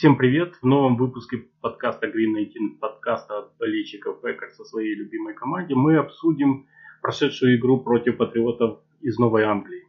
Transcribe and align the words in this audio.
Всем 0.00 0.16
привет! 0.16 0.54
В 0.62 0.64
новом 0.64 0.96
выпуске 0.96 1.44
подкаста 1.60 2.06
Green 2.06 2.32
19, 2.34 2.80
подкаста 2.80 3.38
от 3.40 3.58
болельщиков 3.58 4.22
Пекер 4.22 4.50
со 4.52 4.64
своей 4.64 4.94
любимой 4.94 5.34
команде, 5.34 5.74
мы 5.74 5.98
обсудим 5.98 6.66
прошедшую 7.02 7.58
игру 7.58 7.80
против 7.80 8.16
патриотов 8.16 8.80
из 9.02 9.18
Новой 9.18 9.42
Англии. 9.42 9.86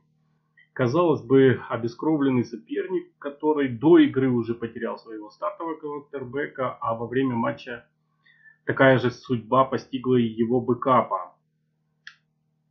Казалось 0.73 1.21
бы, 1.21 1.61
обескровленный 1.69 2.43
соперник, 2.43 3.07
который 3.19 3.69
до 3.69 3.99
игры 3.99 4.29
уже 4.29 4.53
потерял 4.53 4.97
своего 4.97 5.29
стартового 5.29 5.75
квотербека, 5.75 6.77
а 6.81 6.93
во 6.95 7.07
время 7.07 7.35
матча 7.35 7.85
такая 8.71 8.99
же 8.99 9.11
судьба 9.11 9.65
постигла 9.65 10.15
и 10.15 10.23
его 10.23 10.61
бэкапа. 10.61 11.35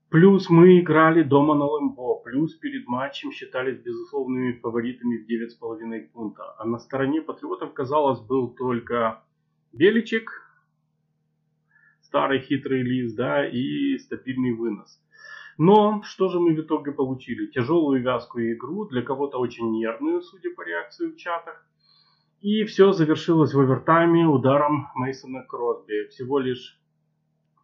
Плюс 0.08 0.48
мы 0.48 0.80
играли 0.80 1.22
дома 1.22 1.54
на 1.54 1.66
Лэмбо, 1.66 2.22
плюс 2.24 2.54
перед 2.54 2.88
матчем 2.88 3.32
считались 3.32 3.82
безусловными 3.82 4.52
фаворитами 4.52 5.18
в 5.18 5.28
9,5 5.28 6.08
пункта. 6.10 6.54
А 6.58 6.64
на 6.64 6.78
стороне 6.78 7.20
патриотов, 7.20 7.74
казалось, 7.74 8.20
был 8.20 8.48
только 8.48 9.22
Беличек, 9.72 10.30
старый 12.00 12.40
хитрый 12.40 12.80
лист, 12.80 13.14
да, 13.14 13.46
и 13.46 13.98
стабильный 13.98 14.54
вынос. 14.54 15.02
Но 15.58 16.00
что 16.02 16.30
же 16.30 16.40
мы 16.40 16.54
в 16.54 16.60
итоге 16.62 16.92
получили? 16.92 17.46
Тяжелую 17.48 18.00
вязкую 18.00 18.54
игру, 18.54 18.86
для 18.86 19.02
кого-то 19.02 19.36
очень 19.38 19.70
нервную, 19.70 20.22
судя 20.22 20.48
по 20.54 20.62
реакции 20.62 21.08
в 21.08 21.16
чатах. 21.16 21.62
И 22.40 22.64
все 22.64 22.92
завершилось 22.92 23.52
в 23.52 23.60
овертайме 23.60 24.26
ударом 24.26 24.88
Мейсона 24.94 25.42
Кросби. 25.42 26.08
Всего 26.08 26.38
лишь 26.38 26.80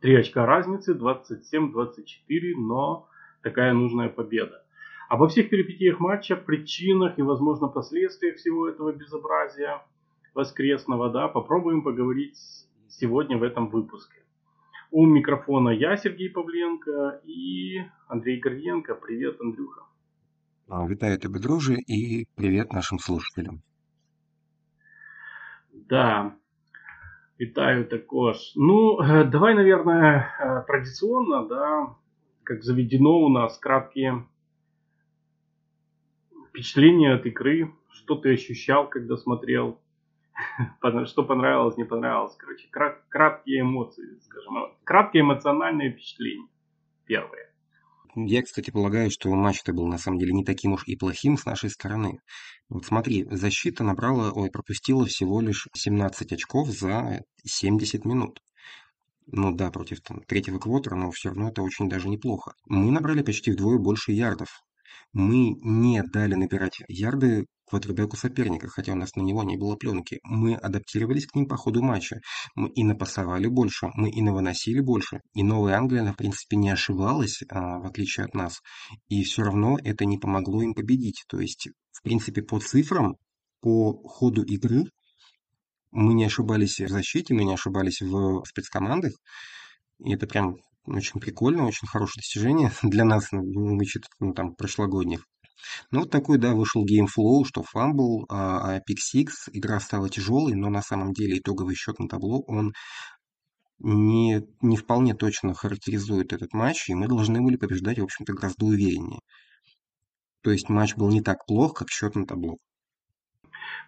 3 0.02 0.16
очка 0.16 0.44
разницы, 0.44 0.92
27-24, 0.92 2.54
но 2.58 3.08
такая 3.42 3.72
нужная 3.72 4.10
победа. 4.10 4.62
Обо 5.08 5.28
всех 5.28 5.48
перипетиях 5.48 5.98
матча, 5.98 6.36
причинах 6.36 7.18
и, 7.18 7.22
возможно, 7.22 7.68
последствиях 7.68 8.36
всего 8.36 8.68
этого 8.68 8.92
безобразия 8.92 9.82
воскресного, 10.34 11.10
да, 11.10 11.28
попробуем 11.28 11.82
поговорить 11.82 12.36
сегодня 12.88 13.38
в 13.38 13.44
этом 13.44 13.70
выпуске. 13.70 14.24
У 14.90 15.06
микрофона 15.06 15.70
я, 15.70 15.96
Сергей 15.96 16.28
Павленко 16.28 17.22
и 17.24 17.78
Андрей 18.08 18.40
Горденко. 18.40 18.94
Привет, 18.94 19.40
Андрюха. 19.40 19.82
А, 20.68 20.86
вітаю 20.86 21.18
тебе, 21.18 21.40
друже, 21.40 21.74
и 21.74 22.26
привет 22.34 22.72
нашим 22.72 22.98
слушателям. 22.98 23.62
Да, 25.88 26.32
вітаю 27.40 27.84
також. 27.84 28.52
Ну, 28.56 28.98
давай, 29.30 29.54
наверное, 29.54 30.64
традиционно, 30.66 31.46
да, 31.48 31.86
как 32.42 32.64
заведено 32.64 33.18
у 33.18 33.28
нас, 33.28 33.58
краткие 33.58 34.24
впечатления 36.48 37.14
от 37.14 37.26
игры. 37.26 37.70
Что 37.90 38.16
ты 38.16 38.34
ощущал, 38.34 38.88
когда 38.88 39.16
смотрел 39.16 39.78
что 41.06 41.22
понравилось, 41.22 41.76
не 41.76 41.84
понравилось. 41.84 42.36
Короче, 42.36 42.68
краткие 43.08 43.60
эмоции, 43.60 44.18
скажем. 44.22 44.54
Краткие 44.84 45.20
эмоциональные 45.20 45.92
впечатления. 45.92 46.48
Первые. 47.06 47.45
Я, 48.18 48.42
кстати, 48.42 48.70
полагаю, 48.70 49.10
что 49.10 49.28
матч-то 49.34 49.74
был 49.74 49.86
на 49.86 49.98
самом 49.98 50.18
деле 50.18 50.32
не 50.32 50.42
таким 50.42 50.72
уж 50.72 50.84
и 50.86 50.96
плохим 50.96 51.36
с 51.36 51.44
нашей 51.44 51.68
стороны. 51.68 52.18
Вот 52.70 52.86
смотри, 52.86 53.26
защита 53.30 53.84
набрала, 53.84 54.32
ой, 54.32 54.50
пропустила 54.50 55.04
всего 55.04 55.42
лишь 55.42 55.68
17 55.74 56.32
очков 56.32 56.70
за 56.70 57.20
70 57.44 58.06
минут. 58.06 58.40
Ну 59.26 59.54
да, 59.54 59.70
против 59.70 60.00
там, 60.00 60.22
третьего 60.22 60.58
квотера, 60.58 60.94
но 60.94 61.10
все 61.10 61.28
равно 61.28 61.50
это 61.50 61.60
очень 61.60 61.90
даже 61.90 62.08
неплохо. 62.08 62.54
Мы 62.64 62.90
набрали 62.90 63.22
почти 63.22 63.52
вдвое 63.52 63.78
больше 63.78 64.12
ярдов. 64.12 64.62
Мы 65.12 65.50
не 65.62 66.02
дали 66.02 66.36
набирать 66.36 66.78
ярды 66.88 67.44
квотербеку 67.66 68.16
соперника, 68.16 68.68
хотя 68.68 68.92
у 68.92 68.96
нас 68.96 69.14
на 69.16 69.22
него 69.22 69.42
не 69.42 69.56
было 69.56 69.76
пленки. 69.76 70.20
Мы 70.22 70.54
адаптировались 70.54 71.26
к 71.26 71.34
ним 71.34 71.46
по 71.46 71.56
ходу 71.56 71.82
матча. 71.82 72.20
Мы 72.54 72.68
и 72.70 72.84
напасовали 72.84 73.46
больше, 73.46 73.88
мы 73.94 74.10
и 74.10 74.22
навыносили 74.22 74.80
больше. 74.80 75.20
И 75.34 75.42
Новая 75.42 75.76
Англия, 75.76 76.02
она, 76.02 76.12
в 76.12 76.16
принципе, 76.16 76.56
не 76.56 76.70
ошибалась, 76.70 77.42
а, 77.48 77.78
в 77.78 77.86
отличие 77.86 78.26
от 78.26 78.34
нас. 78.34 78.60
И 79.08 79.22
все 79.24 79.42
равно 79.42 79.78
это 79.82 80.04
не 80.04 80.18
помогло 80.18 80.62
им 80.62 80.74
победить. 80.74 81.24
То 81.28 81.40
есть, 81.40 81.68
в 81.92 82.02
принципе, 82.02 82.42
по 82.42 82.60
цифрам, 82.60 83.16
по 83.60 83.94
ходу 84.08 84.42
игры 84.42 84.84
мы 85.90 86.14
не 86.14 86.24
ошибались 86.24 86.78
в 86.78 86.88
защите, 86.88 87.34
мы 87.34 87.44
не 87.44 87.54
ошибались 87.54 88.00
в 88.00 88.44
спецкомандах. 88.44 89.12
И 90.04 90.12
это 90.12 90.26
прям 90.26 90.56
очень 90.86 91.20
прикольно, 91.20 91.66
очень 91.66 91.88
хорошее 91.88 92.20
достижение 92.20 92.70
для 92.82 93.04
нас, 93.04 93.32
ну, 93.32 93.76
вычет 93.76 94.04
ну, 94.20 94.32
там, 94.32 94.54
прошлогодних. 94.54 95.26
Ну, 95.90 96.00
вот 96.00 96.10
такой, 96.10 96.38
да, 96.38 96.54
вышел 96.54 96.84
game 96.84 97.11
flow, 97.11 97.44
что 97.44 97.62
fumble, 97.62 98.26
а, 98.28 98.74
а 98.74 98.78
Pick 98.78 98.98
Six, 99.14 99.50
игра 99.52 99.80
стала 99.80 100.08
тяжелой, 100.08 100.54
но 100.54 100.68
на 100.68 100.82
самом 100.82 101.12
деле 101.12 101.38
итоговый 101.38 101.74
счет 101.74 101.98
на 101.98 102.08
табло, 102.08 102.42
он 102.46 102.72
не, 103.78 104.42
не 104.62 104.76
вполне 104.76 105.14
точно 105.14 105.54
характеризует 105.54 106.32
этот 106.32 106.52
матч, 106.52 106.88
и 106.88 106.94
мы 106.94 107.08
должны 107.08 107.42
были 107.42 107.56
побеждать, 107.56 107.98
в 107.98 108.04
общем-то, 108.04 108.32
гораздо 108.32 108.66
увереннее. 108.66 109.20
То 110.42 110.50
есть 110.50 110.68
матч 110.68 110.94
был 110.96 111.10
не 111.10 111.22
так 111.22 111.44
плох, 111.46 111.74
как 111.74 111.90
счет 111.90 112.14
на 112.14 112.26
табло. 112.26 112.56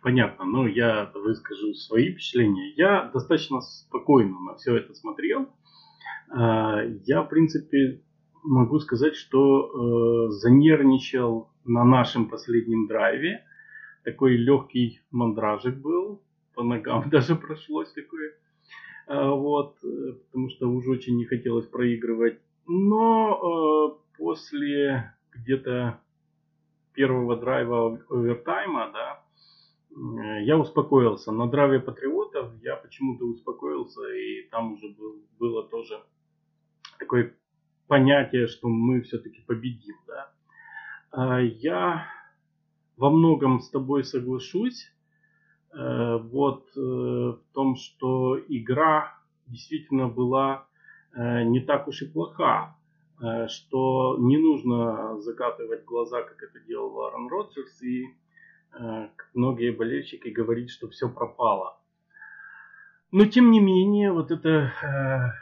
Понятно, 0.03 0.45
но 0.45 0.67
я 0.67 1.11
выскажу 1.15 1.75
свои 1.75 2.13
впечатления. 2.13 2.75
Я 2.77 3.11
достаточно 3.13 3.61
спокойно 3.61 4.39
на 4.41 4.57
все 4.57 4.77
это 4.77 4.95
смотрел. 4.95 5.49
А, 6.31 6.83
я, 7.05 7.23
в 7.23 7.29
принципе, 7.29 8.03
могу 8.43 8.79
сказать, 8.81 9.15
что 9.15 10.29
э, 10.29 10.31
занервничал 10.31 11.53
на 11.69 11.85
нашем 11.85 12.29
последнем 12.29 12.87
драйве. 12.87 13.45
Такой 14.05 14.37
легкий 14.37 15.01
мандражик 15.11 15.77
был, 15.77 16.23
по 16.55 16.63
ногам 16.63 17.09
даже 17.11 17.37
прошлось 17.37 17.93
такое. 17.93 18.33
А, 19.07 19.31
вот, 19.31 19.77
э, 19.85 20.13
потому 20.27 20.51
что 20.51 20.69
уже 20.69 20.91
очень 20.91 21.17
не 21.17 21.25
хотелось 21.25 21.67
проигрывать. 21.67 22.39
Но 22.67 23.97
э, 23.97 24.17
после 24.19 25.15
где-то 25.33 26.01
первого 26.95 27.37
драйва 27.37 28.01
овертайма, 28.11 28.91
да, 28.93 29.23
э, 29.91 30.43
я 30.43 30.59
успокоился. 30.59 31.33
На 31.33 31.49
драйве 31.49 31.81
патриотов 31.81 32.53
я 32.63 32.77
почему-то 32.77 33.25
успокоился, 33.25 34.03
и 34.13 34.49
там 34.51 34.73
уже 34.73 34.89
был, 34.89 35.23
было 35.39 35.63
тоже 35.69 36.03
такое 36.99 37.35
понятие, 37.87 38.47
что 38.47 38.69
мы 38.69 39.01
все-таки 39.01 39.41
победим. 39.47 39.97
Да? 40.07 40.33
А, 41.11 41.41
я 41.41 42.07
во 42.97 43.11
многом 43.11 43.61
с 43.61 43.71
тобой 43.71 44.05
соглашусь. 44.05 44.93
Э, 45.73 46.19
вот 46.19 46.69
э, 46.77 46.81
в 46.81 47.41
том, 47.53 47.77
что 47.77 48.39
игра 48.49 49.19
действительно 49.47 50.09
была 50.09 50.67
э, 51.15 51.45
не 51.45 51.61
так 51.61 51.89
уж 51.89 52.03
и 52.03 52.07
плоха, 52.07 52.77
что 53.49 54.17
не 54.21 54.39
нужно 54.39 55.19
закатывать 55.19 55.85
глаза, 55.85 56.23
как 56.23 56.41
это 56.41 56.61
делал 56.61 57.01
Аарон 57.01 57.27
Роджерс, 57.29 57.83
и 57.83 58.15
многие 59.35 59.73
болельщики 59.73 60.29
говорить, 60.29 60.71
что 60.71 60.89
все 60.89 61.09
пропало. 61.09 61.81
Но 63.11 63.25
тем 63.25 63.51
не 63.51 63.59
менее, 63.59 64.13
вот 64.13 64.31
это 64.31 65.35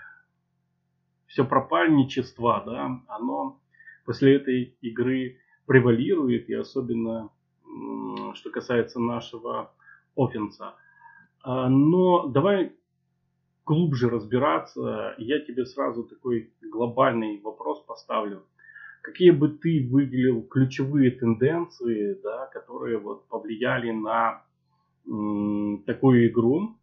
все 1.26 1.44
пропальничество, 1.44 2.62
да, 2.64 3.02
оно 3.08 3.60
после 4.06 4.36
этой 4.36 4.74
игры 4.80 5.38
превалирует, 5.76 6.48
и 6.48 6.54
особенно 6.54 7.30
что 8.34 8.50
касается 8.50 8.98
нашего 8.98 9.72
офенса. 10.16 10.74
А, 11.42 11.68
но 11.68 12.28
давай 12.28 12.72
глубже 13.66 14.08
разбираться. 14.08 15.14
Я 15.18 15.40
тебе 15.40 15.66
сразу 15.66 16.04
такой 16.04 16.50
глобальный 16.62 17.40
вопрос 17.42 17.80
поставлю. 17.80 18.44
Какие 19.02 19.30
бы 19.30 19.48
ты 19.48 19.86
выделил 19.90 20.42
ключевые 20.42 21.10
тенденции, 21.10 22.18
да, 22.22 22.46
которые 22.46 22.98
вот 22.98 23.28
повлияли 23.28 23.92
на 23.92 24.42
такую 25.84 26.28
игру, 26.28 26.76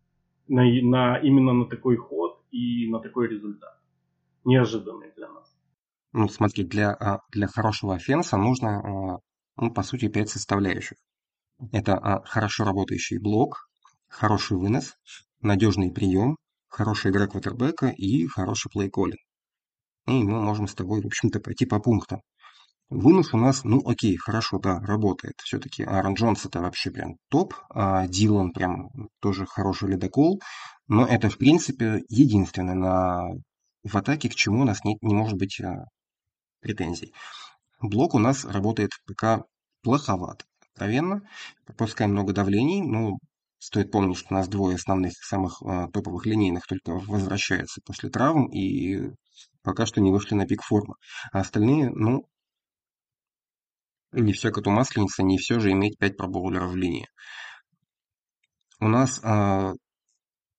на, 0.48 0.64
на, 0.64 1.18
именно 1.18 1.54
на 1.54 1.66
такой 1.66 1.98
ход 1.98 2.40
и 2.52 2.88
на 2.90 3.00
такой 3.00 3.28
результат? 3.28 3.80
неожиданный 4.46 5.12
для 5.16 5.30
нас. 5.30 5.53
Ну, 6.14 6.30
смотри, 6.30 6.64
для, 6.64 6.92
а, 6.92 7.20
для 7.32 7.48
хорошего 7.48 7.96
офенса 7.96 8.38
нужно, 8.38 8.80
а, 8.80 9.18
ну, 9.58 9.72
по 9.74 9.84
сути, 9.84 10.08
пять 10.08 10.30
составляющих. 10.30 10.98
Это 11.72 11.98
а, 11.98 12.24
хорошо 12.24 12.66
работающий 12.66 13.18
блок, 13.18 13.68
хороший 14.10 14.58
вынос, 14.58 14.94
надежный 15.42 15.92
прием, 15.92 16.38
хорошая 16.68 17.12
игра 17.12 17.28
квотербека 17.28 17.88
и 17.88 18.28
хороший 18.28 18.70
плей-коллинг. 18.70 19.18
И 20.08 20.24
мы 20.24 20.42
можем 20.42 20.68
с 20.68 20.76
тобой, 20.76 21.02
в 21.02 21.08
общем-то, 21.08 21.40
пойти 21.40 21.66
по 21.66 21.80
пунктам. 21.80 22.22
Вынос 22.90 23.34
у 23.34 23.38
нас, 23.38 23.64
ну 23.64 23.82
окей, 23.88 24.16
хорошо, 24.18 24.60
да, 24.60 24.80
работает. 24.82 25.34
Все-таки 25.44 25.84
Аарон 25.84 26.14
Джонс 26.14 26.46
это 26.46 26.62
вообще 26.62 26.92
прям 26.92 27.16
топ, 27.30 27.56
а 27.70 28.08
Дилан 28.08 28.52
прям 28.52 28.90
тоже 29.20 29.48
хороший 29.48 29.90
ледокол. 29.90 30.40
Но 30.88 31.08
это, 31.08 31.30
в 31.30 31.38
принципе, 31.40 32.04
единственное 32.10 32.76
на... 32.76 33.30
в 33.84 33.98
атаке, 33.98 34.30
к 34.30 34.36
чему 34.36 34.62
у 34.62 34.66
нас 34.66 34.84
не, 34.84 34.98
не 35.02 35.16
может 35.16 35.40
быть 35.40 35.60
претензий. 36.64 37.14
Блок 37.82 38.16
у 38.16 38.20
нас 38.20 38.46
работает 38.46 38.92
пока 39.06 39.44
плоховат. 39.84 40.46
Откровенно, 40.72 41.22
пропускаем 41.66 42.12
много 42.12 42.34
давлений, 42.34 42.82
но 42.82 43.18
стоит 43.60 43.92
помнить, 43.92 44.18
что 44.18 44.28
у 44.32 44.38
нас 44.38 44.48
двое 44.48 44.76
основных 44.76 45.14
самых 45.24 45.62
а, 45.62 45.88
топовых 45.90 46.26
линейных 46.26 46.66
только 46.66 46.92
возвращаются 46.94 47.82
после 47.86 48.10
травм 48.10 48.48
и 48.48 49.12
пока 49.62 49.86
что 49.86 50.02
не 50.02 50.12
вышли 50.12 50.36
на 50.36 50.48
пик 50.48 50.64
формы. 50.64 50.96
А 51.32 51.42
остальные, 51.42 51.90
ну, 51.92 52.28
не 54.12 54.34
все 54.34 54.52
коту 54.52 54.70
масленица, 54.72 55.24
не 55.24 55.38
все 55.38 55.60
же 55.60 55.72
иметь 55.72 55.98
5 55.98 56.18
пробоулеров 56.18 56.72
в 56.72 56.76
линии. 56.76 57.08
У 58.80 58.88
нас 58.88 59.20
а, 59.24 59.74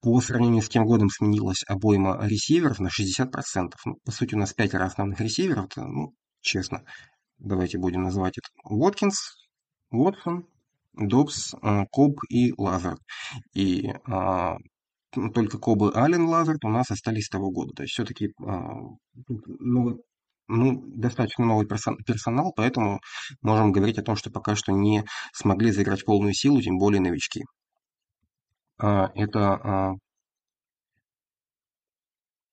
по 0.05 0.21
сравнению 0.21 0.61
с 0.61 0.69
тем 0.69 0.85
годом 0.85 1.09
сменилась 1.09 1.65
обойма 1.67 2.19
ресиверов 2.21 2.79
на 2.79 2.89
60%. 2.89 3.73
Ну, 3.87 3.97
по 4.05 4.13
сути, 4.13 4.35
у 4.35 4.39
нас 4.39 4.53
пятеро 4.53 4.85
основных 4.85 5.19
ресиверов, 5.19 5.65
это, 5.65 5.87
ну, 5.87 6.13
честно, 6.43 6.83
давайте 7.39 7.79
будем 7.79 8.03
называть 8.03 8.37
это 8.37 8.49
Уоткинс, 8.65 9.17
Уотсон, 9.91 10.47
Добс, 10.93 11.55
Коб 11.91 12.19
и 12.29 12.53
Лазард. 12.59 13.01
И 13.55 13.95
а, 14.07 14.59
только 15.33 15.59
Коб 15.59 15.85
и 15.85 15.99
Аллен 15.99 16.27
Лазард 16.27 16.63
у 16.67 16.69
нас 16.69 16.91
остались 16.91 17.25
с 17.25 17.31
того 17.31 17.51
года. 17.51 17.73
То 17.73 17.85
есть 17.85 17.95
все-таки 17.95 18.29
а, 18.47 18.75
ну, 19.59 20.03
ну, 20.49 20.83
достаточно 20.95 21.47
новый 21.47 21.67
персонал, 21.67 22.53
поэтому 22.55 23.01
можем 23.41 23.73
говорить 23.73 23.97
о 23.97 24.03
том, 24.03 24.17
что 24.17 24.31
пока 24.31 24.55
что 24.55 24.73
не 24.73 25.03
смогли 25.33 25.71
заиграть 25.71 26.05
полную 26.05 26.35
силу, 26.35 26.61
тем 26.61 26.77
более 26.77 27.01
новички. 27.01 27.45
А, 28.79 29.11
это 29.15 29.41
а, 29.63 29.95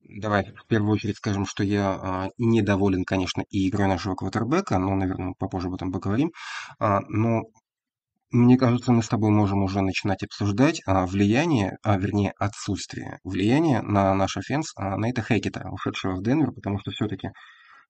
Давай 0.03 0.51
в 0.53 0.65
первую 0.67 0.93
очередь 0.93 1.17
скажем, 1.17 1.45
что 1.45 1.63
я 1.63 1.91
а, 1.93 2.29
недоволен, 2.37 3.05
конечно, 3.05 3.43
и 3.49 3.69
игрой 3.69 3.87
нашего 3.87 4.15
квотербека, 4.15 4.77
но, 4.77 4.93
наверное, 4.95 5.33
попозже 5.39 5.67
об 5.67 5.75
этом 5.75 5.91
поговорим. 5.91 6.31
А, 6.79 6.99
но 7.07 7.43
мне 8.31 8.57
кажется, 8.57 8.91
мы 8.91 9.03
с 9.03 9.09
тобой 9.09 9.31
можем 9.31 9.63
уже 9.63 9.81
начинать 9.81 10.23
обсуждать 10.23 10.81
а, 10.85 11.05
влияние, 11.05 11.77
а, 11.83 11.97
вернее, 11.97 12.33
отсутствие 12.37 13.19
влияния 13.23 13.81
на 13.81 14.13
наш 14.15 14.37
offense 14.37 14.71
а, 14.75 14.97
Нейта 14.97 15.21
Хекета, 15.21 15.69
ушедшего 15.71 16.15
в 16.15 16.23
Денвер, 16.23 16.51
потому 16.51 16.79
что 16.79 16.91
все-таки, 16.91 17.29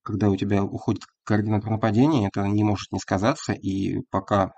когда 0.04 0.30
у 0.30 0.36
тебя 0.36 0.64
уходит 0.64 1.04
координатор 1.26 1.72
нападения, 1.72 2.28
это 2.28 2.44
не 2.48 2.64
может 2.64 2.92
не 2.92 3.00
сказаться, 3.00 3.54
и 3.54 4.00
пока 4.12 4.52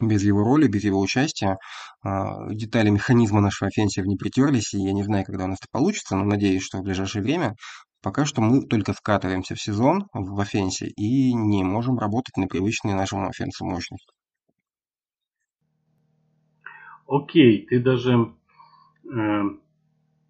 без 0.00 0.22
его 0.22 0.42
роли, 0.44 0.66
без 0.66 0.84
его 0.84 1.00
участия. 1.00 1.58
А, 2.02 2.48
детали 2.50 2.90
механизма 2.90 3.40
нашего 3.40 3.68
offensive 3.68 4.00
а 4.00 4.04
не 4.04 4.16
притерлись, 4.16 4.74
и 4.74 4.78
я 4.78 4.92
не 4.92 5.02
знаю, 5.02 5.24
когда 5.24 5.44
у 5.44 5.48
нас 5.48 5.58
это 5.60 5.68
получится, 5.70 6.16
но 6.16 6.24
надеюсь, 6.24 6.62
что 6.62 6.78
в 6.78 6.82
ближайшее 6.82 7.22
время. 7.22 7.54
Пока 8.02 8.24
что 8.24 8.40
мы 8.40 8.66
только 8.66 8.94
скатываемся 8.94 9.54
в 9.54 9.60
сезон 9.60 10.06
в 10.14 10.40
offense 10.40 10.80
е 10.80 10.86
и 10.86 11.34
не 11.34 11.62
можем 11.64 11.98
работать 11.98 12.36
на 12.38 12.46
привычные 12.46 12.94
нашему 12.94 13.28
offense 13.28 13.61
у 13.61 13.66
мощности. 13.66 14.12
Окей, 17.06 17.66
ты 17.66 17.80
даже 17.80 18.32
э, 19.04 19.42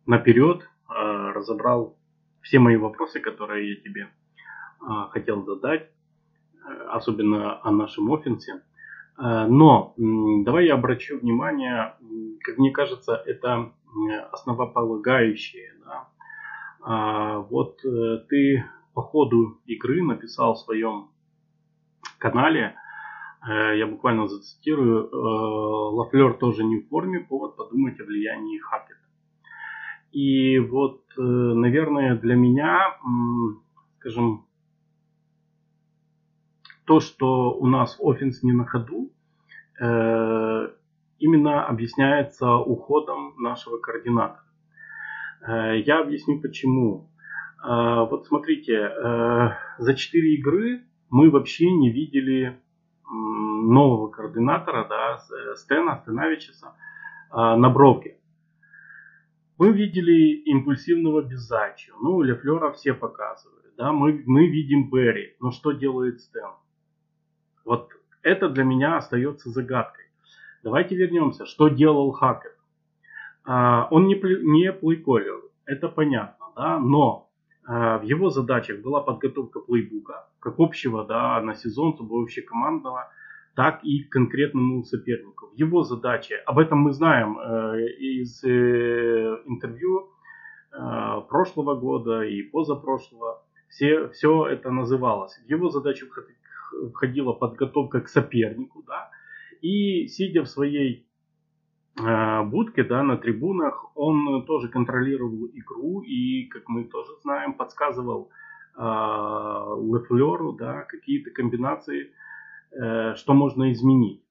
наперед 0.06 0.62
э, 0.62 0.92
разобрал 1.34 1.96
все 2.40 2.58
мои 2.58 2.76
вопросы, 2.76 3.20
которые 3.20 3.74
я 3.74 3.80
тебе 3.82 4.02
э, 4.02 4.86
хотел 5.10 5.44
задать, 5.44 5.82
э, 5.82 6.72
особенно 6.88 7.62
о 7.62 7.70
нашем 7.70 8.10
офенсе. 8.10 8.62
Э, 9.20 9.46
но 9.46 9.94
давай 9.96 10.66
я 10.66 10.74
обращу 10.74 11.18
внимание, 11.18 11.94
как 12.40 12.58
мне 12.58 12.70
кажется, 12.70 13.22
это 13.26 13.72
основополагающее. 14.32 15.74
Да? 15.84 16.08
А, 16.82 17.38
вот 17.38 17.84
э, 17.84 18.24
ты 18.28 18.64
по 18.94 19.02
ходу 19.02 19.60
игры 19.66 20.02
написал 20.02 20.54
в 20.54 20.60
своем 20.60 21.10
канале, 22.18 22.76
э, 23.46 23.78
я 23.78 23.86
буквально 23.86 24.26
зацитирую, 24.26 25.10
Лафлер 25.12 26.34
тоже 26.34 26.64
не 26.64 26.78
в 26.78 26.88
форме, 26.88 27.20
повод 27.20 27.56
подумать 27.56 28.00
о 28.00 28.04
влиянии 28.04 28.58
Хакета. 28.58 29.00
И 30.12 30.58
вот, 30.58 31.04
наверное, 31.16 32.16
для 32.16 32.34
меня, 32.34 32.96
скажем, 33.98 34.44
то, 36.90 36.98
что 36.98 37.52
у 37.52 37.68
нас 37.68 37.96
офенс 38.00 38.42
не 38.42 38.50
на 38.50 38.66
ходу, 38.66 39.12
э, 39.80 40.68
именно 41.20 41.64
объясняется 41.64 42.56
уходом 42.56 43.36
нашего 43.38 43.78
координатора. 43.78 44.44
Э, 45.46 45.78
я 45.86 46.00
объясню 46.00 46.40
почему. 46.40 47.08
Э, 47.62 48.08
вот 48.10 48.26
смотрите, 48.26 48.90
за 49.78 49.94
4 49.94 50.34
игры 50.34 50.82
мы 51.10 51.30
вообще 51.30 51.70
не 51.70 51.92
видели 51.92 52.60
нового 53.08 54.08
координатора, 54.08 54.88
да, 54.88 55.18
Стена 55.54 55.98
Стеновичеса 55.98 56.74
на 57.32 57.70
бровке. 57.70 58.18
Мы 59.58 59.70
видели 59.70 60.42
импульсивного 60.50 61.22
Безачио, 61.22 61.94
ну, 62.02 62.20
Лефлера 62.20 62.72
все 62.72 62.94
показывают, 62.94 63.76
да, 63.76 63.92
мы, 63.92 64.24
мы 64.26 64.48
видим 64.48 64.90
Берри, 64.90 65.36
но 65.38 65.52
что 65.52 65.70
делает 65.70 66.20
Стэн? 66.20 66.50
Вот 67.70 67.92
это 68.24 68.48
для 68.48 68.64
меня 68.64 68.96
остается 68.96 69.48
загадкой. 69.48 70.06
Давайте 70.64 70.96
вернемся. 70.96 71.46
Что 71.46 71.68
делал 71.68 72.10
Хакет? 72.10 72.56
А, 73.44 73.86
он 73.92 74.08
не, 74.08 74.16
не 74.16 74.72
плейколлер, 74.72 75.40
это 75.66 75.88
понятно, 75.88 76.46
да, 76.56 76.80
но 76.80 77.30
а, 77.64 77.98
в 77.98 78.02
его 78.02 78.28
задачах 78.30 78.80
была 78.80 79.02
подготовка 79.02 79.60
плейбука, 79.60 80.26
как 80.40 80.58
общего 80.58 81.04
да, 81.04 81.40
на 81.42 81.54
сезон, 81.54 81.96
командного, 82.44 83.08
так 83.54 83.84
и 83.84 84.02
к 84.02 84.10
конкретному 84.10 84.82
сопернику. 84.82 85.46
В 85.46 85.54
его 85.54 85.84
задаче, 85.84 86.42
об 86.46 86.58
этом 86.58 86.80
мы 86.80 86.92
знаем 86.92 87.38
э, 87.38 87.86
из 88.00 88.42
э, 88.42 89.42
интервью 89.46 90.10
э, 90.72 91.20
прошлого 91.28 91.76
года 91.76 92.22
и 92.22 92.42
позапрошлого, 92.42 93.44
все, 93.68 94.08
все 94.08 94.46
это 94.46 94.72
называлось. 94.72 95.40
В 95.46 95.48
его 95.48 95.70
задачу 95.70 96.08
входила 96.92 97.32
подготовка 97.32 98.00
к 98.00 98.08
сопернику, 98.08 98.82
да, 98.86 99.10
и 99.60 100.06
сидя 100.08 100.42
в 100.42 100.48
своей 100.48 101.06
э, 101.98 102.42
будке, 102.44 102.84
да, 102.84 103.02
на 103.02 103.16
трибунах, 103.16 103.90
он 103.94 104.44
тоже 104.46 104.68
контролировал 104.68 105.46
игру 105.52 106.00
и, 106.00 106.44
как 106.46 106.68
мы 106.68 106.84
тоже 106.84 107.12
знаем, 107.22 107.54
подсказывал 107.54 108.30
э, 108.76 108.80
Лефлеру, 108.80 110.52
да, 110.52 110.82
какие-то 110.82 111.30
комбинации, 111.30 112.12
э, 112.72 113.14
что 113.16 113.34
можно 113.34 113.72
изменить. 113.72 114.22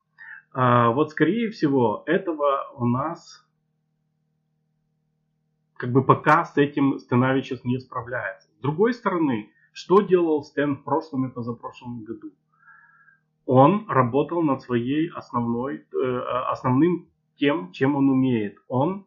А 0.51 0.91
вот, 0.91 1.11
скорее 1.11 1.51
всего, 1.51 2.03
этого 2.07 2.71
у 2.75 2.85
нас 2.85 3.45
как 5.79 5.91
бы 5.91 6.03
пока 6.03 6.43
с 6.43 6.57
этим 6.57 6.99
Становичес 6.99 7.63
не 7.63 7.79
справляется. 7.79 8.49
С 8.57 8.61
другой 8.61 8.93
стороны, 8.93 9.49
что 9.79 10.01
делал 10.01 10.43
Стэн 10.43 10.75
в 10.75 10.83
прошлом 10.83 11.25
и 11.25 11.31
позапрошлом 11.31 12.03
году? 12.03 12.33
Он 13.45 13.85
работал 13.87 14.41
над 14.41 14.61
своей 14.61 15.07
основной, 15.07 15.77
э, 15.77 16.19
основным 16.51 17.07
тем, 17.37 17.71
чем 17.71 17.95
он 17.95 18.09
умеет. 18.09 18.57
Он 18.67 19.05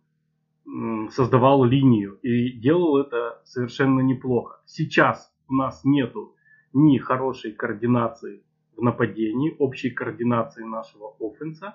создавал 1.10 1.64
линию 1.64 2.18
и 2.22 2.52
делал 2.52 2.96
это 2.96 3.42
совершенно 3.44 4.00
неплохо. 4.00 4.62
Сейчас 4.64 5.30
у 5.48 5.54
нас 5.54 5.84
нету 5.84 6.34
ни 6.72 6.96
хорошей 6.96 7.52
координации 7.52 8.42
в 8.74 8.82
нападении, 8.82 9.54
общей 9.58 9.90
координации 9.90 10.64
нашего 10.64 11.14
офенса, 11.20 11.74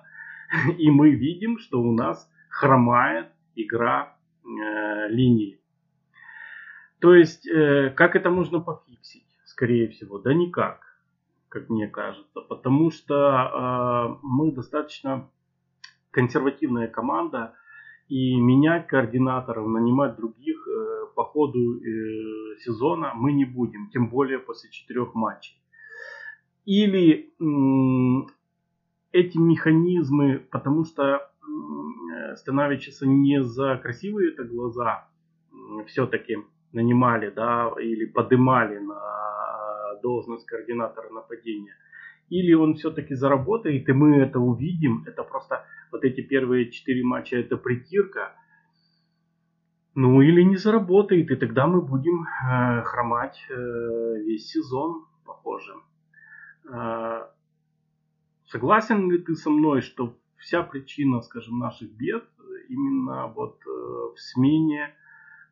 и 0.76 0.90
мы 0.90 1.10
видим, 1.10 1.58
что 1.58 1.80
у 1.80 1.92
нас 1.92 2.28
хромает 2.48 3.28
игра 3.54 4.16
э, 4.42 5.08
линии. 5.08 5.60
То 7.00 7.14
есть, 7.14 7.46
э, 7.48 7.90
как 7.90 8.16
это 8.16 8.30
можно? 8.30 8.64
Скорее 9.58 9.88
всего, 9.88 10.18
да 10.18 10.32
никак, 10.34 10.78
как 11.48 11.68
мне 11.68 11.88
кажется. 11.88 12.40
Потому 12.42 12.92
что 12.92 13.14
э, 13.14 14.18
мы 14.22 14.52
достаточно 14.52 15.28
консервативная 16.12 16.86
команда, 16.86 17.54
и 18.08 18.40
менять 18.40 18.86
координаторов, 18.86 19.66
нанимать 19.66 20.14
других 20.14 20.64
э, 20.68 21.06
по 21.16 21.24
ходу 21.24 21.58
э, 21.58 22.56
сезона 22.60 23.10
мы 23.16 23.32
не 23.32 23.44
будем, 23.44 23.90
тем 23.90 24.10
более 24.10 24.38
после 24.38 24.70
четырех 24.70 25.16
матчей. 25.16 25.60
Или 26.64 27.32
э, 27.40 28.26
эти 29.10 29.38
механизмы, 29.38 30.38
потому 30.52 30.84
что 30.84 31.02
э, 31.02 32.36
Становичеса 32.36 33.08
не 33.08 33.42
за 33.42 33.76
красивые 33.78 34.30
это 34.30 34.44
глаза, 34.44 35.08
все-таки 35.88 36.36
нанимали, 36.72 37.30
да, 37.30 37.72
или 37.80 38.04
подымали 38.04 38.78
на 38.78 39.18
должность 40.00 40.46
координатора 40.46 41.10
нападения. 41.10 41.74
Или 42.28 42.52
он 42.52 42.74
все-таки 42.74 43.14
заработает, 43.14 43.88
и 43.88 43.92
мы 43.92 44.16
это 44.16 44.38
увидим. 44.38 45.04
Это 45.06 45.22
просто 45.22 45.64
вот 45.90 46.04
эти 46.04 46.20
первые 46.20 46.70
четыре 46.70 47.02
матча, 47.04 47.36
это 47.36 47.56
притирка. 47.56 48.32
Ну 49.94 50.20
или 50.20 50.42
не 50.42 50.56
заработает, 50.56 51.30
и 51.30 51.36
тогда 51.36 51.66
мы 51.66 51.80
будем 51.80 52.22
э, 52.22 52.82
хромать 52.82 53.38
э, 53.50 53.54
весь 54.24 54.48
сезон, 54.48 55.06
похоже. 55.24 55.74
Э, 56.70 57.26
согласен 58.46 59.10
ли 59.10 59.18
ты 59.18 59.34
со 59.34 59.50
мной, 59.50 59.80
что 59.80 60.16
вся 60.36 60.62
причина, 60.62 61.20
скажем, 61.22 61.58
наших 61.58 61.90
бед 61.90 62.24
именно 62.68 63.26
вот 63.28 63.60
э, 63.66 63.70
в 63.70 64.20
смене 64.20 64.94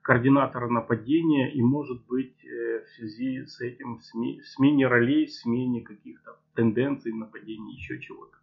координатора 0.07 0.69
нападения 0.69 1.53
и 1.53 1.61
может 1.61 2.07
быть 2.07 2.37
э, 2.45 2.85
в 2.85 2.89
связи 2.91 3.45
с 3.45 3.61
этим 3.61 3.99
в 3.99 4.05
смене 4.05 4.87
ролей, 4.87 5.27
в 5.27 5.33
смене 5.33 5.81
каких-то 5.81 6.39
тенденций 6.55 7.13
нападения, 7.13 7.75
еще 7.75 8.01
чего-то. 8.01 8.37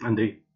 Андрей. 0.00 0.46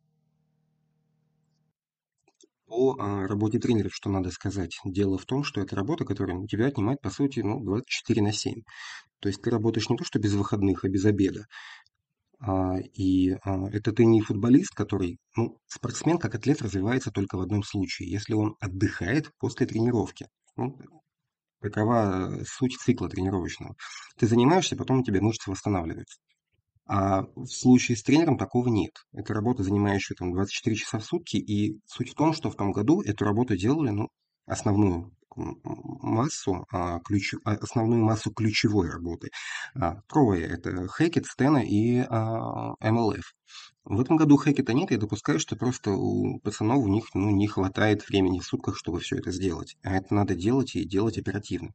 По 2.67 2.97
а, 2.99 3.27
работе 3.27 3.59
тренеров, 3.59 3.93
что 3.95 4.09
надо 4.09 4.31
сказать. 4.31 4.81
Дело 4.87 5.19
в 5.19 5.27
том, 5.27 5.45
что 5.45 5.61
это 5.61 5.77
работа, 5.77 6.07
которая 6.07 6.39
у 6.39 6.47
тебя 6.47 6.69
отнимает, 6.69 7.03
по 7.03 7.11
сути, 7.11 7.41
ну, 7.41 7.63
24 7.63 8.23
на 8.23 8.33
7. 8.33 8.63
То 9.21 9.29
есть 9.29 9.43
ты 9.43 9.51
работаешь 9.51 9.91
не 9.91 9.99
то, 9.99 10.05
что 10.05 10.19
без 10.19 10.33
выходных, 10.33 10.83
а 10.87 10.89
без 10.89 11.05
обеда. 11.05 11.45
А, 12.39 12.79
и 12.79 13.33
а, 13.45 13.69
это 13.71 13.93
ты 13.93 14.05
не 14.05 14.21
футболист, 14.21 14.75
который, 14.75 15.19
ну, 15.37 15.59
спортсмен 15.67 16.19
как 16.19 16.35
атлет 16.35 16.63
развивается 16.63 17.11
только 17.11 17.37
в 17.37 17.41
одном 17.41 17.63
случае, 17.63 18.11
если 18.11 18.35
он 18.35 18.57
отдыхает 18.61 19.31
после 19.39 19.67
тренировки. 19.67 20.29
Ну, 20.57 20.79
такова 21.61 22.43
суть 22.47 22.77
цикла 22.79 23.09
тренировочного. 23.09 23.75
Ты 24.19 24.27
занимаешься, 24.27 24.77
потом 24.77 25.01
у 25.01 25.03
тебя 25.05 25.23
мышцы 25.23 25.51
восстанавливаются. 25.51 26.19
А 26.87 27.23
в 27.35 27.47
случае 27.47 27.97
с 27.97 28.03
тренером 28.03 28.39
такого 28.39 28.69
нет. 28.69 28.93
Это 29.13 29.35
работа, 29.35 29.65
занимающая 29.65 30.15
там 30.17 30.33
24 30.33 30.77
часа 30.77 30.99
в 30.99 31.05
сутки, 31.05 31.37
и 31.37 31.81
суть 31.87 32.11
в 32.11 32.15
том, 32.15 32.33
что 32.33 32.51
в 32.51 32.57
том 32.57 32.71
году 32.73 33.01
эту 33.03 33.25
работу 33.25 33.57
делали, 33.57 33.91
ну, 33.91 34.09
основную 34.47 35.16
массу, 35.37 36.67
а, 36.73 37.01
ключ, 37.01 37.35
а, 37.45 37.53
основную 37.53 38.03
массу 38.03 38.33
ключевой 38.33 38.91
работы. 38.91 39.31
А, 39.75 40.01
трое– 40.09 40.47
это 40.49 40.87
Хекет, 40.89 41.27
Стена 41.27 41.63
и 41.63 42.01
MLF. 42.01 43.23
В 43.85 44.01
этом 44.01 44.17
году 44.17 44.41
Хекета 44.43 44.73
нет, 44.73 44.91
я 44.91 44.99
допускаю, 44.99 45.39
что 45.39 45.55
просто 45.57 45.93
у 45.93 46.41
пацанов 46.41 46.79
у 46.79 46.89
них 46.89 47.05
ну, 47.15 47.31
не 47.31 47.47
хватает 47.47 48.09
времени 48.09 48.41
в 48.41 48.45
сутках, 48.45 48.77
чтобы 48.77 49.01
все 49.01 49.17
это 49.17 49.31
сделать. 49.31 49.77
А 49.83 49.97
это 49.97 50.15
надо 50.15 50.35
делать 50.35 50.75
и 50.75 50.85
делать 50.85 51.19
оперативно. 51.19 51.73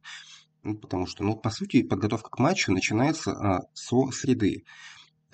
Ну, 0.62 0.76
потому 0.76 1.06
что, 1.06 1.24
ну, 1.24 1.36
по 1.36 1.50
сути, 1.50 1.82
подготовка 1.82 2.30
к 2.30 2.38
матчу 2.38 2.72
начинается 2.72 3.32
а, 3.32 3.60
со 3.72 4.10
среды. 4.10 4.64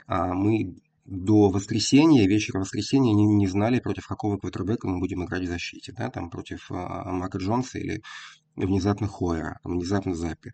А 0.07 0.33
мы 0.33 0.77
до 1.09 1.49
воскресенья, 1.49 2.27
вечера 2.27 2.61
воскресенья 2.61 3.15
не, 3.15 3.25
не 3.25 3.47
знали, 3.47 3.81
против 3.81 4.07
какого 4.07 4.37
квотербека 4.37 4.87
мы 4.87 4.99
будем 4.99 5.25
играть 5.25 5.45
в 5.45 5.49
защите. 5.49 5.93
Да? 5.93 6.11
Там 6.11 6.29
против 6.29 6.71
а, 6.71 7.11
Марка 7.11 7.39
Джонса 7.39 7.79
или 7.79 8.03
внезапно 8.57 9.09
Хойера, 9.09 9.59
внезапно 9.65 10.15
Заппи. 10.15 10.53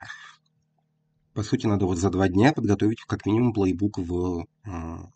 По 1.33 1.43
сути, 1.43 1.67
надо 1.67 1.87
вот 1.87 1.99
за 1.99 2.09
два 2.11 2.29
дня 2.29 2.53
подготовить 2.53 3.01
как 3.01 3.27
минимум 3.27 3.53
плейбук 3.53 3.99
в 3.99 4.47
а, 4.65 5.11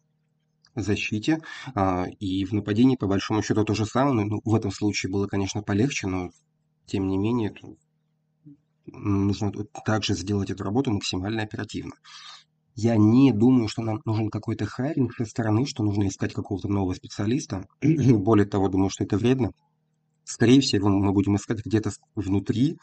защите. 0.75 1.41
А, 1.73 2.07
и 2.19 2.45
в 2.45 2.53
нападении, 2.53 2.97
по 2.97 3.07
большому 3.07 3.41
счету, 3.43 3.65
то 3.65 3.75
же 3.75 3.87
самое. 3.87 4.27
Ну, 4.27 4.41
в 4.45 4.55
этом 4.57 4.73
случае 4.73 5.13
было, 5.13 5.29
конечно, 5.29 5.63
полегче, 5.63 6.09
но 6.09 6.31
тем 6.87 7.07
не 7.07 7.17
менее 7.17 7.55
нужно 8.87 9.53
также 9.85 10.15
сделать 10.15 10.51
эту 10.51 10.65
работу 10.65 10.91
максимально 10.91 11.43
оперативно. 11.43 11.93
Я 12.81 12.97
не 12.97 13.33
думаю, 13.33 13.67
что 13.67 13.83
нам 13.83 14.01
нужен 14.05 14.31
какой-то 14.31 14.65
хайринг 14.65 15.13
со 15.13 15.25
стороны, 15.25 15.67
что 15.67 15.83
нужно 15.83 16.07
искать 16.07 16.33
какого-то 16.33 16.69
нового 16.69 16.95
специалиста. 16.95 17.67
Более 17.83 18.47
того, 18.47 18.69
думаю, 18.69 18.89
что 18.89 19.03
это 19.03 19.17
вредно. 19.17 19.51
Скорее 20.23 20.61
всего, 20.61 20.89
мы 20.89 21.13
будем 21.13 21.35
искать 21.35 21.59
где-то 21.67 21.91
внутри 22.15 22.79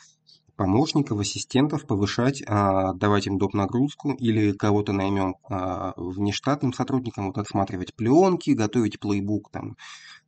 помощников, 0.58 1.22
ассистентов, 1.22 1.88
повышать, 1.88 2.44
а, 2.46 2.92
давать 2.92 3.28
им 3.28 3.38
доп. 3.38 3.54
нагрузку 3.54 4.12
или 4.12 4.52
кого-то 4.52 4.92
наймем 4.92 5.36
а, 5.50 5.94
внештатным 5.96 6.74
сотрудникам, 6.74 7.28
вот 7.28 7.38
отсматривать 7.38 7.96
пленки, 7.96 8.50
готовить 8.50 9.00
плейбук, 9.00 9.50
там, 9.50 9.78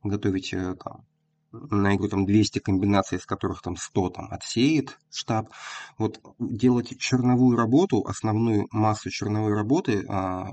готовить 0.02 0.54
э, 0.54 0.76
там, 0.82 1.04
на 1.52 1.96
игру 1.96 2.08
там 2.08 2.26
200 2.26 2.58
комбинаций, 2.58 3.18
из 3.18 3.26
которых 3.26 3.62
там 3.62 3.76
100 3.76 4.10
там 4.10 4.28
отсеет 4.30 4.98
штаб. 5.10 5.50
Вот 5.96 6.20
делать 6.38 6.98
черновую 6.98 7.56
работу, 7.56 8.04
основную 8.06 8.66
массу 8.70 9.10
черновой 9.10 9.54
работы, 9.54 10.04
а, 10.08 10.52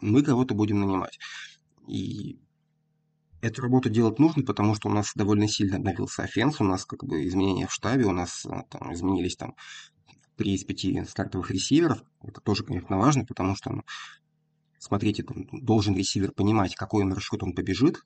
мы 0.00 0.22
кого-то 0.22 0.54
будем 0.54 0.80
нанимать. 0.80 1.18
И 1.88 2.38
эту 3.40 3.62
работу 3.62 3.90
делать 3.90 4.18
нужно, 4.18 4.44
потому 4.44 4.74
что 4.74 4.88
у 4.88 4.92
нас 4.92 5.12
довольно 5.14 5.48
сильно 5.48 5.76
обновился 5.76 6.22
офенс, 6.22 6.60
у 6.60 6.64
нас 6.64 6.84
как 6.84 7.04
бы 7.04 7.26
изменения 7.26 7.66
в 7.66 7.72
штабе, 7.72 8.04
у 8.04 8.12
нас 8.12 8.46
а, 8.46 8.62
там 8.70 8.92
изменились 8.94 9.36
там 9.36 9.54
три 10.36 10.54
из 10.54 10.64
пяти 10.64 11.02
стартовых 11.04 11.50
ресиверов. 11.50 12.02
Это 12.22 12.40
тоже, 12.40 12.62
конечно, 12.62 12.96
важно, 12.98 13.24
потому 13.24 13.56
что, 13.56 13.72
ну, 13.72 13.82
смотрите, 14.78 15.22
там, 15.22 15.46
должен 15.50 15.96
ресивер 15.96 16.32
понимать, 16.32 16.76
какой 16.76 17.04
маршрут 17.04 17.42
он 17.42 17.54
побежит, 17.54 18.02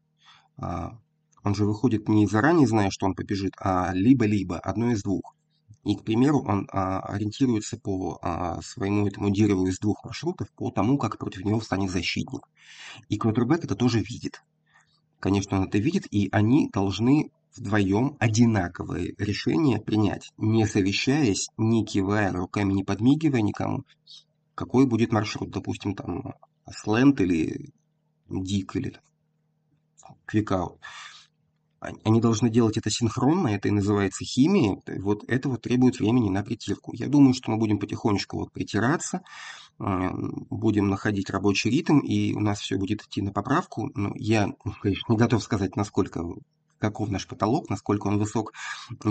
а, 0.57 0.99
он 1.43 1.55
же 1.55 1.65
выходит 1.65 2.09
не 2.09 2.27
заранее 2.27 2.67
зная, 2.67 2.91
что 2.91 3.07
он 3.07 3.15
побежит, 3.15 3.55
а 3.59 3.93
либо-либо, 3.95 4.59
одно 4.59 4.93
из 4.93 5.03
двух. 5.03 5.35
И, 5.85 5.97
к 5.97 6.05
примеру, 6.05 6.45
он 6.47 6.69
а, 6.71 7.01
ориентируется 7.01 7.79
по 7.79 8.19
а, 8.21 8.61
своему 8.61 9.07
этому 9.07 9.31
дереву 9.31 9.67
из 9.67 9.79
двух 9.79 10.05
маршрутов 10.05 10.51
по 10.53 10.71
тому, 10.71 10.99
как 10.99 11.17
против 11.17 11.45
него 11.45 11.61
встанет 11.61 11.91
защитник. 11.91 12.47
И 13.09 13.17
квотербек 13.17 13.65
это 13.65 13.75
тоже 13.75 14.01
видит. 14.01 14.43
Конечно, 15.21 15.59
он 15.59 15.69
это 15.69 15.79
видит, 15.79 16.07
и 16.11 16.29
они 16.33 16.69
должны 16.71 17.31
вдвоем 17.57 18.17
одинаковые 18.21 19.15
решения 19.19 19.81
принять, 19.81 20.31
не 20.37 20.67
совещаясь, 20.67 21.49
не 21.57 21.85
кивая 21.85 22.33
руками, 22.33 22.75
не 22.75 22.85
подмигивая 22.85 23.41
никому, 23.41 23.85
какой 24.55 24.87
будет 24.87 25.13
маршрут, 25.13 25.51
допустим, 25.51 25.95
там, 25.95 26.35
сленд 26.71 27.21
или 27.21 27.73
дик 28.29 28.77
или 28.77 28.99
квикаут 30.27 30.79
они 31.81 32.21
должны 32.21 32.51
делать 32.51 32.77
это 32.77 32.91
синхронно, 32.91 33.49
это 33.49 33.69
и 33.69 33.71
называется 33.71 34.25
химией. 34.25 34.83
Вот 35.01 35.25
это 35.29 35.49
вот 35.49 35.63
требует 35.63 35.99
времени 35.99 36.29
на 36.29 36.43
притирку. 36.43 36.93
Я 36.95 37.09
думаю, 37.09 37.35
что 37.35 37.51
мы 37.51 37.57
будем 37.57 37.79
потихонечку 37.79 38.39
вот 38.39 38.53
притираться, 38.53 39.23
будем 39.79 40.89
находить 40.89 41.31
рабочий 41.31 41.71
ритм, 41.71 42.01
и 42.01 42.35
у 42.35 42.41
нас 42.41 42.61
все 42.61 42.77
будет 42.77 43.03
идти 43.03 43.23
на 43.23 43.33
поправку. 43.33 43.91
Но 43.95 44.13
я, 44.17 44.49
конечно, 44.83 45.13
не 45.13 45.19
готов 45.19 45.43
сказать, 45.43 45.77
насколько 45.77 46.23
каков 46.79 47.11
наш 47.11 47.27
потолок, 47.27 47.69
насколько 47.69 48.07
он 48.07 48.19
высок, 48.19 48.53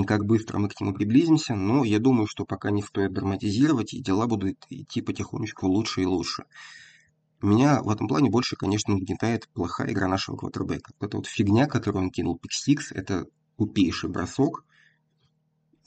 как 0.07 0.25
быстро 0.25 0.57
мы 0.57 0.69
к 0.69 0.81
нему 0.81 0.93
приблизимся, 0.93 1.55
но 1.55 1.83
я 1.83 1.99
думаю, 1.99 2.27
что 2.27 2.45
пока 2.45 2.71
не 2.71 2.81
стоит 2.81 3.13
драматизировать, 3.13 3.93
и 3.93 4.01
дела 4.01 4.25
будут 4.27 4.65
идти 4.69 5.01
потихонечку 5.01 5.67
лучше 5.67 6.01
и 6.01 6.05
лучше. 6.05 6.45
Меня 7.41 7.81
в 7.81 7.89
этом 7.89 8.08
плане 8.08 8.29
больше, 8.29 8.55
конечно, 8.58 8.93
угнетает 8.93 9.48
плохая 9.53 9.91
игра 9.91 10.08
нашего 10.08 10.36
квотербека. 10.36 10.91
Вот 11.00 11.08
эта 11.08 11.17
вот 11.17 11.27
фигня, 11.27 11.67
которую 11.67 12.03
он 12.03 12.12
кинул 12.12 12.38
пик-сикс, 12.38 12.91
это 12.91 13.25
тупейший 13.58 14.10
бросок. 14.10 14.65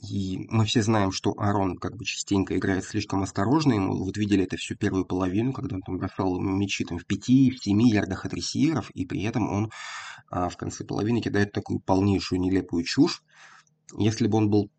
И 0.09 0.47
мы 0.49 0.65
все 0.65 0.83
знаем, 0.83 1.13
что 1.13 1.35
Арон 1.39 1.77
как 1.77 1.97
бы 1.97 2.05
частенько 2.05 2.57
играет 2.57 2.85
слишком 2.85 3.23
осторожно. 3.23 3.75
Ему 3.75 4.05
вот 4.05 4.17
видели 4.17 4.45
это 4.45 4.57
всю 4.57 4.77
первую 4.77 5.05
половину, 5.05 5.53
когда 5.53 5.77
он 5.77 5.83
там 5.83 5.99
бросал 5.99 6.41
мячи 6.41 6.85
там, 6.85 6.99
в 6.99 7.07
5-7 7.07 7.51
ярдах 7.83 8.25
от 8.25 8.35
ресиверов, 8.35 8.91
и 8.91 9.05
при 9.07 9.23
этом 9.23 9.49
он 9.49 9.71
а, 10.29 10.49
в 10.49 10.57
конце 10.57 10.85
половины 10.85 11.21
кидает 11.21 11.53
такую 11.53 11.81
полнейшую 11.81 12.41
нелепую 12.41 12.83
чушь. 12.85 13.23
Если 13.97 14.27
бы 14.27 14.39
он 14.39 14.51
был 14.51 14.71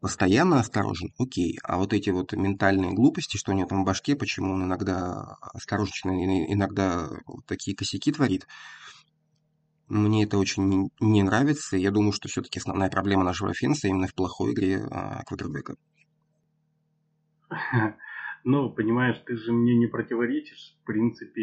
постоянно 0.00 0.60
осторожен, 0.60 1.12
окей. 1.18 1.58
А 1.62 1.78
вот 1.78 1.92
эти 1.92 2.10
вот 2.10 2.32
ментальные 2.32 2.92
глупости, 2.92 3.36
что 3.36 3.52
у 3.52 3.54
него 3.54 3.68
там 3.68 3.82
в 3.82 3.86
башке, 3.86 4.16
почему 4.16 4.52
он 4.54 4.64
иногда 4.64 5.36
осторожен, 5.40 6.10
иногда 6.10 7.08
такие 7.46 7.76
косяки 7.76 8.12
творит, 8.12 8.46
мне 9.88 10.24
это 10.24 10.38
очень 10.38 10.90
не 11.00 11.22
нравится. 11.22 11.76
Я 11.76 11.90
думаю, 11.90 12.12
что 12.12 12.28
все-таки 12.28 12.58
основная 12.58 12.90
проблема 12.90 13.22
нашего 13.24 13.50
офенса 13.50 13.88
именно 13.88 14.08
в 14.08 14.14
плохой 14.14 14.52
игре 14.52 14.86
а, 14.90 15.22
квотербека. 15.24 15.76
Ну, 18.48 18.70
понимаешь, 18.70 19.20
ты 19.26 19.36
же 19.36 19.52
мне 19.52 19.74
не 19.74 19.88
противоречишь. 19.88 20.76
В 20.80 20.86
принципе, 20.86 21.42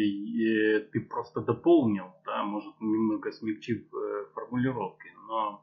ты 0.90 1.00
просто 1.02 1.42
дополнил, 1.42 2.14
да, 2.24 2.44
может, 2.44 2.80
немного 2.80 3.30
смягчив 3.30 3.82
э, 3.92 4.24
формулировки. 4.32 5.12
Но 5.28 5.62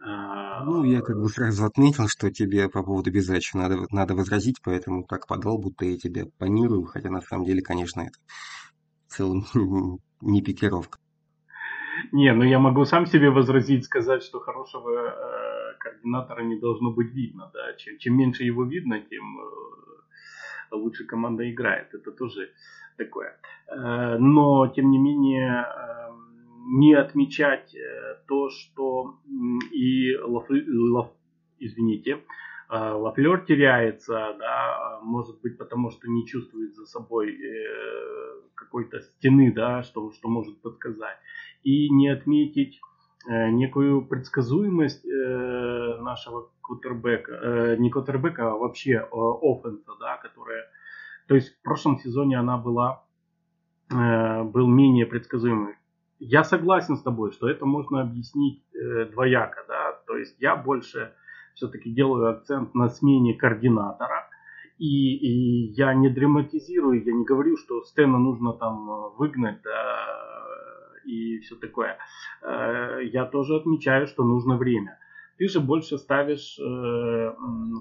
ну, 0.00 0.84
я 0.84 1.00
как 1.00 1.16
бы 1.16 1.28
сразу 1.28 1.64
отметил, 1.64 2.08
что 2.08 2.30
тебе 2.30 2.68
по 2.68 2.82
поводу 2.82 3.10
безрачия 3.10 3.60
надо, 3.60 3.86
надо 3.90 4.14
возразить, 4.14 4.56
поэтому 4.62 5.04
так 5.04 5.26
подал, 5.26 5.58
будто 5.58 5.84
я 5.84 5.96
тебя 5.96 6.24
панирую, 6.38 6.84
хотя 6.84 7.10
на 7.10 7.20
самом 7.20 7.44
деле, 7.44 7.62
конечно, 7.62 8.02
это 8.02 8.18
в 9.08 9.12
целом 9.12 9.44
не 10.20 10.42
пикировка. 10.42 10.98
Не, 12.12 12.32
ну 12.32 12.44
я 12.44 12.58
могу 12.58 12.84
сам 12.84 13.06
себе 13.06 13.30
возразить, 13.30 13.84
сказать, 13.84 14.22
что 14.22 14.40
хорошего 14.40 14.90
э, 14.90 15.78
координатора 15.78 16.42
не 16.42 16.58
должно 16.58 16.92
быть 16.92 17.12
видно, 17.12 17.50
да. 17.52 17.74
Чем, 17.76 17.98
чем 17.98 18.16
меньше 18.16 18.44
его 18.44 18.64
видно, 18.64 19.00
тем 19.00 19.38
э, 19.40 20.76
лучше 20.76 21.04
команда 21.04 21.50
играет. 21.50 21.92
Это 21.92 22.12
тоже 22.12 22.50
такое. 22.96 23.38
Э, 23.66 24.16
но, 24.18 24.68
тем 24.68 24.90
не 24.90 24.98
менее, 24.98 25.66
эм, 25.66 26.27
не 26.68 26.94
отмечать 26.94 27.74
э, 27.74 28.16
то, 28.26 28.50
что 28.50 29.18
и 29.72 30.16
Лафли, 30.16 30.64
Лаф, 30.68 31.10
извините, 31.58 32.18
э, 32.70 32.92
Лафлер 32.92 33.44
теряется, 33.44 34.36
да, 34.38 35.00
может 35.02 35.40
быть, 35.40 35.58
потому 35.58 35.90
что 35.90 36.08
не 36.08 36.26
чувствует 36.26 36.74
за 36.74 36.86
собой 36.86 37.38
какой-то 38.54 39.00
стены, 39.00 39.52
да, 39.52 39.82
что, 39.82 40.10
что 40.12 40.28
может 40.28 40.60
подсказать. 40.60 41.16
И 41.62 41.88
не 41.90 42.08
отметить 42.08 42.80
некую 43.26 44.06
предсказуемость 44.06 45.04
нашего 45.04 46.50
кутербека, 46.62 47.76
не 47.78 47.90
кутербека, 47.90 48.52
а 48.52 48.56
вообще 48.56 48.98
офенса, 49.10 49.92
да, 50.00 50.16
которая 50.16 50.64
то 51.28 51.34
есть 51.34 51.54
в 51.54 51.62
прошлом 51.62 51.98
сезоне 51.98 52.38
она 52.38 52.56
была, 52.56 53.04
э, 53.90 54.42
был 54.44 54.66
менее 54.66 55.06
предсказуемый. 55.06 55.74
Я 56.20 56.44
согласен 56.44 56.96
с 56.96 57.02
тобой, 57.02 57.32
что 57.32 57.48
это 57.48 57.64
можно 57.66 58.00
объяснить 58.00 58.62
э, 58.74 59.06
двояко. 59.06 59.64
Да? 59.68 59.92
То 60.06 60.16
есть 60.16 60.36
я 60.40 60.56
больше 60.56 61.12
все-таки 61.54 61.90
делаю 61.90 62.30
акцент 62.30 62.74
на 62.74 62.88
смене 62.88 63.34
координатора. 63.34 64.28
И, 64.78 65.16
и 65.16 65.72
я 65.72 65.92
не 65.92 66.08
драматизирую, 66.08 67.04
я 67.04 67.12
не 67.12 67.24
говорю, 67.24 67.56
что 67.56 67.82
Стена 67.82 68.18
нужно 68.18 68.52
там 68.52 68.88
э, 68.88 69.16
выгнать 69.16 69.60
да, 69.62 70.06
и 71.04 71.40
все 71.40 71.56
такое. 71.56 71.98
Э, 72.42 73.00
я 73.12 73.24
тоже 73.24 73.56
отмечаю, 73.56 74.06
что 74.06 74.22
нужно 74.24 74.56
время 74.56 74.98
ты 75.38 75.48
же 75.48 75.60
больше 75.60 75.98
ставишь, 75.98 76.58
э, 76.58 77.34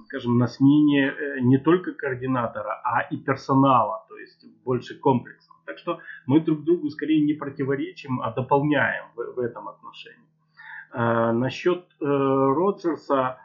скажем, 0.06 0.38
на 0.38 0.48
смене 0.48 1.08
э, 1.08 1.40
не 1.42 1.58
только 1.58 1.92
координатора, 1.92 2.80
а 2.84 3.02
и 3.02 3.18
персонала, 3.18 4.06
то 4.08 4.18
есть 4.18 4.46
больше 4.64 5.00
комплексно. 5.00 5.47
Так 5.68 5.78
что 5.78 6.00
мы 6.26 6.40
друг 6.40 6.64
другу 6.64 6.90
скорее 6.90 7.22
не 7.22 7.34
противоречим, 7.34 8.22
а 8.22 8.32
дополняем 8.32 9.06
в, 9.16 9.36
в 9.36 9.40
этом 9.40 9.68
отношении. 9.68 10.28
Э, 10.92 11.32
насчет 11.32 11.86
Роджерса 12.00 13.40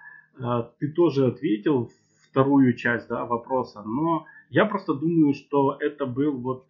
ты 0.78 0.90
тоже 0.92 1.26
ответил 1.26 1.90
вторую 2.30 2.72
часть 2.74 3.08
да, 3.08 3.26
вопроса, 3.26 3.82
но 3.82 4.24
я 4.48 4.64
просто 4.64 4.94
думаю, 4.94 5.34
что 5.34 5.76
это 5.78 6.06
был 6.06 6.38
вот 6.38 6.66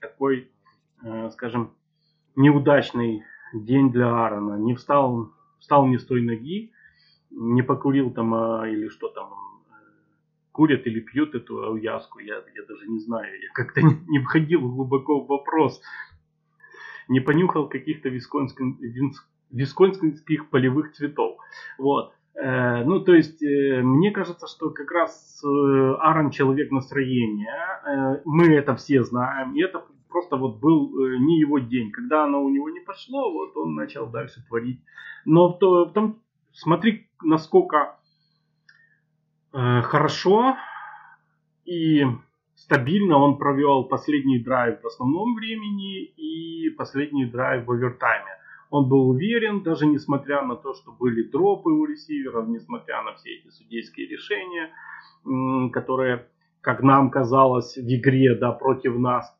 такой, 0.00 0.52
скажем, 1.30 1.72
неудачный 2.36 3.22
день 3.54 3.90
для 3.90 4.08
Аарона. 4.08 4.58
Не 4.58 4.74
встал 4.74 5.32
встал 5.58 5.86
не 5.86 5.98
с 5.98 6.04
той 6.06 6.22
ноги, 6.22 6.72
не 7.30 7.62
покурил 7.62 8.10
там 8.10 8.34
а, 8.34 8.68
или 8.68 8.88
что 8.88 9.08
там, 9.08 9.26
э, 9.26 9.47
курят 10.58 10.84
или 10.88 10.98
пьют 10.98 11.36
эту 11.36 11.62
ауяску, 11.62 12.18
я, 12.18 12.34
я 12.34 12.64
даже 12.68 12.88
не 12.88 12.98
знаю, 12.98 13.32
я 13.40 13.48
как-то 13.54 13.80
не, 13.80 13.94
не 14.08 14.18
входил 14.18 14.60
глубоко 14.60 15.20
в 15.20 15.28
вопрос, 15.28 15.80
не 17.06 17.20
понюхал 17.20 17.68
каких-то 17.68 18.08
висконских 18.08 20.50
полевых 20.50 20.94
цветов. 20.94 21.38
Вот. 21.78 22.12
Э, 22.34 22.82
ну, 22.84 22.98
то 22.98 23.14
есть, 23.14 23.40
э, 23.40 23.82
мне 23.82 24.10
кажется, 24.10 24.48
что 24.48 24.70
как 24.70 24.90
раз 24.90 25.40
Аарон 25.44 26.30
человек 26.30 26.72
настроения. 26.72 28.20
Мы 28.24 28.52
это 28.54 28.74
все 28.74 29.04
знаем. 29.04 29.54
И 29.54 29.62
это 29.62 29.84
просто 30.08 30.36
вот 30.36 30.58
был 30.58 30.90
не 31.20 31.38
его 31.38 31.60
день. 31.60 31.92
Когда 31.92 32.24
оно 32.24 32.42
у 32.42 32.48
него 32.48 32.68
не 32.68 32.80
пошло, 32.80 33.32
вот 33.32 33.56
он 33.56 33.76
начал 33.76 34.10
дальше 34.10 34.44
творить 34.48 34.80
но 35.28 35.52
в, 35.52 35.58
то, 35.58 35.84
в 35.84 35.92
том, 35.92 36.22
смотри, 36.52 37.06
насколько 37.22 37.76
э, 37.76 37.97
хорошо 39.82 40.56
и 41.64 42.04
стабильно 42.54 43.18
он 43.18 43.38
провел 43.38 43.84
последний 43.84 44.38
драйв 44.38 44.80
в 44.82 44.86
основном 44.86 45.34
времени 45.34 46.04
и 46.04 46.70
последний 46.70 47.26
драйв 47.26 47.66
в 47.66 47.72
овертайме. 47.72 48.38
Он 48.70 48.88
был 48.88 49.08
уверен, 49.08 49.62
даже 49.62 49.86
несмотря 49.86 50.42
на 50.42 50.54
то, 50.54 50.74
что 50.74 50.92
были 50.92 51.22
дропы 51.22 51.70
у 51.70 51.86
ресиверов, 51.86 52.48
несмотря 52.48 53.02
на 53.02 53.14
все 53.14 53.36
эти 53.36 53.48
судейские 53.48 54.06
решения, 54.06 54.70
которые, 55.72 56.26
как 56.60 56.82
нам 56.82 57.10
казалось, 57.10 57.76
в 57.76 57.80
игре 57.80 58.34
да, 58.34 58.52
против 58.52 58.98
нас, 58.98 59.34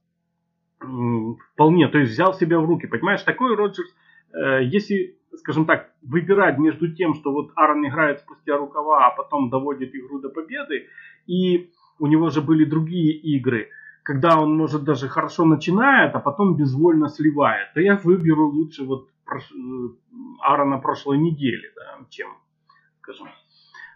вполне, 0.78 1.88
то 1.88 1.98
есть 1.98 2.12
взял 2.12 2.32
себя 2.34 2.58
в 2.58 2.64
руки. 2.64 2.86
Понимаешь, 2.86 3.22
такой 3.22 3.54
Роджерс, 3.54 3.94
э, 4.32 4.64
если 4.64 5.17
скажем 5.38 5.66
так, 5.66 5.90
выбирать 6.02 6.58
между 6.58 6.92
тем, 6.94 7.14
что 7.14 7.32
вот 7.32 7.52
Аарон 7.56 7.86
играет 7.86 8.20
спустя 8.20 8.56
рукава, 8.56 9.06
а 9.06 9.10
потом 9.10 9.50
доводит 9.50 9.94
игру 9.94 10.20
до 10.20 10.28
победы, 10.28 10.86
и 11.26 11.70
у 11.98 12.06
него 12.06 12.30
же 12.30 12.42
были 12.42 12.64
другие 12.64 13.12
игры, 13.12 13.68
когда 14.02 14.40
он, 14.40 14.56
может, 14.56 14.84
даже 14.84 15.08
хорошо 15.08 15.44
начинает, 15.44 16.14
а 16.14 16.20
потом 16.20 16.56
безвольно 16.56 17.08
сливает, 17.08 17.72
то 17.74 17.80
я 17.80 17.96
выберу 17.96 18.48
лучше 18.48 18.84
вот. 18.84 19.08
Э, 19.30 19.88
Аарона 20.40 20.78
прошлой 20.78 21.18
недели, 21.18 21.70
да, 21.76 21.98
чем, 22.08 22.28
скажем. 23.00 23.28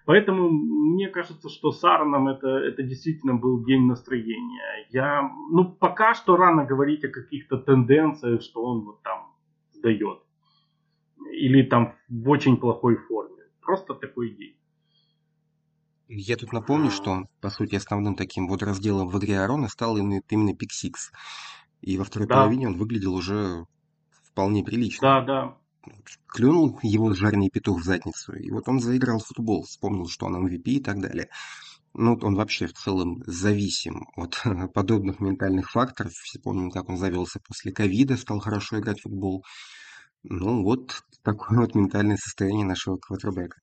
Поэтому 0.05 0.51
мне 0.51 1.09
кажется, 1.09 1.49
что 1.49 1.71
с 1.71 1.83
Аароном 1.85 2.29
это, 2.29 2.49
это 2.49 2.83
действительно 2.83 3.35
был 3.35 3.65
день 3.65 3.87
настроения. 3.87 4.87
Я, 4.91 5.31
ну, 5.51 5.65
пока 5.65 6.15
что 6.15 6.37
рано 6.37 6.65
говорить 6.65 7.05
о 7.05 7.09
каких-то 7.09 7.57
тенденциях, 7.59 8.43
что 8.43 8.65
он 8.65 8.81
вот 8.81 9.03
там 9.03 9.33
сдает 9.73 10.19
или 11.33 11.63
там 11.63 11.95
в 12.09 12.29
очень 12.29 12.57
плохой 12.57 12.97
форме. 12.97 13.43
Просто 13.61 13.95
такой 13.95 14.35
день. 14.35 14.57
Я 16.09 16.37
тут 16.37 16.53
напомню, 16.53 16.91
что, 16.91 17.25
по 17.41 17.49
сути, 17.49 17.77
основным 17.77 18.17
таким 18.17 18.47
вот 18.47 18.63
разделом 18.63 19.09
в 19.09 19.19
игре 19.19 19.41
Арона 19.41 19.69
стал 19.69 19.97
именно, 19.97 20.21
именно 20.29 20.55
Пиксикс. 20.55 21.11
И 21.81 21.97
во 21.97 22.05
второй 22.05 22.29
да. 22.29 22.35
половине 22.35 22.69
он 22.69 22.77
выглядел 22.77 23.15
уже 23.15 23.65
вполне 24.25 24.63
прилично. 24.63 25.01
Да, 25.01 25.21
да. 25.23 25.57
Клюнул 26.27 26.79
его 26.83 27.13
жарный 27.13 27.51
петух 27.51 27.81
в 27.81 27.85
задницу, 27.85 28.35
и 28.35 28.51
вот 28.51 28.69
он 28.69 28.79
заиграл 28.79 29.19
в 29.19 29.27
футбол, 29.27 29.65
вспомнил, 29.65 30.07
что 30.07 30.27
он 30.27 30.47
MVP 30.47 30.63
и 30.65 30.81
так 30.81 31.01
далее. 31.01 31.29
Ну, 31.95 32.19
он 32.23 32.35
вообще 32.37 32.67
в 32.67 32.73
целом 32.73 33.23
зависим 33.27 34.07
от 34.17 34.41
подобных 34.75 35.21
ментальных 35.21 35.71
факторов. 35.71 36.13
Все 36.13 36.39
помним, 36.39 36.71
как 36.71 36.89
он 36.89 36.97
завелся 36.97 37.41
после 37.41 37.73
ковида, 37.73 38.17
стал 38.17 38.39
хорошо 38.39 38.79
играть 38.79 39.01
в 39.01 39.03
футбол. 39.03 39.45
Ну, 40.25 40.63
вот 40.63 41.03
такое 41.25 41.61
вот 41.61 41.75
ментальное 41.75 42.17
состояние 42.17 42.67
нашего 42.67 42.97
квотербека. 42.97 43.57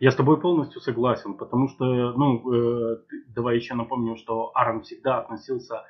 Я 0.00 0.10
с 0.10 0.16
тобой 0.16 0.40
полностью 0.40 0.80
согласен, 0.80 1.34
потому 1.34 1.68
что, 1.68 1.84
ну, 2.12 2.52
э, 2.52 2.98
давай 3.28 3.56
еще 3.56 3.74
напомним, 3.74 4.16
что 4.16 4.50
Аарон 4.54 4.82
всегда 4.82 5.20
относился, 5.20 5.84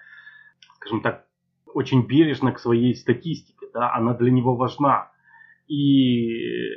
скажем 0.77 1.01
так, 1.01 1.27
очень 1.75 2.07
бережно 2.07 2.53
к 2.53 2.61
своей 2.61 2.95
статистике, 2.95 3.67
да, 3.73 3.95
она 3.95 4.15
для 4.15 4.31
него 4.31 4.55
важна. 4.55 5.11
И 5.67 6.29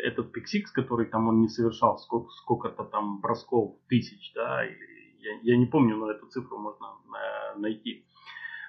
этот 0.03 0.31
pick 0.31 0.51
six, 0.51 0.71
который 0.71 1.07
там 1.07 1.27
он 1.27 1.41
не 1.41 1.49
совершал 1.49 1.97
сколько, 1.97 2.29
сколько-то 2.31 2.85
там 2.85 3.19
бросков 3.19 3.75
тысяч, 3.89 4.31
да, 4.33 4.65
или 4.65 4.95
я, 5.19 5.53
я 5.53 5.57
не 5.57 5.65
помню, 5.65 5.97
но 5.97 6.11
эту 6.11 6.27
цифру 6.27 6.57
можно 6.57 6.85
э, 6.85 7.59
найти. 7.59 8.05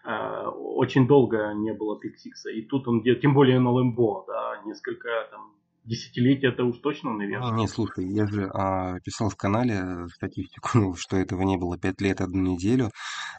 Э, 0.06 0.46
очень 0.46 1.08
долго 1.08 1.52
не 1.54 1.72
было 1.72 1.98
pick 1.98 2.21
six 2.21 2.39
а. 2.39 2.50
И 2.50 2.62
тут 2.62 2.86
он, 2.86 3.02
тем 3.02 3.34
более 3.34 3.58
на 3.58 3.72
Лэмбо, 3.72 4.24
да, 4.28 4.62
несколько 4.64 5.08
там 5.32 5.52
десятилетия 5.82 6.48
это 6.48 6.64
уж 6.64 6.78
точно, 6.78 7.12
наверное. 7.14 7.52
Не, 7.52 7.66
слушай, 7.66 8.06
я 8.06 8.26
же 8.26 8.48
а, 8.54 9.00
писал 9.00 9.30
в 9.30 9.36
канале 9.36 10.06
статистику, 10.14 10.94
что 10.96 11.16
этого 11.16 11.42
не 11.42 11.56
было 11.56 11.76
пять 11.76 12.00
лет, 12.00 12.20
одну 12.20 12.52
неделю. 12.52 12.90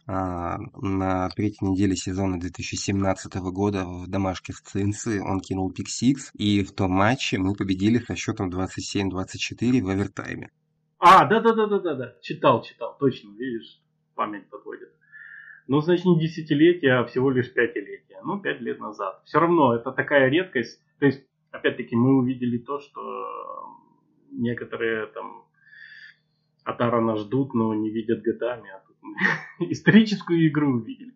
А, 0.07 0.57
на 0.81 1.29
третьей 1.29 1.69
неделе 1.69 1.95
сезона 1.95 2.37
2017 2.37 3.35
года 3.35 3.85
в 3.85 4.07
домашке 4.09 4.51
с 4.51 4.59
Цинцы 4.59 5.21
он 5.23 5.39
кинул 5.39 5.71
пик-сикс, 5.71 6.31
и 6.33 6.63
в 6.63 6.73
том 6.73 6.91
матче 6.91 7.37
мы 7.37 7.53
победили 7.53 7.99
со 7.99 8.15
счетом 8.15 8.49
27-24 8.49 9.81
в 9.81 9.89
овертайме. 9.89 10.49
А, 10.99 11.25
да-да-да-да-да, 11.25 12.15
читал, 12.21 12.61
читал, 12.63 12.97
точно, 12.99 13.29
видишь, 13.37 13.81
память 14.15 14.49
подводит. 14.49 14.96
Ну, 15.67 15.81
значит, 15.81 16.05
не 16.05 16.19
десятилетие, 16.19 16.93
а 16.93 17.05
всего 17.05 17.29
лишь 17.29 17.53
пятилетие. 17.53 18.19
Ну, 18.23 18.39
пять 18.39 18.61
лет 18.61 18.79
назад. 18.79 19.21
Все 19.25 19.39
равно 19.39 19.75
это 19.75 19.91
такая 19.91 20.29
редкость. 20.29 20.81
То 20.99 21.05
есть, 21.05 21.25
опять-таки, 21.51 21.95
мы 21.95 22.17
увидели 22.17 22.57
то, 22.57 22.79
что 22.79 23.01
некоторые 24.31 25.07
там 25.07 25.43
от 26.63 26.81
Арана 26.81 27.17
ждут, 27.17 27.53
но 27.53 27.73
не 27.73 27.89
видят 27.89 28.21
годами. 28.21 28.69
А 28.69 28.81
тут 28.87 28.95
мы 29.01 29.15
историческую 29.71 30.47
игру 30.47 30.75
увидели. 30.75 31.13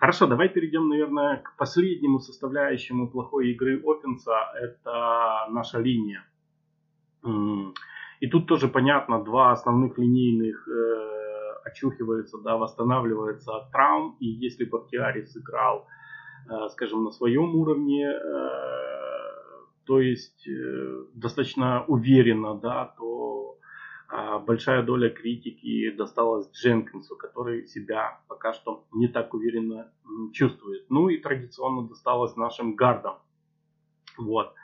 Хорошо, 0.00 0.26
давай 0.26 0.48
перейдем, 0.50 0.88
наверное, 0.88 1.38
к 1.38 1.56
последнему 1.56 2.18
составляющему 2.18 3.08
плохой 3.08 3.52
игры 3.52 3.80
Опенса. 3.82 4.36
Это 4.60 5.46
наша 5.50 5.78
линия. 5.78 6.26
И 8.20 8.26
тут 8.28 8.46
тоже 8.46 8.68
понятно, 8.68 9.22
два 9.22 9.52
основных 9.52 9.98
линейных 9.98 10.68
э, 10.68 11.13
очухивается, 11.64 12.38
да, 12.38 12.56
восстанавливается 12.56 13.56
от 13.56 13.70
травм. 13.70 14.16
И 14.20 14.26
если 14.26 14.64
Бахтиари 14.64 15.24
сыграл, 15.24 15.86
э, 16.48 16.68
скажем, 16.70 17.04
на 17.04 17.10
своем 17.10 17.54
уровне, 17.56 18.06
э, 18.06 18.18
то 19.86 20.00
есть 20.00 20.46
э, 20.48 21.04
достаточно 21.14 21.84
уверенно, 21.86 22.54
да, 22.54 22.94
то 22.98 23.58
большая 24.46 24.82
доля 24.84 25.10
критики 25.10 25.90
досталась 25.90 26.48
Дженкинсу, 26.52 27.16
который 27.16 27.66
себя 27.66 28.20
пока 28.28 28.52
что 28.52 28.84
не 28.92 29.08
так 29.08 29.34
уверенно 29.34 29.90
чувствует. 30.32 30.86
Ну 30.88 31.08
и 31.08 31.16
традиционно 31.16 31.88
досталось 31.88 32.36
нашим 32.36 32.76
гардам. 32.76 33.18
Вот. 34.16 34.54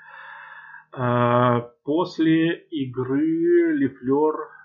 После 1.83 2.55
игры 2.71 3.73
Лефлер 3.77 4.35
а, 4.35 4.60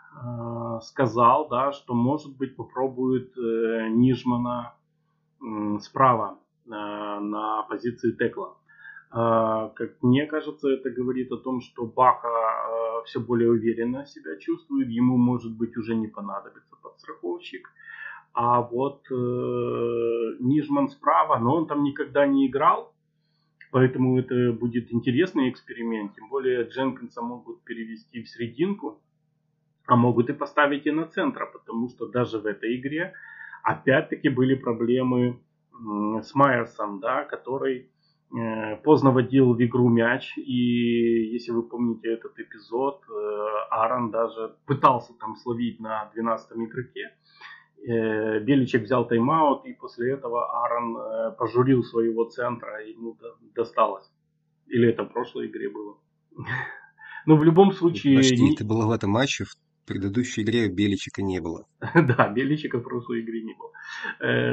сказал, 0.81 1.47
да, 1.49 1.71
что 1.71 1.93
может 1.93 2.35
быть 2.37 2.55
попробует 2.55 3.37
э, 3.37 3.87
Нижмана 3.89 4.73
справа 5.81 6.39
на 6.65 7.63
позиции 7.69 8.11
текла. 8.11 8.55
Как 9.11 10.01
мне 10.01 10.25
кажется, 10.25 10.69
это 10.69 10.89
говорит 10.89 11.31
о 11.31 11.37
том, 11.37 11.61
что 11.61 11.85
Баха 11.85 12.27
все 13.05 13.19
более 13.19 13.51
уверенно 13.51 14.05
себя 14.05 14.37
чувствует, 14.37 14.89
ему 14.89 15.17
может 15.17 15.55
быть 15.55 15.77
уже 15.77 15.95
не 15.95 16.07
понадобится 16.07 16.75
подстраховщик. 16.81 17.69
А 18.33 18.61
вот 18.61 19.05
э, 19.09 20.35
Нижман 20.39 20.89
справа, 20.89 21.39
но 21.39 21.55
он 21.55 21.67
там 21.67 21.83
никогда 21.83 22.27
не 22.27 22.47
играл, 22.47 22.93
поэтому 23.71 24.19
это 24.19 24.51
будет 24.51 24.91
интересный 24.91 25.49
эксперимент. 25.49 26.15
Тем 26.15 26.27
более 26.27 26.67
Дженкинса 26.67 27.21
могут 27.21 27.63
перевести 27.63 28.23
в 28.23 28.29
серединку, 28.29 28.99
а 29.87 29.95
могут 29.95 30.29
и 30.29 30.33
поставить 30.33 30.85
и 30.85 30.91
на 30.91 31.07
центра, 31.07 31.45
потому 31.45 31.89
что 31.89 32.07
даже 32.07 32.39
в 32.39 32.45
этой 32.45 32.79
игре 32.79 33.13
опять-таки 33.63 34.29
были 34.29 34.55
проблемы 34.55 35.39
с 36.21 36.33
Майерсом, 36.33 36.99
да, 36.99 37.23
который 37.23 37.89
Э, 38.33 38.75
поздно 38.83 39.11
водил 39.11 39.53
в 39.53 39.63
игру 39.63 39.87
мяч, 39.89 40.37
и 40.37 41.31
если 41.33 41.51
вы 41.51 41.63
помните 41.63 42.11
этот 42.11 42.37
эпизод, 42.39 43.01
э, 43.07 43.13
Аарон 43.69 44.11
даже 44.11 44.55
пытался 44.65 45.13
там 45.19 45.35
словить 45.35 45.79
на 45.79 46.11
12 46.13 46.51
игроке. 46.57 47.11
Э, 47.87 48.39
Беличек 48.39 48.83
взял 48.83 49.07
тайм-аут, 49.07 49.65
и 49.65 49.73
после 49.73 50.13
этого 50.13 50.63
Аарон 50.63 51.35
пожурил 51.37 51.83
своего 51.83 52.25
центра, 52.25 52.83
и 52.83 52.91
ему 52.91 53.15
досталось. 53.55 54.11
Или 54.67 54.89
это 54.89 55.03
в 55.03 55.13
прошлой 55.13 55.47
игре 55.47 55.69
было. 55.69 55.97
Но 57.25 57.37
в 57.37 57.43
любом 57.43 57.71
случае... 57.71 58.17
Почти 58.17 58.53
это 58.53 58.65
было 58.65 58.87
в 58.87 58.91
этом 58.91 59.11
матче, 59.11 59.45
в 59.45 59.55
предыдущей 59.85 60.43
игре 60.43 60.69
Беличика 60.69 61.21
не 61.21 61.39
было. 61.39 61.65
да, 61.93 62.29
Беличика 62.29 62.79
в 62.79 62.83
прошлой 62.83 63.21
игре 63.21 63.43
не 63.43 63.53
было. 63.53 63.71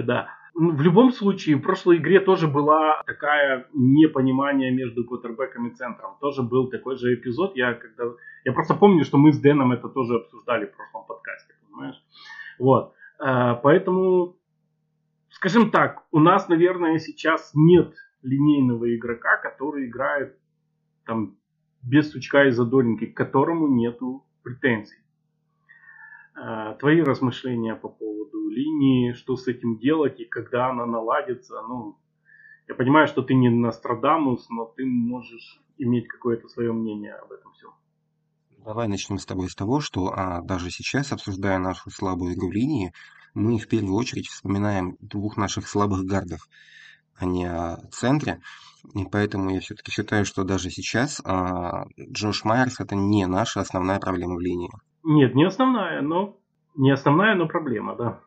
да. 0.03 0.29
Ну, 0.55 0.73
в 0.73 0.83
любом 0.83 1.13
случае, 1.13 1.57
в 1.57 1.63
прошлой 1.63 1.97
игре 1.97 2.21
тоже 2.21 2.47
была 2.47 3.03
такая 3.07 3.67
непонимание 3.73 4.71
между 4.71 5.05
квотербеком 5.05 5.69
и 5.69 5.75
центром. 5.75 6.17
Тоже 6.21 6.43
был 6.43 6.69
такой 6.69 6.97
же 6.97 7.15
эпизод. 7.15 7.57
Я, 7.57 7.73
когда... 7.73 8.05
я 8.45 8.53
просто 8.53 8.75
помню, 8.75 9.05
что 9.05 9.17
мы 9.17 9.33
с 9.33 9.39
Дэном 9.39 9.73
это 9.73 9.89
тоже 9.89 10.17
обсуждали 10.17 10.67
в 10.67 10.77
прошлом 10.77 11.07
подкасте, 11.07 11.55
понимаешь? 11.65 11.97
Вот. 12.59 12.93
Э, 13.19 13.55
поэтому, 13.63 14.37
скажем 15.31 15.71
так, 15.71 16.05
у 16.11 16.19
нас, 16.19 16.49
наверное, 16.49 16.99
сейчас 16.99 17.53
нет 17.55 17.95
линейного 18.23 18.95
игрока, 18.95 19.39
который 19.39 19.87
играет 19.87 20.37
там 21.07 21.37
без 21.83 22.11
сучка 22.13 22.45
и 22.45 22.51
задоринки, 22.51 23.07
к 23.07 23.17
которому 23.17 23.69
нету 23.69 24.27
претензий. 24.43 25.02
Э, 26.35 26.75
твои 26.79 27.01
размышления 27.03 27.75
по 27.75 27.89
поводу 27.89 28.49
линии, 28.49 29.13
что 29.13 29.37
с 29.37 29.49
этим 29.49 29.79
делать 29.79 30.19
и 30.21 30.25
когда 30.25 30.71
она 30.71 30.87
наладится. 30.87 31.61
Ну, 31.63 31.99
я 32.69 32.75
понимаю, 32.75 33.07
что 33.07 33.23
ты 33.23 33.35
не 33.35 33.51
Нострадамус, 33.51 34.49
но 34.49 34.65
ты 34.65 34.87
можешь 34.87 35.61
иметь 35.77 36.09
какое-то 36.09 36.49
свое 36.49 36.73
мнение 36.73 37.15
об 37.15 37.33
этом 37.33 37.53
всем. 37.53 37.71
Давай 38.65 38.89
начнем 38.89 39.19
с 39.19 39.27
тобой 39.27 39.51
с 39.51 39.55
того, 39.55 39.81
что 39.81 40.13
а, 40.15 40.41
даже 40.41 40.71
сейчас, 40.71 41.13
обсуждая 41.13 41.59
нашу 41.59 41.91
слабую 41.91 42.35
игру 42.35 42.51
линии, 42.51 42.93
мы 43.35 43.59
в 43.59 43.69
первую 43.69 43.95
очередь 43.95 44.29
вспоминаем 44.29 44.97
двух 45.01 45.37
наших 45.37 45.69
слабых 45.69 46.05
гардов, 46.05 46.49
а 47.17 47.27
не 47.27 47.47
о 47.47 47.77
центре. 47.91 48.41
И 48.95 49.05
поэтому 49.05 49.51
я 49.51 49.61
все-таки 49.61 49.91
считаю, 49.91 50.25
что 50.25 50.45
даже 50.45 50.71
сейчас 50.71 51.21
а, 51.25 51.85
Джош 51.99 52.45
Майерс 52.45 52.81
это 52.81 52.95
не 52.95 53.27
наша 53.27 53.61
основная 53.61 54.01
проблема 54.01 54.37
в 54.37 54.41
линии. 54.41 54.71
Нет, 55.05 55.35
не 55.35 55.45
основная, 55.45 56.01
но 56.01 56.39
не 56.75 56.91
основная, 56.91 57.35
но 57.35 57.49
проблема, 57.49 57.97
да. 57.97 58.21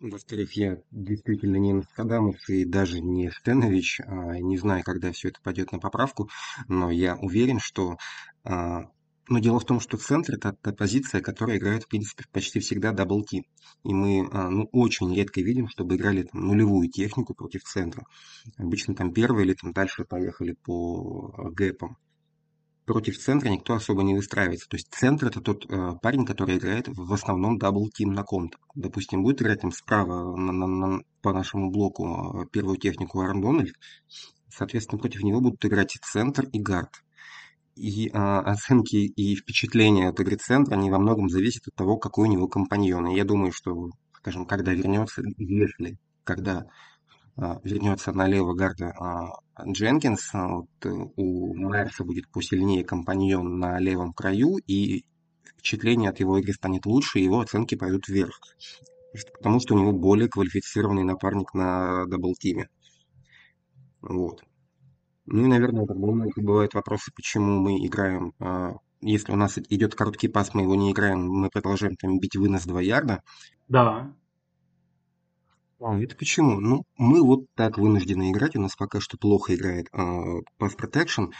Во-вторых, 0.00 0.52
я 0.52 0.78
действительно 0.92 1.56
не 1.56 1.72
Нострадамус 1.72 2.48
и 2.48 2.64
даже 2.64 3.00
не 3.00 3.30
Стенович, 3.30 4.00
а, 4.06 4.38
не 4.38 4.56
знаю, 4.56 4.84
когда 4.84 5.10
все 5.10 5.28
это 5.28 5.40
пойдет 5.42 5.72
на 5.72 5.80
поправку, 5.80 6.28
но 6.68 6.90
я 6.90 7.16
уверен, 7.16 7.58
что... 7.58 7.96
А, 8.44 8.84
но 9.28 9.40
дело 9.40 9.58
в 9.58 9.64
том, 9.64 9.80
что 9.80 9.98
центр– 9.98 10.34
это 10.36 10.52
та 10.52 10.72
позиция, 10.72 11.20
которая 11.20 11.58
играет, 11.58 11.82
в 11.84 11.88
принципе, 11.88 12.24
почти 12.32 12.60
всегда 12.60 12.92
double 12.92 13.19
team. 13.19 13.42
И 13.84 13.92
мы 13.92 14.28
а, 14.30 14.48
ну, 14.48 14.68
очень 14.72 15.14
редко 15.14 15.40
видим, 15.40 15.68
чтобы 15.68 15.96
играли 15.96 16.22
там, 16.22 16.46
нулевую 16.46 16.88
технику 16.88 17.34
против 17.34 17.64
центра. 17.64 18.04
Обычно 18.56 18.94
там 18.94 19.12
первые 19.12 19.46
или 19.46 19.54
там 19.54 19.72
дальше 19.72 20.04
поехали 20.04 20.52
по 20.64 21.50
gap 21.50 21.78
ам 21.78 21.96
против 22.88 23.18
центра 23.18 23.50
никто 23.50 23.74
особо 23.74 24.02
не 24.02 24.14
выстраивается. 24.14 24.66
То 24.66 24.76
есть 24.78 24.88
центр 24.90 25.26
это 25.26 25.42
тот 25.42 25.66
э, 25.68 25.92
парень, 26.00 26.24
который 26.24 26.56
играет 26.56 26.88
в 26.88 27.12
основном 27.12 27.58
double 27.58 27.90
team 27.90 28.14
на 28.14 28.22
ком-то. 28.24 28.56
Допустим, 28.74 29.22
будет 29.22 29.42
играть 29.42 29.60
там 29.60 29.72
справа 29.72 30.34
на, 30.34 30.52
на, 30.52 30.66
на, 30.66 31.02
по 31.20 31.34
нашему 31.34 31.70
блоку 31.70 32.06
э, 32.06 32.46
первую 32.50 32.78
технику 32.78 33.20
Аарон 33.20 33.42
Дональд. 33.42 33.74
Соответственно, 34.48 34.98
против 34.98 35.22
него 35.22 35.42
будут 35.42 35.62
играть 35.66 35.98
центр 36.02 36.46
и 36.50 36.58
гард. 36.58 37.04
И 37.76 38.08
э, 38.08 38.10
оценки 38.12 38.96
и 38.96 39.36
впечатления 39.36 40.08
от 40.08 40.18
игры 40.20 40.36
центра, 40.36 40.74
они 40.74 40.90
во 40.90 40.98
многом 40.98 41.28
зависят 41.28 41.68
от 41.68 41.74
того, 41.74 41.98
какой 41.98 42.26
у 42.26 42.32
него 42.32 42.48
компаньон. 42.48 43.08
И 43.08 43.16
я 43.16 43.24
думаю, 43.24 43.52
что, 43.52 43.90
скажем, 44.14 44.46
когда 44.46 44.72
вернется, 44.72 45.22
если, 45.36 45.98
когда 46.24 46.60
а, 46.60 46.64
вернется 47.62 48.12
на 48.12 48.23
левого 48.23 48.54
гарда 48.54 48.92
а, 48.98 49.30
Дженкинс, 49.64 50.34
а, 50.34 50.48
вот, 50.48 50.68
э, 50.84 50.88
у 50.88 51.54
Майерса 51.54 52.04
будет 52.04 52.28
посильнее 52.30 52.84
компаньон 52.84 53.58
на 53.58 53.78
левом 53.78 54.12
краю, 54.12 54.56
и 54.66 55.04
впечатление 55.46 56.10
от 56.10 56.18
его 56.18 56.38
игры 56.38 56.52
станет 56.52 56.84
лучше, 56.84 57.20
и 57.20 57.24
его 57.24 57.40
оценки 57.40 57.76
пойдут 57.76 58.08
вверх. 58.08 58.40
Потому 59.34 59.60
что 59.60 59.74
у 59.74 59.78
него 59.78 59.92
более 59.92 60.28
квалифицированный 60.28 61.04
напарник 61.04 61.54
на 61.54 62.06
double 62.06 62.37
team 62.37 62.58
е. 62.58 62.68
Вот. 64.00 64.42
Ну 65.26 65.44
и, 65.44 65.48
наверное, 65.48 65.86
как 65.86 65.96
бы 65.96 66.42
бывают 66.42 66.74
вопросы, 66.74 67.12
почему 67.14 67.60
мы 67.60 67.86
играем, 67.86 68.32
если 69.00 69.32
у 69.32 69.36
нас 69.36 69.58
идет 69.58 69.94
короткий 69.94 70.28
пас, 70.28 70.54
мы 70.54 70.62
его 70.62 70.74
не 70.74 70.90
играем, 70.90 71.28
мы 71.28 71.50
продолжаем 71.50 71.96
там 71.96 72.18
бить 72.18 72.36
вынос 72.36 72.64
2 72.64 72.80
ярда. 72.82 73.22
Да. 73.68 74.12
А, 75.80 75.96
это 76.02 76.16
почему? 76.16 76.60
Ну, 76.60 76.84
мы 76.96 77.22
вот 77.22 77.46
так 77.54 77.78
вынуждены 77.78 78.32
играть, 78.32 78.56
у 78.56 78.60
нас 78.60 78.74
пока 78.74 79.00
что 79.00 79.16
плохо 79.16 79.54
играет 79.54 79.86
э, 79.92 79.98
Pass 80.58 80.76
Protection, 80.76 81.30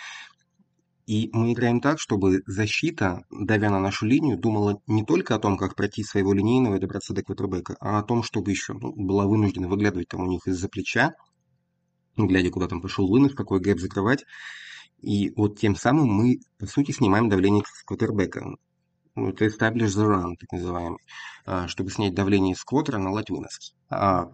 и 1.07 1.31
мы 1.33 1.53
играем 1.55 1.81
так, 1.81 1.99
чтобы 1.99 2.43
защита, 2.47 3.25
давя 3.31 3.71
на 3.71 3.81
нашу 3.81 4.07
линию, 4.07 4.39
думала 4.39 4.81
не 4.87 5.05
только 5.05 5.35
о 5.35 5.39
том, 5.39 5.57
как 5.57 5.75
пройти 5.75 6.05
своего 6.05 6.35
линейного 6.35 6.77
и 6.77 6.81
добраться 6.81 7.15
до 7.15 7.23
квотербека, 7.23 7.77
а 7.81 7.99
о 7.99 8.03
том, 8.03 8.23
чтобы 8.23 8.51
еще 8.51 8.75
ну, 8.75 8.93
была 8.95 9.27
вынуждена 9.27 9.69
выглядывать 9.69 10.09
там 10.09 10.21
у 10.21 10.27
них 10.27 10.47
из-за 10.47 10.69
плеча, 10.69 11.15
глядя, 12.17 12.51
куда 12.51 12.69
там 12.69 12.81
пошел 12.81 13.09
вынос, 13.09 13.35
какой 13.35 13.59
гэп 13.59 13.81
закрывать. 13.81 14.25
И 15.01 15.33
вот 15.37 15.59
тем 15.59 15.75
самым 15.77 16.09
мы, 16.09 16.41
по 16.59 16.67
сути, 16.67 16.93
снимаем 16.93 17.29
давление 17.29 17.65
с 17.67 17.83
квотербека. 17.85 18.57
Это 19.27 19.47
establish 19.47 19.89
the 19.97 20.07
run, 20.07 20.35
так 20.39 20.53
называемый, 20.53 21.01
а, 21.47 21.69
чтобы 21.69 21.91
снять 21.91 22.15
давление 22.15 22.55
с 22.55 22.63
квотера, 22.63 22.99
наладить 22.99 23.31
вынос. 23.31 23.75
А, 23.91 24.31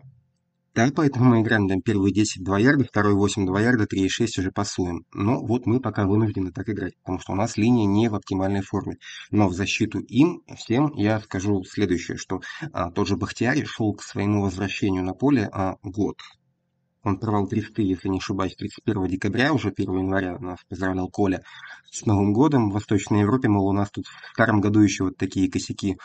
да, 0.75 0.89
поэтому 0.93 1.27
мы 1.27 1.43
играем 1.43 1.69
там 1.69 1.81
первые 1.83 2.13
10 2.13 2.43
2 2.43 2.59
ярда, 2.59 2.85
второй 2.85 3.15
8 3.15 3.47
2 3.47 3.61
ярда, 3.61 3.87
3 3.87 4.07
и 4.07 4.09
6 4.09 4.39
уже 4.39 4.51
пасуем. 4.51 5.05
Но 5.13 5.41
вот 5.41 5.67
мы 5.67 5.79
пока 5.81 6.05
вынуждены 6.05 6.51
так 6.51 6.69
играть, 6.69 6.95
потому 7.03 7.21
что 7.21 7.33
у 7.33 7.37
нас 7.37 7.57
линия 7.57 7.87
не 7.87 8.09
в 8.09 8.15
оптимальной 8.17 8.63
форме. 8.63 8.97
Но 9.31 9.47
в 9.49 9.55
защиту 9.55 10.01
им 10.01 10.43
всем 10.57 10.93
я 10.95 11.21
скажу 11.21 11.63
следующее, 11.63 12.17
что 12.17 12.41
а, 12.73 12.91
тот 12.91 13.07
же 13.07 13.17
Бахтиари 13.17 13.63
шел 13.65 13.95
к 13.95 14.03
своему 14.03 14.43
возвращению 14.43 15.05
на 15.05 15.15
поле 15.15 15.49
а, 15.53 15.77
год. 15.85 16.17
Он 17.05 17.19
порвал 17.19 17.47
300, 17.47 17.83
если 17.83 18.09
не 18.09 18.19
ошибаюсь, 18.19 18.57
31 18.57 19.07
декабря, 19.07 19.53
уже 19.53 19.69
1 19.69 19.99
января 19.99 20.39
нас 20.39 20.59
поздравлял 20.69 21.09
Коля 21.09 21.43
с 21.91 22.07
Новым 22.07 22.33
годом. 22.33 22.71
В 22.71 22.75
Восточной 22.75 23.21
Европе, 23.21 23.49
мол, 23.49 23.69
у 23.69 23.73
нас 23.73 23.91
тут 23.91 24.07
в 24.07 24.33
старом 24.33 24.61
году 24.61 24.81
еще 24.81 25.05
вот 25.05 25.17
такие 25.17 25.51
косяки. 25.51 25.97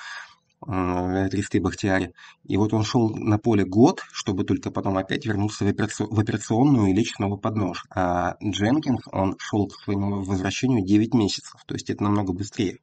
300 0.61 1.57
э, 1.57 1.61
Бахтиаре. 1.61 2.11
И 2.43 2.57
вот 2.57 2.73
он 2.73 2.83
шел 2.83 3.09
на 3.09 3.37
поле 3.37 3.63
год, 3.63 4.01
чтобы 4.11 4.43
только 4.43 4.71
потом 4.71 4.97
опять 4.97 5.25
вернуться 5.25 5.63
в 5.63 6.19
операционную 6.19 6.89
и 6.89 6.93
лечь 6.93 7.13
снова 7.15 7.37
под 7.37 7.55
нож. 7.55 7.85
А 7.95 8.35
Дженкинс, 8.43 9.03
он 9.13 9.35
шел 9.39 9.67
к 9.67 9.75
своему 9.81 10.21
возвращению 10.21 10.85
9 10.85 11.13
месяцев. 11.13 11.61
То 11.65 11.75
есть 11.75 11.89
это 11.89 12.03
намного 12.03 12.33
быстрее. 12.33 12.79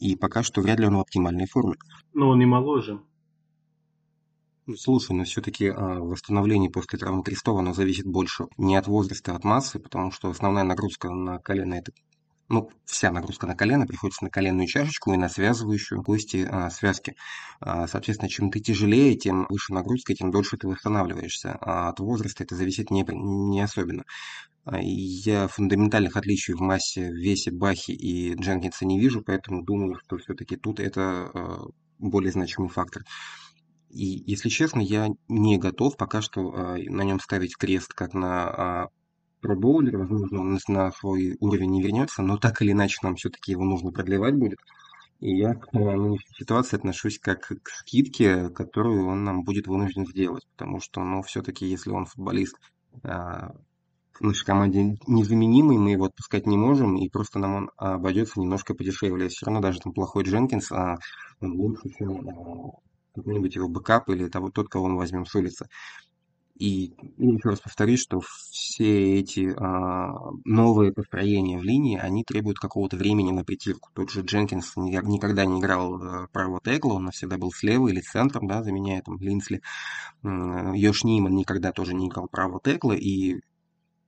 И 0.00 0.16
пока 0.16 0.42
что 0.42 0.60
вряд 0.60 0.80
ли 0.80 0.86
он 0.86 0.96
в 0.96 1.00
оптимальной 1.00 1.46
форме. 1.46 1.76
Но 2.14 2.30
он 2.30 2.42
и 2.42 2.46
моложе. 2.46 3.00
Слушай, 4.78 5.14
но 5.14 5.24
все-таки 5.24 5.68
а, 5.68 6.00
восстановление 6.00 6.70
после 6.70 6.98
травмы 6.98 7.22
крестова, 7.22 7.60
оно 7.60 7.74
зависит 7.74 8.06
больше 8.06 8.46
не 8.56 8.76
от 8.76 8.86
возраста, 8.86 9.32
а 9.32 9.36
от 9.36 9.44
массы, 9.44 9.78
потому 9.78 10.10
что 10.10 10.30
основная 10.30 10.64
нагрузка 10.64 11.10
на 11.10 11.38
колено– 11.38 11.74
это 11.76 11.92
ну, 12.48 12.70
вся 12.84 13.10
нагрузка 13.10 13.46
на 13.46 13.56
колено 13.56 13.86
приходится 13.86 14.24
на 14.24 14.30
коленную 14.30 14.66
чашечку 14.66 15.12
и 15.12 15.16
на 15.16 15.28
связывающую 15.28 16.02
кости 16.02 16.46
а, 16.50 16.70
связки. 16.70 17.14
А, 17.60 17.86
соответственно, 17.86 18.28
чем 18.28 18.50
ты 18.50 18.60
тяжелее, 18.60 19.16
тем 19.16 19.46
выше 19.48 19.72
нагрузка, 19.72 20.14
тем 20.14 20.30
дольше 20.30 20.56
ты 20.56 20.68
восстанавливаешься. 20.68 21.56
А 21.60 21.88
от 21.88 22.00
возраста 22.00 22.44
это 22.44 22.54
зависит 22.54 22.90
не, 22.90 23.02
не 23.02 23.60
особенно. 23.60 24.04
А, 24.64 24.78
я 24.80 25.48
фундаментальных 25.48 26.16
отличий 26.16 26.54
в 26.54 26.60
массе, 26.60 27.10
в 27.10 27.14
весе 27.14 27.50
Бахи 27.50 27.92
и 27.92 28.34
Дженкинса 28.34 28.84
не 28.84 28.98
вижу, 29.00 29.22
поэтому 29.22 29.62
думаю, 29.62 29.98
что 30.04 30.18
все-таки 30.18 30.56
тут 30.56 30.80
это 30.80 31.30
а, 31.32 31.64
более 31.98 32.32
значимый 32.32 32.68
фактор. 32.68 33.04
И, 33.94 34.24
если 34.26 34.48
честно, 34.48 34.80
я 34.80 35.08
не 35.28 35.56
готов 35.56 35.96
пока 35.96 36.20
что 36.20 36.52
а, 36.52 36.76
на 36.76 37.02
нем 37.02 37.20
ставить 37.20 37.56
крест 37.56 37.94
как 37.94 38.12
на 38.12 38.88
Pro 39.40 39.57
Bowler, 39.57 39.98
возможно, 39.98 40.40
он 40.40 40.58
на 40.68 40.90
свой 40.90 41.36
уровень 41.38 41.70
не 41.70 41.82
вернется, 41.82 42.22
но 42.22 42.36
так 42.36 42.60
или 42.60 42.72
иначе 42.72 42.98
нам 43.02 43.14
все-таки 43.14 43.52
его 43.52 43.62
нужно 43.64 43.92
продлевать 43.92 44.34
будет. 44.34 44.58
И 45.20 45.36
я 45.36 45.54
к 45.54 45.72
нынешней 45.72 46.34
ситуации 46.36 46.76
отношусь 46.76 47.20
как 47.20 47.52
к 47.62 47.68
скидке, 47.68 48.48
которую 48.48 49.06
он 49.06 49.22
нам 49.22 49.44
будет 49.44 49.68
вынужден 49.68 50.06
сделать, 50.06 50.44
потому 50.56 50.80
что, 50.80 51.04
ну, 51.04 51.22
все-таки, 51.22 51.64
если 51.64 51.90
он 51.90 52.06
футболист 52.06 52.56
а, 53.04 53.54
в 54.14 54.22
нашей 54.22 54.44
команде 54.44 54.96
незаменимый, 55.06 55.78
мы 55.78 55.92
его 55.92 56.06
отпускать 56.06 56.46
не 56.46 56.56
можем, 56.56 56.96
и 56.96 57.08
просто 57.08 57.38
нам 57.38 57.54
он 57.54 57.70
обойдется 57.76 58.40
немножко 58.40 58.74
подешевле. 58.74 59.28
Все 59.28 59.46
равно 59.46 59.60
даже 59.60 59.80
там 59.80 59.92
плохой 59.92 60.24
Дженкинс, 60.24 60.72
а 60.72 60.96
он 61.40 61.52
лучше, 61.52 61.90
чем 61.96 62.28
а, 62.28 62.72
какой-нибудь 63.14 63.54
его 63.54 63.68
backup 63.68 64.08
или 64.10 64.28
того, 64.28 64.50
тот, 64.50 64.68
кого 64.68 64.88
мы 64.88 64.96
возьмем 64.96 65.26
с 65.26 65.34
улицы. 65.34 65.68
И 66.56 66.94
еще 67.18 67.48
раз 67.48 67.60
повторюсь, 67.60 68.00
что 68.00 68.20
все 68.20 69.18
эти 69.18 69.52
а, 69.56 70.14
новые 70.44 70.92
построения 70.92 71.58
в 71.58 71.64
линии, 71.64 71.98
они 71.98 72.22
требуют 72.22 72.60
какого-то 72.60 72.96
времени 72.96 73.32
на 73.32 73.44
притирку. 73.44 73.90
Тот 73.92 74.10
же 74.10 74.20
Дженкинс 74.20 74.76
никогда 74.76 75.46
не 75.46 75.58
играл 75.58 76.00
э, 76.00 76.28
правого 76.32 76.60
текла, 76.62 76.94
он 76.94 77.10
всегда 77.10 77.38
был 77.38 77.50
слева 77.50 77.88
или 77.88 78.00
центром, 78.00 78.46
да, 78.46 78.62
заменяя 78.62 79.02
там 79.02 79.18
Линсли. 79.18 79.62
Йош 80.22 81.02
Ниман 81.02 81.34
никогда 81.34 81.72
тоже 81.72 81.92
не 81.92 82.06
играл 82.06 82.28
правого 82.28 82.60
текла, 82.62 82.94
и 82.94 83.40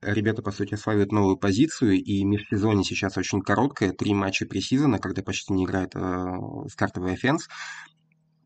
ребята, 0.01 0.41
по 0.41 0.51
сути, 0.51 0.75
осваивают 0.75 1.11
новую 1.11 1.35
позицию, 1.35 2.01
и 2.01 2.23
межсезонье 2.23 2.85
сейчас 2.85 3.17
очень 3.17 3.41
короткое, 3.41 3.91
три 3.91 4.13
матча 4.13 4.45
preseason 4.45 4.89
а, 4.89 4.99
когда 4.99 5.21
почти 5.21 5.51
не 5.51 5.65
играет 5.65 5.95
э, 5.95 6.37
стартовый 6.69 7.13
offense, 7.13 7.49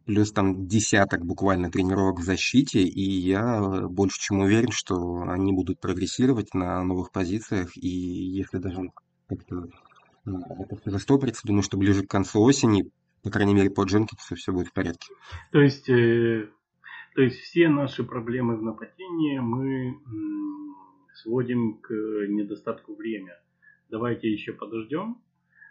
плюс 0.05 0.31
там 0.31 0.67
десяток 0.67 1.25
буквально 1.25 1.71
тренировок 1.71 2.19
в 2.19 2.23
защите, 2.23 2.81
и 2.81 3.01
я 3.01 3.87
больше 3.87 4.19
чем 4.19 4.39
уверен, 4.39 4.71
что 4.71 5.21
они 5.27 5.53
будут 5.53 5.79
прогрессировать 5.79 6.53
на 6.53 6.83
новых 6.83 7.11
позициях, 7.11 7.75
и 7.75 7.87
если 7.87 8.57
даже 8.57 8.91
как-то 9.27 9.67
э, 10.25 10.31
это 10.59 10.75
все 10.77 10.91
застопорится, 10.91 11.45
думаю, 11.45 11.63
что 11.63 11.77
ближе 11.77 12.03
к 12.03 12.09
концу 12.09 12.41
осени, 12.41 12.91
по 13.23 13.29
крайней 13.29 13.53
мере, 13.53 13.69
по 13.69 13.83
Дженкинсу 13.83 14.35
все 14.35 14.51
будет 14.51 14.67
в 14.67 14.73
порядке. 14.73 15.13
То 15.51 15.59
есть, 15.59 15.89
э, 15.89 16.49
то 17.15 17.21
есть 17.21 17.37
все 17.37 17.69
наши 17.69 18.03
проблемы 18.03 18.57
в 18.57 18.63
нападении 18.63 19.39
мы 19.39 19.99
сводим 21.15 21.77
к 21.81 21.91
недостатку 21.91 22.95
времени. 22.95 23.31
Давайте 23.89 24.31
еще 24.31 24.53
подождем, 24.53 25.21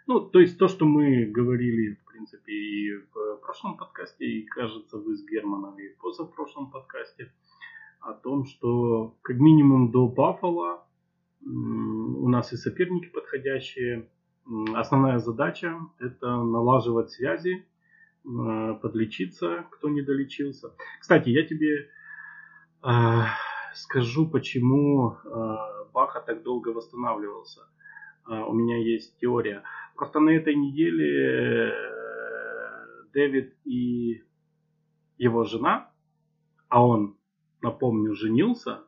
ну, 0.07 0.19
то 0.19 0.39
есть 0.39 0.57
то, 0.57 0.67
что 0.67 0.85
мы 0.85 1.25
говорили, 1.25 1.97
принципе, 2.11 2.51
и 2.51 2.97
в 2.97 3.37
прошлом 3.41 3.77
подкасте, 3.77 4.25
и, 4.25 4.45
кажется, 4.45 4.97
вы 4.97 5.15
с 5.15 5.25
Германом 5.25 5.77
и 5.79 5.89
в 5.89 5.97
позапрошлом 5.97 6.71
подкасте, 6.71 7.31
о 7.99 8.13
том, 8.13 8.45
что 8.45 9.15
как 9.21 9.37
минимум 9.37 9.91
до 9.91 10.07
Баффала 10.07 10.85
у 11.45 12.29
нас 12.29 12.53
и 12.53 12.57
соперники 12.57 13.07
подходящие. 13.07 14.09
Основная 14.75 15.19
задача– 15.19 15.79
это 15.99 16.27
налаживать 16.27 17.11
связи, 17.11 17.65
подлечиться, 18.23 19.65
кто 19.71 19.89
не 19.89 20.01
долечился. 20.01 20.71
Кстати, 20.99 21.29
я 21.29 21.43
тебе 21.43 21.89
э, 22.83 23.21
скажу, 23.73 24.29
почему 24.29 25.13
э, 25.13 25.55
Баха 25.91 26.21
так 26.21 26.43
долго 26.43 26.69
восстанавливался. 26.69 27.61
Э, 28.27 28.43
у 28.43 28.53
меня 28.53 28.77
есть 28.77 29.17
теория. 29.19 29.63
Просто 29.95 30.19
на 30.19 30.29
этой 30.29 30.53
неделе 30.53 31.73
Дэвид 33.11 33.55
и 33.65 34.23
его 35.17 35.43
жена, 35.43 35.91
а 36.69 36.85
он, 36.85 37.17
напомню, 37.61 38.15
женился, 38.15 38.83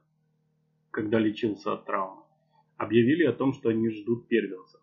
когда 0.92 1.20
лечился 1.20 1.74
от 1.74 1.86
травмы, 1.86 2.24
объявили 2.78 3.24
о 3.24 3.34
том, 3.34 3.54
что 3.54 3.70
они 3.70 3.90
ждут 3.90 4.28
первенца. 4.28 4.80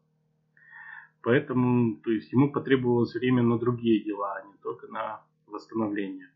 Поэтому, 1.22 1.96
то 1.96 2.10
есть 2.10 2.32
ему 2.32 2.50
потребовалось 2.50 3.14
время 3.14 3.42
на 3.42 3.58
другие 3.58 4.02
дела, 4.02 4.36
а 4.36 4.46
не 4.46 4.54
только 4.62 4.86
на 4.88 5.22
восстановление. 5.46 6.30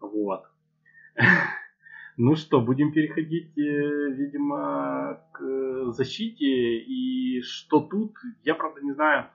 Вот. 0.00 0.44
Ну 2.18 2.34
что, 2.34 2.62
будем 2.62 2.92
переходить, 2.92 3.58
э, 3.58 3.60
видимо, 3.60 5.20
к 5.32 5.92
защите. 5.92 6.78
И 6.78 7.42
что 7.42 7.80
тут, 7.80 8.16
я 8.42 8.54
правда 8.54 8.80
не 8.80 8.92
знаю. 8.92 9.26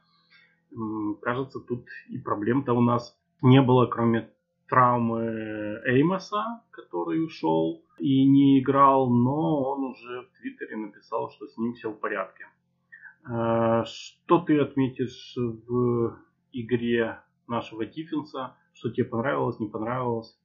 Кажется, 1.21 1.59
тут 1.59 1.85
и 2.09 2.17
проблем-то 2.17 2.73
у 2.73 2.81
нас 2.81 3.17
не 3.41 3.61
было, 3.61 3.87
кроме 3.87 4.29
травмы 4.67 5.81
Эймоса, 5.85 6.61
который 6.71 7.23
ушел 7.25 7.83
и 7.99 8.25
не 8.25 8.61
играл, 8.61 9.09
но 9.09 9.63
он 9.71 9.83
уже 9.91 10.21
в 10.21 10.39
Твиттере 10.39 10.77
написал, 10.77 11.29
что 11.29 11.47
с 11.47 11.57
ним 11.57 11.73
все 11.73 11.91
в 11.91 11.99
порядке. 11.99 12.45
Э, 13.29 13.83
что 13.85 14.39
ты 14.39 14.59
отметишь 14.59 15.35
в 15.35 16.17
игре 16.53 17.19
нашего 17.47 17.85
Тиффинса? 17.85 18.55
Что 18.73 18.89
тебе 18.89 19.05
понравилось, 19.05 19.59
не 19.59 19.67
понравилось? 19.67 20.40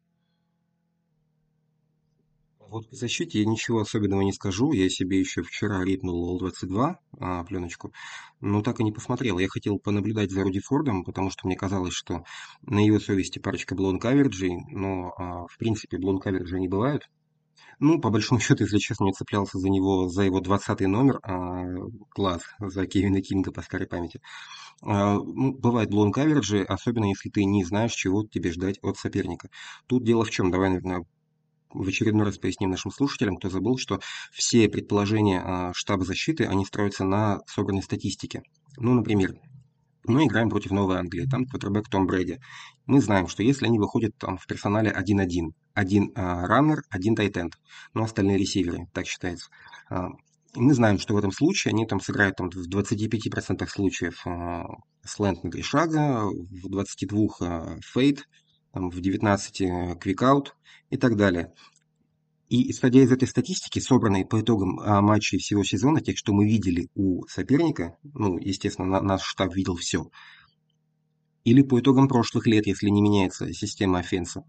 Вот 2.69 2.89
по 2.91 2.97
защите 2.97 3.39
я 3.39 3.47
ничего 3.47 3.81
особенного 3.81 4.23
не 4.23 4.33
скажу. 4.33 4.73
Я 4.73 4.89
себе 4.89 5.21
еще 5.21 5.43
вчера 5.43 5.85
рипнул 5.85 6.41
Л-22 6.41 6.97
а, 7.21 7.45
пленочку, 7.45 7.93
но 8.41 8.63
так 8.63 8.81
и 8.81 8.85
не 8.85 8.93
посмотрел. 8.93 9.39
Я 9.39 9.49
хотел 9.49 9.79
понаблюдать 9.79 10.33
за 10.33 10.43
Руди 10.43 10.61
Фордом, 10.61 11.05
потому 11.05 11.31
что 11.31 11.47
мне 11.47 11.57
казалось, 11.57 11.95
что 11.95 12.25
на 12.63 12.85
его 12.85 12.99
совести 12.99 13.39
парочка 13.39 13.75
блон 13.75 13.99
каверджей, 13.99 14.57
но 14.71 15.13
а, 15.17 15.47
в 15.47 15.57
принципе 15.59 15.99
блон 15.99 16.19
каверджей 16.19 16.61
не 16.61 16.69
бывают. 16.69 17.09
Ну, 17.79 18.01
по 18.01 18.11
большому 18.11 18.41
счету, 18.41 18.65
если 18.65 18.79
честно, 18.79 19.05
не 19.05 19.13
цеплялся 19.13 19.59
за 19.59 19.69
него, 19.69 20.09
за 20.09 20.23
его 20.23 20.41
20 20.41 20.81
номер, 20.81 21.21
а, 21.23 21.65
класс, 22.11 22.43
за 22.59 22.87
Кевина 22.87 23.23
Кинга 23.23 23.53
по 23.53 23.63
старой 23.63 23.87
памяти. 23.87 24.21
А, 24.83 25.15
ну, 25.15 25.53
бывает 25.53 25.91
блон 25.91 26.11
каверджи, 26.11 26.63
особенно 26.63 27.05
если 27.05 27.31
ты 27.31 27.45
не 27.45 27.65
знаешь, 27.65 27.93
чего 27.93 28.25
тебе 28.25 28.51
ждать 28.51 28.79
от 28.83 28.97
соперника. 28.99 29.51
Тут 29.87 30.05
дело 30.05 30.25
в 30.25 30.31
чем, 30.31 30.51
давай, 30.51 30.71
наверное, 30.71 31.05
в 31.83 31.89
очередной 31.89 32.27
раз 32.27 32.39
поясним 32.39 32.71
нашим 32.71 32.91
слушателям, 32.91 33.37
кто 33.37 33.49
забыл, 33.49 33.79
что 33.79 34.01
все 34.33 34.69
предположения 34.69 35.41
а, 35.41 35.73
штаба 35.75 36.05
защиты, 36.05 36.45
они 36.45 36.65
строятся 36.65 37.05
на 37.05 37.41
собранной 37.47 37.83
статистике. 37.83 38.43
Ну, 38.79 38.95
например, 38.95 39.35
мы 40.05 40.27
играем 40.27 40.51
против 40.51 40.71
Новой 40.71 40.99
Англии, 40.99 41.27
там 41.29 41.47
квотербек 41.47 41.89
Том 41.89 42.07
Брэди. 42.07 42.39
Мы 42.87 43.01
знаем, 43.01 43.27
что 43.27 43.43
если 43.43 43.67
они 43.67 43.79
выходят 43.79 44.17
там 44.19 44.39
в 44.39 44.47
персонале 44.47 44.91
1-1, 44.91 45.51
один 45.75 46.13
а, 46.15 46.47
раннер, 46.47 46.83
один 46.91 47.15
тайтенд, 47.15 47.55
но 47.95 48.05
остальные 48.05 48.39
ресиверы, 48.39 48.87
так 48.93 49.07
считается. 49.07 49.49
А, 49.91 50.09
мы 50.55 50.73
знаем, 50.75 50.99
что 50.99 51.15
в 51.15 51.19
этом 51.19 51.33
случае 51.33 51.73
они 51.73 51.87
там 51.87 52.01
сыграют 52.01 52.37
там, 52.37 52.51
в 52.51 52.69
25% 52.69 53.67
случаев 53.67 54.27
а, 54.27 54.65
slant 55.05 55.45
на 55.45 55.51
три 55.51 55.63
шага, 55.63 56.27
в 56.27 56.69
22 56.71 57.27
а, 57.41 57.77
fade, 57.83 58.25
там, 58.77 58.91
в 58.91 59.01
19 59.01 59.99
quick 59.99 60.34
out 60.34 60.55
и 60.91 60.99
так 60.99 61.17
далее. 61.17 61.55
И 62.51 62.71
исходя 62.71 63.01
из 63.01 63.11
этой 63.11 63.27
статистики, 63.27 63.79
собранной 63.79 64.27
по 64.27 64.43
итогам 64.43 64.79
а, 64.81 65.01
матчей 65.01 65.39
всего 65.39 65.65
сезона, 65.65 66.03
тех, 66.03 66.19
что 66.19 66.35
мы 66.35 66.45
видели 66.45 66.91
у 66.95 67.27
соперника, 67.27 67.97
ну, 68.03 68.37
естественно, 68.37 69.01
наш 69.01 69.23
штаб 69.23 69.55
видел 69.55 69.77
все, 69.77 70.11
или 71.47 71.63
по 71.63 71.79
итогам 71.79 72.09
прошлых 72.09 72.49
лет, 72.49 72.67
если 72.67 72.89
не 72.89 73.01
меняется 73.01 73.53
система 73.53 74.01
offense 74.01 74.33
а, 74.33 74.43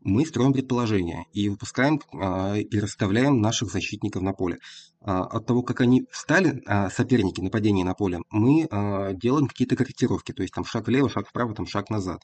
мы 0.00 0.26
строим 0.26 0.52
предположения 0.52 1.24
и 1.32 1.48
выпускаем 1.48 2.00
а, 2.12 2.56
и 2.56 2.80
расставляем 2.80 3.40
наших 3.40 3.70
защитников 3.70 4.22
на 4.22 4.32
поле. 4.32 4.58
А, 5.00 5.22
от 5.22 5.46
того, 5.46 5.62
как 5.62 5.80
они 5.80 6.06
встали, 6.10 6.60
а, 6.66 6.90
соперники 6.90 7.40
нападения 7.40 7.84
на 7.84 7.94
поле, 7.94 8.18
мы 8.30 8.68
делаем 9.14 9.46
какие-то 9.46 9.76
корректировки, 9.76 10.32
то 10.32 10.42
есть 10.42 10.52
там 10.52 10.64
шаг 10.64 10.88
влево, 10.88 11.08
шаг 11.08 11.28
вправо, 11.28 11.54
там 11.54 11.66
шаг 11.66 11.88
назад. 11.88 12.20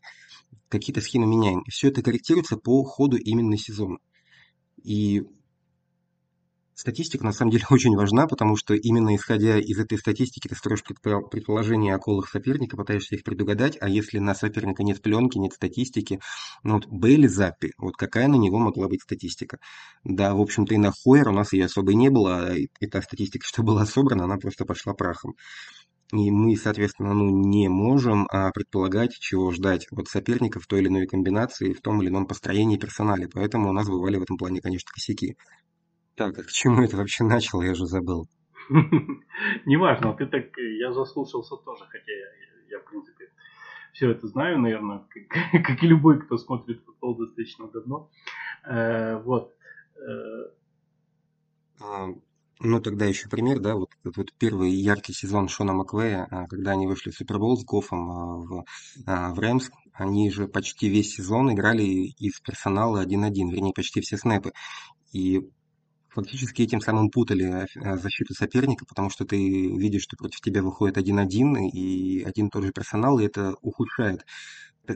Какие-то 0.68 1.00
схемы 1.00 1.26
меняем. 1.26 1.62
Все 1.68 1.88
это 1.88 2.02
корректируется 2.02 2.56
по 2.56 2.82
ходу 2.82 3.16
именно 3.16 3.56
сезона. 3.56 3.98
И 4.82 5.22
Статистика 6.76 7.24
на 7.24 7.32
самом 7.32 7.52
деле 7.52 7.64
очень 7.70 7.96
важна, 7.96 8.26
потому 8.26 8.54
что 8.54 8.74
именно 8.74 9.16
исходя 9.16 9.58
из 9.58 9.78
этой 9.78 9.96
статистики 9.96 10.46
ты 10.46 10.54
строишь 10.54 10.84
предположения 10.84 11.94
о 11.94 11.98
колах 11.98 12.28
соперника, 12.28 12.76
пытаешься 12.76 13.14
их 13.14 13.24
предугадать, 13.24 13.78
а 13.80 13.88
если 13.88 14.18
на 14.18 14.34
соперника 14.34 14.82
нет 14.82 15.00
пленки, 15.00 15.38
нет 15.38 15.54
статистики, 15.54 16.20
ну 16.62 16.74
вот 16.74 16.86
Бейли 16.86 17.28
Заппи, 17.28 17.72
вот 17.78 17.96
какая 17.96 18.28
на 18.28 18.36
него 18.36 18.58
могла 18.58 18.88
быть 18.88 19.00
статистика? 19.00 19.56
Да, 20.04 20.34
в 20.34 20.40
общем-то 20.40 20.74
и 20.74 20.76
на 20.76 20.92
Хойер 20.92 21.30
у 21.30 21.32
нас 21.32 21.54
ее 21.54 21.64
особо 21.64 21.94
не 21.94 22.10
было, 22.10 22.48
а 22.48 22.54
и 22.54 22.86
та 22.86 23.00
статистика, 23.00 23.46
что 23.48 23.62
была 23.62 23.86
собрана, 23.86 24.24
она 24.24 24.36
просто 24.36 24.66
пошла 24.66 24.92
прахом. 24.92 25.34
И 26.12 26.30
мы, 26.30 26.56
соответственно, 26.56 27.14
ну, 27.14 27.30
не 27.30 27.68
можем 27.68 28.28
а, 28.30 28.50
предполагать, 28.52 29.12
чего 29.18 29.50
ждать 29.50 29.86
от 29.90 30.06
соперника 30.08 30.60
в 30.60 30.66
той 30.66 30.80
или 30.80 30.88
иной 30.88 31.06
комбинации, 31.06 31.72
в 31.72 31.80
том 31.80 32.00
или 32.00 32.10
ином 32.10 32.26
построении 32.26 32.76
персонале. 32.76 33.28
Поэтому 33.32 33.70
у 33.70 33.72
нас 33.72 33.88
бывали 33.88 34.16
в 34.16 34.22
этом 34.22 34.36
плане, 34.36 34.60
конечно, 34.60 34.88
косяки. 34.94 35.36
Так, 36.16 36.34
к 36.34 36.50
чему 36.50 36.82
это 36.82 36.96
вообще 36.96 37.24
начал, 37.24 37.60
я 37.60 37.74
же 37.74 37.86
забыл. 37.86 38.26
Неважно, 39.66 40.14
ты 40.14 40.26
так, 40.26 40.46
я 40.56 40.92
заслушался 40.92 41.56
тоже, 41.56 41.84
хотя 41.88 42.10
я, 42.10 42.26
я, 42.70 42.78
в 42.80 42.84
принципе, 42.88 43.30
все 43.92 44.10
это 44.10 44.26
знаю, 44.26 44.58
наверное, 44.58 45.06
как, 45.10 45.62
как 45.66 45.82
и 45.82 45.86
любой, 45.86 46.20
кто 46.20 46.38
смотрит 46.38 46.82
футбол 46.84 47.16
достаточно 47.16 47.68
давно. 47.68 48.10
Э, 48.66 49.18
вот. 49.18 49.54
Э. 49.96 50.50
А, 51.82 52.06
ну, 52.60 52.80
тогда 52.80 53.04
еще 53.04 53.28
пример, 53.28 53.60
да, 53.60 53.74
вот 53.74 53.90
этот 54.00 54.16
вот 54.16 54.32
первый 54.38 54.70
яркий 54.70 55.12
сезон 55.12 55.48
Шона 55.48 55.74
Маквея, 55.74 56.26
а, 56.30 56.46
когда 56.46 56.70
они 56.70 56.86
вышли 56.86 57.10
в 57.10 57.14
Супербол 57.14 57.58
с 57.58 57.64
Гофом 57.64 58.10
а, 58.10 58.36
в, 58.36 59.34
в 59.34 59.38
Рэмс, 59.38 59.68
они 59.92 60.30
же 60.30 60.48
почти 60.48 60.88
весь 60.88 61.14
сезон 61.14 61.52
играли 61.52 61.82
из 61.82 62.40
персонала 62.40 63.04
1-1, 63.04 63.50
вернее, 63.50 63.74
почти 63.74 64.00
все 64.00 64.16
снэпы. 64.16 64.52
И 65.12 65.50
фактически 66.16 66.62
этим 66.62 66.80
самым 66.80 67.10
путали 67.10 67.66
защиту 68.00 68.34
соперника, 68.34 68.86
потому 68.86 69.10
что 69.10 69.24
ты 69.24 69.36
видишь, 69.36 70.02
что 70.02 70.16
против 70.16 70.40
тебя 70.40 70.62
выходит 70.62 70.96
1-1 70.96 71.68
и 71.72 72.22
один 72.24 72.48
тот 72.50 72.64
же 72.64 72.72
персонал, 72.72 73.18
и 73.18 73.26
это 73.26 73.54
ухудшает 73.60 74.24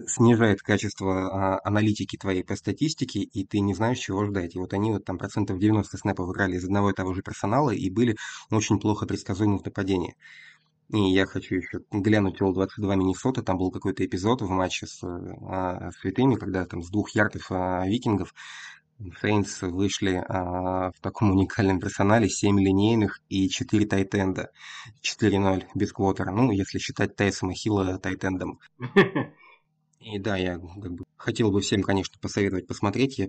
снижает 0.06 0.62
качество 0.62 1.54
а, 1.54 1.60
аналитики 1.64 2.16
твоей 2.16 2.44
по 2.44 2.56
статистике, 2.56 3.20
и 3.20 3.44
ты 3.44 3.60
не 3.60 3.74
знаешь, 3.74 3.98
чего 3.98 4.24
ждать. 4.24 4.54
И 4.54 4.58
вот 4.58 4.72
они 4.72 4.92
вот 4.92 5.04
там 5.04 5.18
процентов 5.18 5.58
90 5.58 5.96
снэпов 5.98 6.30
играли 6.30 6.56
из 6.56 6.64
одного 6.64 6.90
и 6.90 6.94
того 6.94 7.12
же 7.12 7.22
персонала 7.22 7.70
и 7.70 7.90
были 7.90 8.16
очень 8.50 8.78
плохо 8.78 9.06
предсказуемы 9.06 9.58
в 9.58 9.64
нападении. 9.64 10.14
И 10.92 10.98
я 11.12 11.24
хочу 11.24 11.56
еще 11.56 11.80
глянуть 11.92 12.42
Ол-22 12.42 12.96
Миннесота. 12.96 13.42
Там 13.42 13.58
был 13.58 13.70
какой-то 13.70 14.04
эпизод 14.04 14.42
в 14.42 14.48
матче 14.48 14.86
с 14.86 15.00
а, 15.02 15.90
святыми, 16.00 16.34
когда 16.34 16.66
там 16.66 16.82
с 16.82 16.90
двух 16.90 17.10
ярдов 17.10 17.46
а, 17.50 17.86
викингов 17.86 18.34
Сейнс 19.20 19.62
вышли 19.62 20.22
а, 20.28 20.90
в 20.92 21.00
таком 21.00 21.30
уникальном 21.30 21.80
персонале 21.80 22.28
7 22.28 22.60
линейных 22.60 23.20
и 23.28 23.48
4 23.48 23.86
тайтенда. 23.86 24.50
4-0 25.02 25.64
без 25.74 25.92
квотера. 25.92 26.30
Ну, 26.30 26.50
если 26.50 26.78
считать 26.78 27.16
Тайсона 27.16 27.54
Хилла 27.54 27.98
тайтендом. 27.98 28.60
И 30.00 30.18
да, 30.18 30.36
я 30.36 30.58
как 30.58 30.92
бы, 30.92 31.04
хотел 31.16 31.50
бы 31.50 31.60
всем, 31.60 31.82
конечно, 31.82 32.18
посоветовать 32.20 32.66
посмотреть. 32.66 33.18
Я 33.18 33.28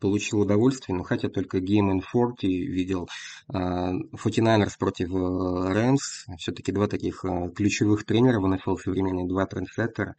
получил 0.00 0.40
удовольствие, 0.40 0.96
но 0.96 1.04
хотя 1.04 1.28
только 1.28 1.58
Game 1.58 1.92
in 1.92 2.02
40 2.10 2.42
видел. 2.42 3.08
49ers 3.52 4.72
а, 4.74 4.78
против 4.78 5.10
Рэмс. 5.10 6.26
Все-таки 6.38 6.72
два 6.72 6.88
таких 6.88 7.24
а, 7.24 7.48
ключевых 7.50 8.04
тренера 8.04 8.40
в 8.40 8.48
НФЛ 8.48 8.76
современные, 8.76 9.28
два 9.28 9.46
трендсеттера. 9.46 10.16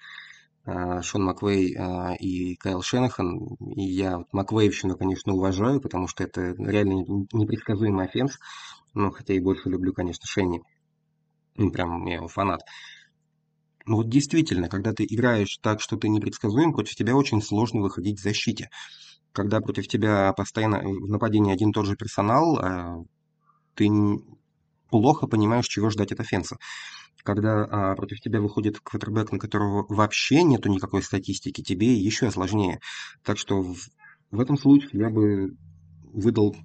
А, 0.71 1.01
Шон 1.01 1.23
Маквей 1.23 1.75
и 2.19 2.55
Кайл 2.57 2.81
Шенахан. 2.81 3.55
И 3.75 3.81
я 3.81 4.19
вот 4.19 4.27
Маквейвщину, 4.31 4.97
конечно, 4.97 5.33
уважаю, 5.33 5.81
потому 5.81 6.07
что 6.07 6.23
это 6.23 6.53
реально 6.57 7.25
непредсказуемый 7.33 8.05
offense. 8.05 8.37
Но 8.93 9.09
хотя 9.09 9.33
и 9.33 9.39
больше 9.39 9.69
люблю, 9.69 9.93
конечно, 9.93 10.25
Шенни. 10.25 10.61
Ну, 11.55 11.71
прям 11.71 12.05
я 12.05 12.15
его 12.15 12.27
фанат. 12.27 12.61
Но 13.85 13.97
вот 13.97 14.09
действительно, 14.09 14.69
когда 14.69 14.93
ты 14.93 15.05
играешь 15.09 15.57
так, 15.61 15.81
что 15.81 15.97
ты 15.97 16.09
непредсказуем, 16.09 16.73
против 16.73 16.93
тебя 16.95 17.15
очень 17.15 17.41
сложно 17.41 17.81
выходить 17.81 18.19
в 18.19 18.23
защите. 18.23 18.69
Когда 19.31 19.61
против 19.61 19.87
тебя 19.87 20.31
постоянно 20.33 20.79
в 20.79 21.09
нападении 21.09 21.51
один 21.51 21.69
и 21.69 21.73
тот 21.73 21.87
же 21.87 21.95
персонал, 21.95 22.59
а, 22.59 22.97
ты 23.73 23.89
плохо 24.91 25.25
понимаешь, 25.25 25.67
чего 25.67 25.89
ждать 25.89 26.11
от 26.11 26.19
offense 26.19 26.49
а. 26.49 26.57
Когда 27.23 27.65
а, 27.65 27.95
против 27.95 28.19
тебя 28.21 28.39
выходит 28.39 28.79
квотербек, 28.79 29.31
на 29.31 29.39
которого 29.39 29.85
вообще 29.89 30.43
нету 30.43 30.69
никакой 30.69 31.01
статистики, 31.03 31.61
тебе 31.61 31.93
еще 31.93 32.31
сложнее. 32.31 32.79
Так 33.23 33.37
что 33.37 33.61
в, 33.61 33.77
в 34.31 34.39
этом 34.39 34.57
случае 34.57 34.89
я 34.93 35.09
бы 35.09 35.55
выдал 36.03 36.55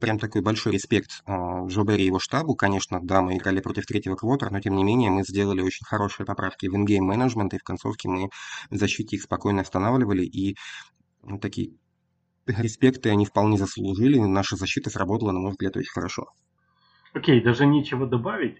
прям 0.00 0.18
такой 0.18 0.42
большой 0.42 0.72
респект 0.72 1.22
а, 1.26 1.66
Джо 1.66 1.82
Берри 1.82 2.04
и 2.04 2.06
его 2.06 2.18
штабу. 2.18 2.54
Конечно, 2.54 3.00
да, 3.02 3.22
мы 3.22 3.36
играли 3.36 3.60
против 3.60 3.86
третьего 3.86 4.16
квотера, 4.16 4.50
но 4.50 4.60
тем 4.60 4.76
не 4.76 4.84
менее 4.84 5.10
мы 5.10 5.22
сделали 5.22 5.62
очень 5.62 5.86
хорошие 5.86 6.26
поправки 6.26 6.66
в 6.66 6.74
ингейм 6.74 7.04
менеджмент, 7.04 7.54
и 7.54 7.58
в 7.58 7.62
концовке 7.62 8.08
мы 8.08 8.28
в 8.70 8.76
защите 8.76 9.16
их 9.16 9.22
спокойно 9.22 9.62
останавливали, 9.62 10.24
и 10.24 10.56
ну, 11.22 11.38
такие 11.38 11.70
респекты 12.46 13.10
они 13.10 13.24
вполне 13.24 13.56
заслужили. 13.56 14.18
Наша 14.18 14.56
защита 14.56 14.90
сработала, 14.90 15.32
на 15.32 15.40
мой 15.40 15.52
взгляд, 15.52 15.76
очень 15.76 15.92
хорошо. 15.92 16.26
Окей, 17.14 17.40
okay, 17.40 17.44
даже 17.44 17.64
нечего 17.64 18.06
добавить. 18.06 18.58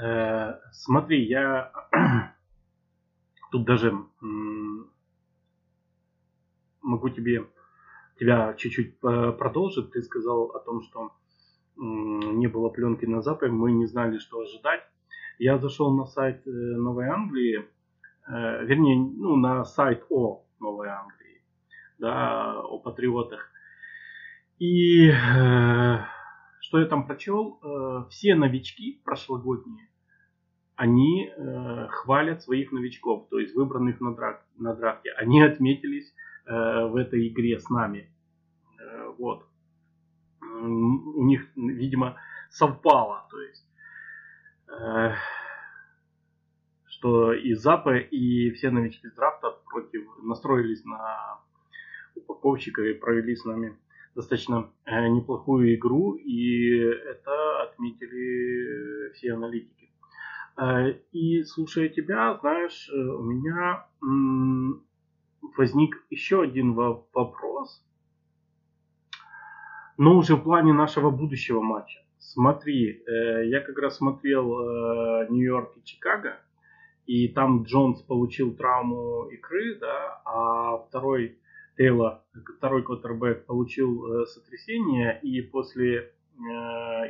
Э, 0.00 0.58
смотри, 0.72 1.24
я 1.26 1.72
тут 3.50 3.64
даже 3.64 3.92
могу 6.82 7.08
тебе 7.10 7.46
тебя 8.18 8.54
чуть-чуть 8.54 9.00
продолжит. 9.00 9.92
Ты 9.92 10.02
сказал 10.02 10.46
о 10.46 10.60
том, 10.60 10.82
что 10.82 11.12
не 11.76 12.46
было 12.46 12.68
пленки 12.68 13.04
на 13.04 13.22
Западе, 13.22 13.52
мы 13.52 13.72
не 13.72 13.86
знали, 13.86 14.18
что 14.18 14.40
ожидать. 14.40 14.82
Я 15.38 15.58
зашел 15.58 15.92
на 15.96 16.04
сайт 16.04 16.46
э, 16.46 16.50
Новой 16.50 17.08
Англии, 17.08 17.64
э, 18.28 18.64
вернее, 18.64 18.96
ну, 18.96 19.36
на 19.36 19.64
сайт 19.64 20.04
о 20.10 20.44
Новой 20.60 20.88
Англии, 20.88 21.42
да, 21.98 22.60
о 22.60 22.78
патриотах. 22.78 23.50
И 24.58 25.08
э, 25.08 25.98
что 26.72 26.80
я 26.80 26.86
там 26.86 27.06
прочел? 27.06 27.60
Все 28.08 28.34
новички 28.34 29.02
прошлогодние, 29.04 29.90
они 30.74 31.30
хвалят 31.90 32.42
своих 32.42 32.72
новичков, 32.72 33.28
то 33.28 33.38
есть 33.38 33.54
выбранных 33.54 34.00
на, 34.00 34.14
драк, 34.14 34.42
на 34.56 34.74
драфте. 34.74 35.10
Они 35.18 35.42
отметились 35.42 36.14
в 36.46 36.96
этой 36.96 37.28
игре 37.28 37.60
с 37.60 37.68
нами. 37.68 38.10
Вот. 39.18 39.46
У 40.40 41.22
них, 41.24 41.46
видимо, 41.56 42.16
совпало. 42.48 43.26
То 43.30 43.40
есть, 43.42 43.66
э, 44.68 45.12
что 46.86 47.34
и 47.34 47.52
Запа, 47.52 47.98
и 47.98 48.50
все 48.52 48.70
новички 48.70 49.08
с 49.08 49.12
драфта 49.12 49.50
против 49.70 50.08
настроились 50.22 50.82
на 50.86 51.38
упаковщика 52.14 52.82
и 52.82 52.94
провели 52.94 53.36
с 53.36 53.44
нами 53.44 53.76
достаточно 54.14 54.70
э, 54.84 55.08
неплохую 55.08 55.74
игру, 55.74 56.14
и 56.14 56.76
это 56.76 57.62
отметили 57.62 59.12
все 59.14 59.34
аналитики. 59.34 59.90
Э, 60.56 60.94
и 61.12 61.42
слушая 61.44 61.88
тебя, 61.88 62.38
знаешь, 62.40 62.90
э, 62.90 62.96
у 62.96 63.22
меня 63.22 63.86
возник 65.56 66.04
еще 66.10 66.42
один 66.42 66.74
вопрос 66.74 67.82
но 70.02 70.16
уже 70.16 70.36
в 70.36 70.42
плане 70.42 70.72
нашего 70.72 71.10
будущего 71.10 71.60
матча. 71.60 72.00
Смотри, 72.18 73.02
э, 73.06 73.46
я 73.46 73.60
как 73.60 73.78
раз 73.78 73.98
смотрел 73.98 74.52
э, 74.52 75.26
Нью-Йорк 75.30 75.76
и 75.76 75.84
Чикаго, 75.84 76.40
и 77.06 77.28
там 77.28 77.64
Джонс 77.64 78.02
получил 78.02 78.54
травму 78.54 79.28
икры, 79.28 79.76
да, 79.78 80.22
а 80.24 80.78
второй 80.78 81.38
Тейлор, 81.76 82.20
второй 82.56 82.82
квотербек, 82.82 83.46
получил 83.46 84.22
э, 84.22 84.26
сотрясение, 84.26 85.18
и 85.22 85.40
после 85.40 85.98
э, 85.98 86.42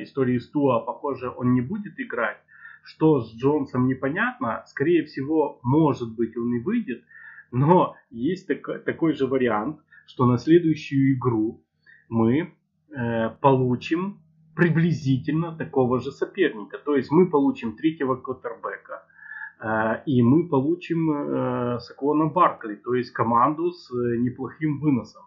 истории 0.03 0.39
с 0.39 0.49
Туа, 0.49 0.79
похоже, 0.79 1.29
он 1.29 1.53
не 1.53 1.61
будет 1.61 1.99
играть. 1.99 2.37
Что 2.83 3.21
с 3.21 3.33
Джонсом 3.33 3.87
непонятно, 3.87 4.63
скорее 4.67 5.05
всего, 5.05 5.59
может 5.63 6.13
быть, 6.15 6.35
он 6.37 6.53
и 6.55 6.59
выйдет, 6.59 7.03
но 7.51 7.95
есть 8.09 8.47
так, 8.47 8.83
такой 8.83 9.13
же 9.13 9.27
вариант, 9.27 9.79
что 10.05 10.25
на 10.25 10.37
следующую 10.37 11.15
игру 11.15 11.63
мы 12.09 12.53
Э, 12.95 13.29
получим 13.41 14.19
приблизительно 14.55 15.55
такого 15.57 15.99
же 15.99 16.11
соперника. 16.11 16.77
То 16.77 16.95
есть 16.95 17.09
мы 17.09 17.27
получим 17.27 17.75
третьего 17.75 18.15
квотербека, 18.15 19.02
и 20.05 20.21
мы 20.21 20.49
получим 20.49 21.11
э, 21.11 21.79
Саквона 21.79 22.25
Баркли, 22.25 22.75
то 22.75 22.93
есть 22.93 23.11
команду 23.11 23.71
с 23.71 23.89
неплохим 23.93 24.79
выносом. 24.79 25.23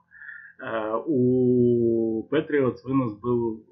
У 1.07 2.27
Патриотс 2.31 2.83
вынос 2.85 3.19
был 3.19 3.65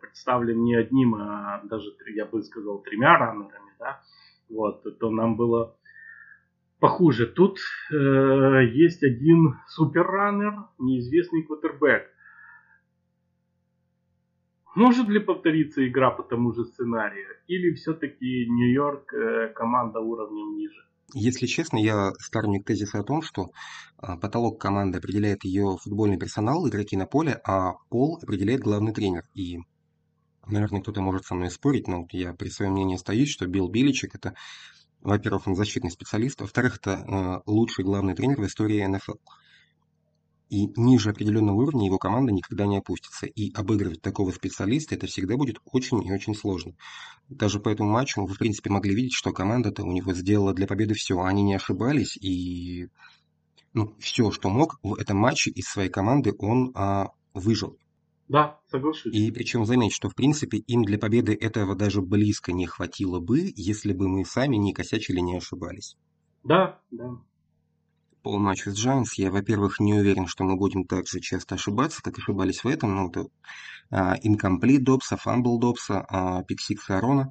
представлен 0.00 0.62
не 0.62 0.74
одним, 0.74 1.16
а 1.16 1.60
даже, 1.64 1.90
я 2.14 2.26
бы 2.26 2.42
сказал, 2.42 2.78
тремя 2.78 3.18
раннерами, 3.18 3.72
да, 3.78 4.00
вот, 4.48 4.82
то 4.98 5.10
нам 5.10 5.36
было 5.36 5.76
похуже. 6.80 7.26
Тут 7.26 7.58
э, 7.92 7.94
есть 8.72 9.02
один 9.02 9.56
суперраннер, 9.66 10.54
неизвестный 10.78 11.42
квотербек. 11.42 12.06
Может 14.78 15.08
ли 15.08 15.18
повториться 15.18 15.84
игра 15.88 16.12
по 16.12 16.22
тому 16.22 16.52
же 16.52 16.64
сценарию? 16.64 17.26
Или 17.48 17.74
все-таки 17.74 18.46
Нью-Йорк 18.48 19.12
э, 19.12 19.52
команда 19.52 19.98
уровнем 19.98 20.56
ниже? 20.56 20.86
Если 21.14 21.46
честно, 21.46 21.78
я 21.78 22.12
сторонник 22.20 22.64
тезиса 22.64 23.00
о 23.00 23.02
том, 23.02 23.22
что 23.22 23.50
а, 23.96 24.16
потолок 24.16 24.60
команды 24.60 24.98
определяет 24.98 25.42
ее 25.42 25.76
футбольный 25.82 26.16
персонал, 26.16 26.68
игроки 26.68 26.96
на 26.96 27.06
поле, 27.06 27.40
а 27.44 27.72
пол 27.88 28.20
определяет 28.22 28.60
главный 28.60 28.92
тренер. 28.92 29.24
И 29.34 29.58
Наверное, 30.46 30.80
кто-то 30.80 31.00
может 31.00 31.24
со 31.24 31.34
мной 31.34 31.50
спорить, 31.50 31.88
но 31.88 32.06
я 32.12 32.32
при 32.32 32.48
своем 32.48 32.72
мнении 32.72 32.94
остаюсь, 32.94 33.30
что 33.30 33.48
Билл 33.48 33.68
Биличек– 33.68 34.14
это, 34.14 34.34
во-первых, 35.00 35.48
он 35.48 35.56
защитный 35.56 35.90
специалист, 35.90 36.40
во-вторых, 36.40 36.76
это 36.76 36.90
э, 36.90 37.50
лучший 37.50 37.84
главный 37.84 38.14
тренер 38.14 38.40
в 38.40 38.46
истории 38.46 38.86
НФЛ. 38.86 39.16
И 40.48 40.66
ниже 40.76 41.10
определенного 41.10 41.56
уровня 41.56 41.86
его 41.86 41.98
команда 41.98 42.32
никогда 42.32 42.66
не 42.66 42.78
опустится. 42.78 43.26
И 43.26 43.52
обыгрывать 43.52 44.00
такого 44.00 44.30
специалиста 44.30 44.94
это 44.94 45.06
всегда 45.06 45.36
будет 45.36 45.58
очень 45.64 46.02
и 46.04 46.12
очень 46.12 46.34
сложно. 46.34 46.74
Даже 47.28 47.60
по 47.60 47.68
этому 47.68 47.90
матчу 47.90 48.24
вы, 48.24 48.34
в 48.34 48.38
принципе, 48.38 48.70
могли 48.70 48.94
видеть, 48.94 49.12
что 49.12 49.32
команда-то 49.32 49.84
у 49.84 49.92
него 49.92 50.14
сделала 50.14 50.54
для 50.54 50.66
победы 50.66 50.94
все. 50.94 51.20
Они 51.20 51.42
не 51.42 51.54
ошибались, 51.54 52.16
и 52.16 52.88
ну, 53.74 53.94
все, 53.98 54.30
что 54.30 54.48
мог 54.48 54.78
в 54.82 54.94
этом 54.94 55.18
матче 55.18 55.50
из 55.50 55.66
своей 55.66 55.90
команды, 55.90 56.34
он 56.38 56.72
а, 56.74 57.08
выжил. 57.34 57.78
Да, 58.28 58.60
соглашусь. 58.70 59.14
И 59.14 59.30
причем 59.30 59.64
заметь, 59.64 59.92
что 59.92 60.10
в 60.10 60.14
принципе 60.14 60.58
им 60.58 60.84
для 60.84 60.98
победы 60.98 61.34
этого 61.34 61.74
даже 61.74 62.02
близко 62.02 62.52
не 62.52 62.66
хватило 62.66 63.20
бы, 63.20 63.52
если 63.56 63.92
бы 63.92 64.08
мы 64.08 64.24
сами 64.24 64.56
не 64.56 64.74
косячили, 64.74 65.20
не 65.20 65.36
ошибались. 65.36 65.96
Да, 66.44 66.80
да. 66.90 67.18
По 68.22 68.38
матчу 68.38 68.70
с 68.70 68.86
Giants 68.86 69.12
я, 69.16 69.30
во-первых, 69.30 69.80
не 69.80 69.94
уверен, 69.94 70.26
что 70.26 70.44
мы 70.44 70.56
будем 70.56 70.84
так 70.84 71.06
же 71.06 71.20
часто 71.20 71.54
ошибаться, 71.54 72.02
как 72.02 72.18
ошибались 72.18 72.64
в 72.64 72.68
этом. 72.68 72.94
Ну, 72.94 73.08
это 73.10 73.26
incomplete 74.26 74.80
Добса, 74.80 75.16
fumble 75.16 75.58
Добса, 75.58 76.04
а, 76.08 76.42
pick-six 76.42 76.90
Арона. 76.90 77.30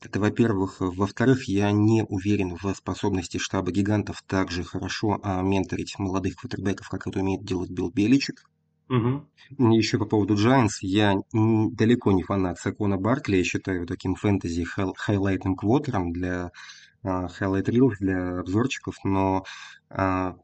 Это, 0.00 0.18
во-первых. 0.18 0.76
Во-вторых, 0.80 1.48
я 1.48 1.70
не 1.70 2.04
уверен 2.04 2.56
в 2.56 2.74
способности 2.74 3.38
штаба 3.38 3.70
гигантов 3.70 4.22
так 4.26 4.50
же 4.50 4.64
хорошо 4.64 5.20
а, 5.22 5.42
менторить 5.42 5.98
молодых 5.98 6.36
квотербеков, 6.36 6.88
как 6.88 7.06
это 7.06 7.20
умеет 7.20 7.44
делать 7.44 7.70
Билл 7.70 7.90
Беличек. 7.90 8.42
Угу. 8.88 9.72
Еще 9.72 9.98
по 9.98 10.04
поводу 10.06 10.34
Giants, 10.34 10.78
я 10.82 11.14
далеко 11.32 12.12
не 12.12 12.24
фанат 12.24 12.58
Сакона 12.58 12.98
Баркли, 12.98 13.36
я 13.36 13.44
считаю 13.44 13.78
его 13.78 13.86
таким 13.86 14.16
fantasy 14.16 14.64
highlight 14.64 15.33
ным 15.33 15.56
квотером 15.56 16.12
для 16.12 16.50
Highlight 17.04 17.66
Reels, 17.66 17.96
для 17.98 18.40
обзорчиков, 18.40 18.96
но 19.04 19.44
а, 19.88 20.36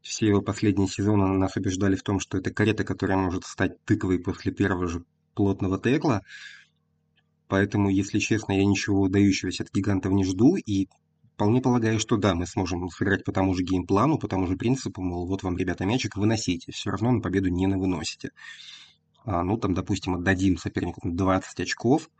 все 0.00 0.26
его 0.26 0.40
последние 0.40 0.88
сезоны 0.88 1.26
нас 1.26 1.56
убеждали 1.56 1.96
в 1.96 2.02
том, 2.02 2.20
что 2.20 2.38
это 2.38 2.50
карета, 2.50 2.84
которая 2.84 3.18
может 3.18 3.44
стать 3.44 3.82
тыковой 3.84 4.18
после 4.18 4.52
первого 4.52 4.86
же 4.86 5.04
плотного 5.34 5.78
текла. 5.80 6.22
Поэтому, 7.46 7.88
если 7.88 8.18
честно, 8.18 8.52
я 8.52 8.64
ничего 8.64 9.02
выдающегося 9.02 9.64
от 9.64 9.72
гигантов 9.72 10.12
не 10.12 10.24
жду, 10.24 10.56
и 10.56 10.88
Вполне 11.38 11.62
полагаю, 11.62 12.00
что 12.00 12.16
да, 12.16 12.34
мы 12.34 12.48
сможем 12.48 12.88
сыграть 12.88 13.22
по 13.22 13.30
тому 13.30 13.54
же 13.54 13.62
геймплану, 13.62 14.18
по 14.18 14.26
тому 14.26 14.48
же 14.48 14.56
принципу, 14.56 15.00
мол, 15.00 15.24
вот 15.24 15.44
вам, 15.44 15.56
ребята, 15.56 15.86
мячик, 15.86 16.16
выносите, 16.16 16.72
все 16.72 16.90
равно 16.90 17.12
на 17.12 17.20
победу 17.20 17.48
не 17.48 17.68
на 17.68 17.78
выносите. 17.78 18.32
А, 19.24 19.44
ну, 19.44 19.56
там, 19.56 19.72
допустим, 19.72 20.16
отдадим 20.16 20.56
сопернику 20.56 21.00
20 21.04 21.60
очков. 21.60 22.10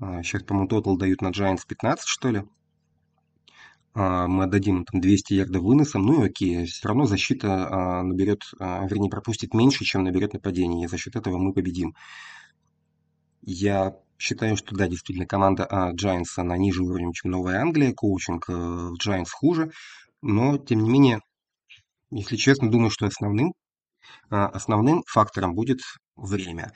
А, 0.00 0.22
сейчас, 0.22 0.44
по-моему, 0.44 0.66
тотал 0.66 0.96
дают 0.96 1.20
на 1.20 1.28
Giants 1.28 1.66
15, 1.68 2.08
что 2.08 2.30
ли. 2.30 2.44
А, 3.94 4.26
мы 4.26 4.44
отдадим 4.44 4.84
там 4.84 5.00
200 5.00 5.34
ярдов 5.34 5.62
выносом, 5.62 6.06
ну 6.06 6.22
и 6.22 6.26
окей, 6.26 6.66
все 6.66 6.88
равно 6.88 7.06
защита 7.06 7.68
а, 7.68 8.02
наберет, 8.02 8.42
а, 8.58 8.86
вернее, 8.86 9.10
пропустит 9.10 9.54
меньше, 9.54 9.84
чем 9.84 10.04
наберет 10.04 10.34
нападение, 10.34 10.84
и 10.84 10.88
за 10.88 10.98
счет 10.98 11.16
этого 11.16 11.38
мы 11.38 11.52
победим. 11.52 11.94
Я 13.42 13.94
Считаю, 14.18 14.56
что 14.56 14.74
да, 14.74 14.88
действительно, 14.88 15.26
команда 15.26 15.64
а, 15.64 15.92
Giants, 15.92 16.32
она 16.36 16.56
ниже 16.56 16.82
уровнем, 16.82 17.12
чем 17.12 17.30
Новая 17.30 17.60
Англия, 17.60 17.94
коучинг 17.94 18.50
э, 18.50 18.52
Giants 19.00 19.30
хуже, 19.32 19.70
но, 20.22 20.58
тем 20.58 20.82
не 20.82 20.90
менее, 20.90 21.20
если 22.10 22.34
честно, 22.34 22.68
думаю, 22.68 22.90
что 22.90 23.06
основным, 23.06 23.54
а, 24.28 24.46
основным 24.48 25.04
фактором 25.06 25.54
будет 25.54 25.78
время. 26.18 26.72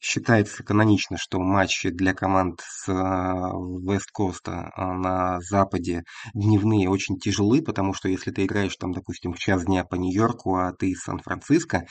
Считается 0.00 0.62
канонично, 0.62 1.16
что 1.18 1.40
матчи 1.40 1.90
для 1.90 2.14
команд 2.14 2.60
с 2.62 2.88
Вест-Коста 2.88 4.70
а, 4.74 4.92
на 4.92 5.40
Западе 5.40 6.04
дневные 6.34 6.88
очень 6.88 7.18
тяжелы, 7.18 7.62
потому 7.62 7.94
что 7.94 8.08
если 8.08 8.30
ты 8.30 8.44
играешь 8.44 8.76
там, 8.76 8.92
допустим, 8.92 9.32
в 9.32 9.38
час 9.38 9.64
дня 9.64 9.84
по 9.84 9.96
Нью-Йорку, 9.96 10.56
а 10.56 10.72
ты 10.72 10.90
из 10.90 11.00
Сан-Франциско, 11.00 11.86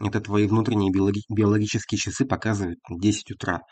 это 0.00 0.20
твои 0.20 0.46
внутренние 0.46 0.92
биологические 0.92 1.98
часы 1.98 2.26
показывают 2.26 2.78
10 2.90 3.32
утра. 3.32 3.62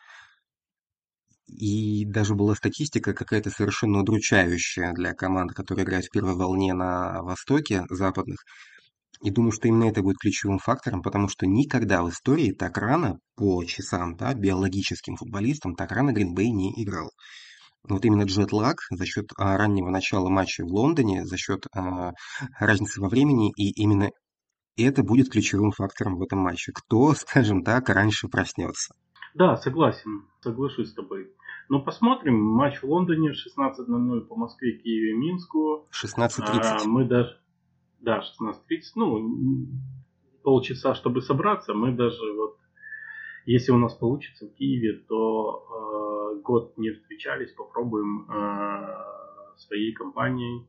И 1.46 2.06
даже 2.06 2.34
была 2.34 2.54
статистика 2.54 3.12
какая-то 3.12 3.50
совершенно 3.50 4.00
удручающая 4.00 4.92
для 4.92 5.12
команд, 5.12 5.52
которые 5.52 5.84
играют 5.84 6.06
в 6.06 6.10
первой 6.10 6.34
волне 6.34 6.72
на 6.72 7.22
Востоке 7.22 7.84
западных. 7.90 8.38
И 9.22 9.30
думаю, 9.30 9.52
что 9.52 9.68
именно 9.68 9.84
это 9.84 10.02
будет 10.02 10.18
ключевым 10.18 10.58
фактором, 10.58 11.02
потому 11.02 11.28
что 11.28 11.46
никогда 11.46 12.02
в 12.02 12.10
истории 12.10 12.52
так 12.52 12.76
рано 12.78 13.18
по 13.36 13.64
часам, 13.64 14.16
да, 14.16 14.34
биологическим 14.34 15.16
футболистам, 15.16 15.74
так 15.74 15.92
рано 15.92 16.12
Гринбей 16.12 16.50
не 16.50 16.72
играл. 16.82 17.10
Вот 17.88 18.04
именно 18.04 18.22
джетлаг 18.22 18.78
за 18.90 19.04
счет 19.04 19.30
а, 19.36 19.58
раннего 19.58 19.90
начала 19.90 20.30
матча 20.30 20.64
в 20.64 20.68
Лондоне, 20.68 21.24
за 21.24 21.36
счет 21.36 21.66
а, 21.74 22.12
разницы 22.58 23.00
во 23.00 23.08
времени, 23.08 23.52
и 23.56 23.70
именно 23.80 24.10
это 24.76 25.02
будет 25.02 25.30
ключевым 25.30 25.70
фактором 25.70 26.16
в 26.16 26.22
этом 26.22 26.38
матче. 26.38 26.72
Кто, 26.72 27.12
скажем 27.14 27.62
так, 27.62 27.88
раньше 27.90 28.28
проснется. 28.28 28.94
Да, 29.34 29.56
согласен, 29.56 30.28
соглашусь 30.40 30.90
с 30.90 30.94
тобой. 30.94 31.30
Но 31.68 31.80
посмотрим. 31.80 32.40
Матч 32.40 32.82
в 32.82 32.84
Лондоне 32.84 33.30
16.00 33.30 34.20
по 34.26 34.36
Москве, 34.36 34.78
Киеве, 34.78 35.14
Минску. 35.16 35.88
16.30. 35.92 36.60
А, 36.62 36.84
мы 36.84 37.04
даже... 37.06 37.38
Да, 38.04 38.20
16.30. 38.20 38.82
Ну, 38.96 39.66
полчаса, 40.42 40.94
чтобы 40.94 41.22
собраться. 41.22 41.72
Мы 41.72 41.92
даже 41.92 42.32
вот... 42.34 42.58
Если 43.46 43.72
у 43.72 43.78
нас 43.78 43.94
получится 43.94 44.46
в 44.46 44.54
Киеве, 44.54 45.04
то 45.08 46.34
э, 46.36 46.40
год 46.42 46.76
не 46.76 46.90
встречались. 46.90 47.52
Попробуем 47.52 48.30
э, 48.30 49.58
своей 49.58 49.92
компанией 49.92 50.66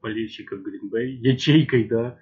болельщиков 0.00 0.62
Гринбей, 0.62 1.16
ячейкой, 1.16 1.84
да, 1.84 2.18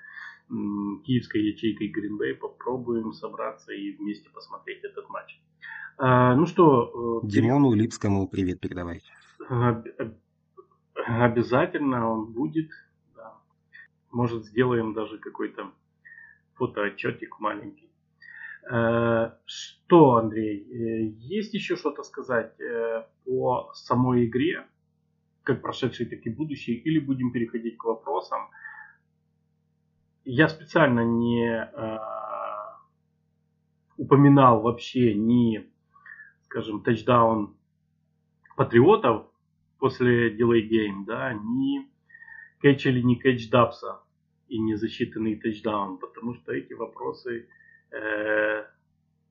киевской 0.49 1.43
ячейкой 1.43 1.89
Гринбей, 1.89 2.35
попробуем 2.35 3.13
собраться 3.13 3.73
и 3.73 3.97
вместе 3.97 4.29
посмотреть 4.31 4.83
этот 4.85 5.09
матч. 5.09 5.41
А, 5.99 6.35
ну 6.35 6.47
что... 6.47 7.21
Э, 7.23 7.27
Димону 7.27 7.73
Липскому 7.73 8.29
привет 8.29 8.61
передавай. 8.61 9.03
Обязательно 10.95 12.11
он 12.11 12.33
будет. 12.33 12.71
Может, 14.11 14.45
сделаем 14.45 14.95
даже 14.95 15.19
какой-то 15.19 15.73
фотоотчетик 16.55 17.39
маленький. 17.41 17.91
Э, 18.71 19.33
что, 19.45 20.17
Андрей, 20.17 20.61
э, 20.61 21.07
есть 21.19 21.55
еще 21.55 21.77
что-то 21.77 22.03
сказать 22.03 22.55
по 23.25 23.71
самой 23.75 24.27
игре, 24.27 24.67
как 25.43 25.63
прошедшей, 25.63 26.07
так 26.07 26.25
и 26.27 26.31
будущей, 26.31 26.75
или 26.75 26.99
будем 26.99 27.33
переходить 27.33 27.77
к 27.77 27.85
вопросам? 27.85 28.49
Я 30.25 30.49
специально 30.49 31.05
не 31.05 31.71
упоминал 33.97 34.61
вообще 34.61 35.15
ни 35.15 35.71
скажем, 36.47 36.83
тачдаун 36.83 37.55
патриотов 38.57 39.27
после 39.79 40.35
delay 40.35 40.67
game, 40.67 41.05
да, 41.05 41.35
не 42.67 42.75
кэчили 42.75 43.01
не 43.01 43.17
кэч 43.17 43.51
дапса 43.51 44.01
и 44.49 44.59
не 44.59 44.77
засчитанный 44.77 45.37
тачдаун, 45.37 45.99
потому 45.99 46.35
что 46.35 46.53
эти 46.53 46.73
вопросы 46.73 47.49
э, 47.91 48.65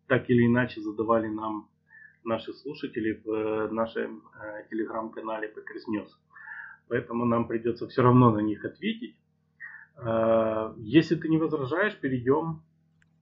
так 0.08 0.30
или 0.30 0.46
иначе 0.46 0.82
задавали 0.82 1.28
нам 1.28 1.70
наши 2.24 2.54
слушатели 2.54 3.22
в 3.24 3.30
э, 3.30 3.72
нашем 3.72 4.24
э, 4.42 4.68
телеграм-канале 4.70 5.48
Packers 5.48 5.86
News. 5.90 6.10
Поэтому 6.88 7.26
нам 7.26 7.48
придется 7.48 7.88
все 7.88 8.04
равно 8.04 8.32
на 8.32 8.40
них 8.40 8.64
ответить. 8.66 9.16
Э, 9.98 10.74
если 10.78 11.16
ты 11.16 11.30
не 11.30 11.38
возражаешь, 11.38 11.98
перейдем. 12.00 12.62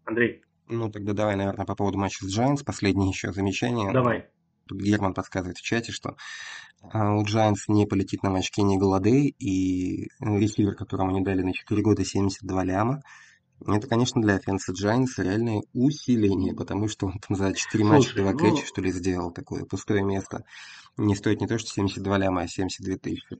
Андрей. 0.05 0.43
Ну, 0.67 0.91
тогда 0.91 1.13
давай, 1.13 1.35
наверное, 1.35 1.65
по 1.65 1.75
поводу 1.75 1.97
матча 1.97 2.25
с 2.25 2.37
Giants. 2.39 2.65
Последнее 2.65 3.09
еще 3.09 3.31
замечание. 3.31 3.91
Давай. 3.93 4.29
Тут 4.67 4.81
Герман 4.81 5.13
подсказывает 5.13 5.57
в 5.57 5.61
чате, 5.61 5.91
что 5.91 6.15
а, 6.81 7.15
у 7.15 7.23
Giants 7.23 7.65
не 7.67 7.85
полетит 7.85 8.23
на 8.23 8.29
матч 8.29 8.51
Кенни 8.51 8.77
Голодей, 8.77 9.35
и 9.39 10.09
ну, 10.19 10.39
ресивер, 10.39 10.75
которому 10.75 11.11
они 11.11 11.21
дали 11.21 11.41
на 11.41 11.53
4 11.53 11.81
года 11.81 12.03
72 12.05 12.63
ляма, 12.63 13.01
это, 13.65 13.87
конечно, 13.87 14.21
для 14.21 14.35
офенса 14.35 14.73
Giants 14.73 15.21
реальное 15.21 15.63
усиление, 15.73 16.53
потому 16.53 16.87
что 16.87 17.07
он 17.07 17.19
там 17.19 17.37
за 17.37 17.53
4 17.53 17.83
матча 17.83 18.15
2 18.15 18.31
ну... 18.31 18.37
кэча, 18.37 18.65
что 18.65 18.81
ли, 18.81 18.91
сделал 18.91 19.31
такое 19.31 19.65
пустое 19.65 20.03
место. 20.03 20.43
Не 20.97 21.15
стоит 21.15 21.41
не 21.41 21.47
то, 21.47 21.57
что 21.57 21.69
72 21.69 22.17
ляма, 22.17 22.41
а 22.41 22.47
72 22.47 22.97
тысячи. 22.97 23.37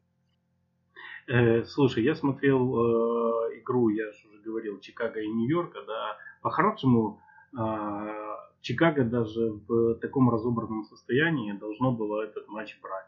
Э, 1.28 1.64
слушай, 1.66 2.04
я 2.04 2.16
смотрел 2.16 2.76
э, 2.76 3.60
игру, 3.60 3.90
я 3.90 4.12
же 4.12 4.28
уже 4.30 4.42
говорил, 4.42 4.80
Чикаго 4.80 5.20
и 5.20 5.28
Нью-Йорка, 5.28 5.80
да, 5.88 6.18
по-хорошему, 6.42 7.22
а, 7.56 8.33
Чикаго 8.64 9.04
даже 9.04 9.52
в 9.68 9.96
таком 9.96 10.30
разобранном 10.30 10.86
состоянии 10.86 11.52
должно 11.52 11.92
было 11.92 12.24
этот 12.24 12.48
матч 12.48 12.80
брать. 12.82 13.08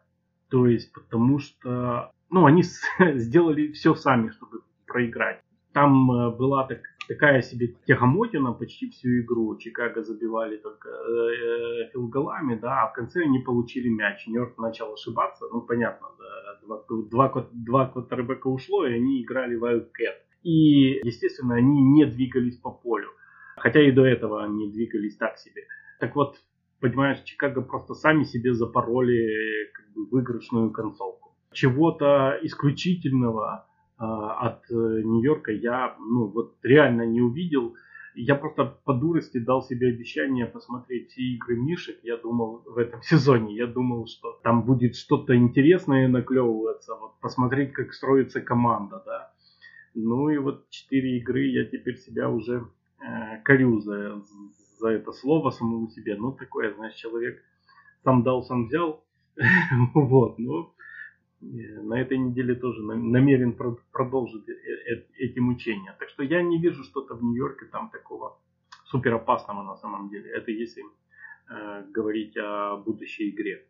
То 0.49 0.68
есть, 0.68 0.91
потому 0.93 1.39
что, 1.39 2.12
ну, 2.30 2.45
они 2.45 2.64
сделали 3.16 3.72
все 3.72 3.95
сами, 3.95 4.30
чтобы 4.30 4.62
проиграть. 4.86 5.41
Там 5.74 6.12
э, 6.12 6.36
была 6.36 6.68
так, 6.68 6.82
такая 7.08 7.41
себе 7.41 7.74
тягомотина 7.88 8.51
почти 8.51 8.89
всю 8.89 9.22
игру. 9.22 9.58
Чикаго 9.58 10.03
забивали 10.03 10.58
только 10.58 10.89
э, 10.89 11.89
филголами, 11.93 12.56
да, 12.56 12.84
а 12.84 12.88
в 12.89 12.93
конце 12.93 13.24
они 13.24 13.39
получили 13.39 13.88
мяч. 13.88 14.28
Нью-Йорк 14.28 14.58
начал 14.58 14.93
ошибаться, 14.93 15.45
ну 15.53 15.62
понятно, 15.62 16.08
да, 16.20 16.60
два, 16.66 16.84
два, 17.10 17.47
два 17.53 17.88
квотербека 17.88 18.47
ушло, 18.47 18.86
и 18.86 18.93
они 18.93 19.24
играли 19.24 19.58
Wildcat. 19.58 20.18
И, 20.43 20.99
естественно, 21.03 21.56
они 21.56 21.82
не 21.82 22.06
двигались 22.06 22.58
по 22.58 22.72
полю. 22.72 23.10
Хотя 23.58 23.82
и 23.82 23.91
до 23.91 24.06
этого 24.06 24.43
они 24.43 24.72
двигались 24.72 25.18
так 25.18 25.38
себе. 25.38 25.64
Так 25.99 26.16
вот, 26.16 26.38
понимаешь, 26.80 27.22
Чикаго 27.24 27.62
просто 27.62 27.93
сами 27.93 28.24
себе 28.24 28.53
запороли 28.53 29.72
как 29.74 29.93
бы, 29.93 30.06
выигрышную 30.06 30.72
концовку. 30.72 31.36
Чего-то 31.51 32.38
исключительного 32.41 33.66
а, 33.97 34.47
от 34.47 34.70
э, 34.70 34.74
Нью-Йорка 34.74 35.53
я 35.53 35.95
ну, 35.99 36.28
вот 36.28 36.58
реально 36.64 37.03
не 37.06 37.22
увидел. 37.22 37.76
Я 38.14 38.36
просто 38.36 38.66
по 38.84 38.93
дурости 38.93 39.38
дал 39.38 39.62
себе 39.62 39.88
обещание 39.89 40.45
посмотреть 40.45 41.12
все 41.12 41.22
игры 41.22 41.56
Мишек. 41.56 41.97
Я 42.03 42.18
думал 42.18 42.62
в 42.66 42.78
этом 42.78 43.01
сезоне, 43.03 43.56
я 43.56 43.68
думал, 43.68 44.08
что 44.08 44.39
там 44.43 44.64
будет 44.64 44.97
что-то 44.97 45.36
интересное 45.36 46.10
наклевываться, 46.10 46.95
вот 46.95 47.20
посмотреть, 47.22 47.72
как 47.72 47.93
строится 47.93 48.41
команда, 48.41 49.01
да. 49.06 49.32
Ну 49.93 50.30
и 50.30 50.38
вот 50.38 50.70
четыре 50.70 51.20
игры 51.20 51.45
я 51.45 51.64
теперь 51.64 51.97
себя 51.97 52.30
уже 52.30 52.68
корю 53.43 53.80
за, 53.80 54.22
за 54.80 54.89
это 54.89 55.12
слово 55.12 55.51
самому 55.51 55.89
себе. 55.89 56.16
Ну 56.16 56.32
такое, 56.32 56.74
знаешь, 56.74 56.95
человек 56.95 57.41
сам 58.03 58.24
дал, 58.24 58.43
сам 58.43 58.68
взял. 58.68 59.03
вот, 59.93 60.39
ну 60.39 60.76
на 61.41 62.01
этой 62.01 62.18
неделе 62.18 62.56
тоже 62.56 62.82
намерен 62.82 63.56
продолжить 63.91 64.47
э, 64.49 64.53
э, 64.53 65.06
эти 65.18 65.39
мучения. 65.39 65.95
Так 65.99 66.10
что 66.10 66.24
я 66.24 66.41
не 66.41 66.60
вижу 66.60 66.84
что-то 66.84 67.16
в 67.16 67.24
Нью-Йорке 67.24 67.66
там 67.66 67.89
такого 67.89 68.39
супер 68.86 69.14
опасного 69.14 69.64
на 69.64 69.76
самом 69.76 70.10
деле. 70.10 70.32
Это 70.32 70.51
если 70.51 70.84
э, 71.49 71.86
говорить 71.91 72.36
о 72.38 72.78
будущей 72.78 73.30
игре. 73.30 73.66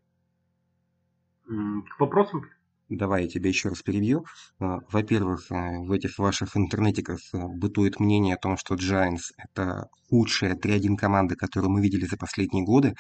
К 1.48 2.00
вопросам 2.00 2.46
Давай 2.90 3.24
я 3.24 3.30
тебя 3.30 3.50
еще 3.50 3.70
раз 3.70 3.82
перебью. 3.82 4.26
А, 4.60 4.80
во-первых, 4.92 5.52
э, 5.52 5.80
в 5.80 5.92
этих 5.92 6.20
ваших 6.20 6.56
интернетиках 6.56 7.20
бытует 7.34 8.00
мнение 8.00 8.36
о 8.36 8.40
том, 8.40 8.58
что 8.58 8.76
Giants– 8.76 9.32
это 9.38 9.90
худшая 10.10 10.56
3-1 10.56 10.96
команда, 10.98 11.36
которую 11.36 11.72
мы 11.72 11.82
видели 11.82 12.06
за 12.06 12.18
последние 12.18 12.64
годы. 12.64 12.96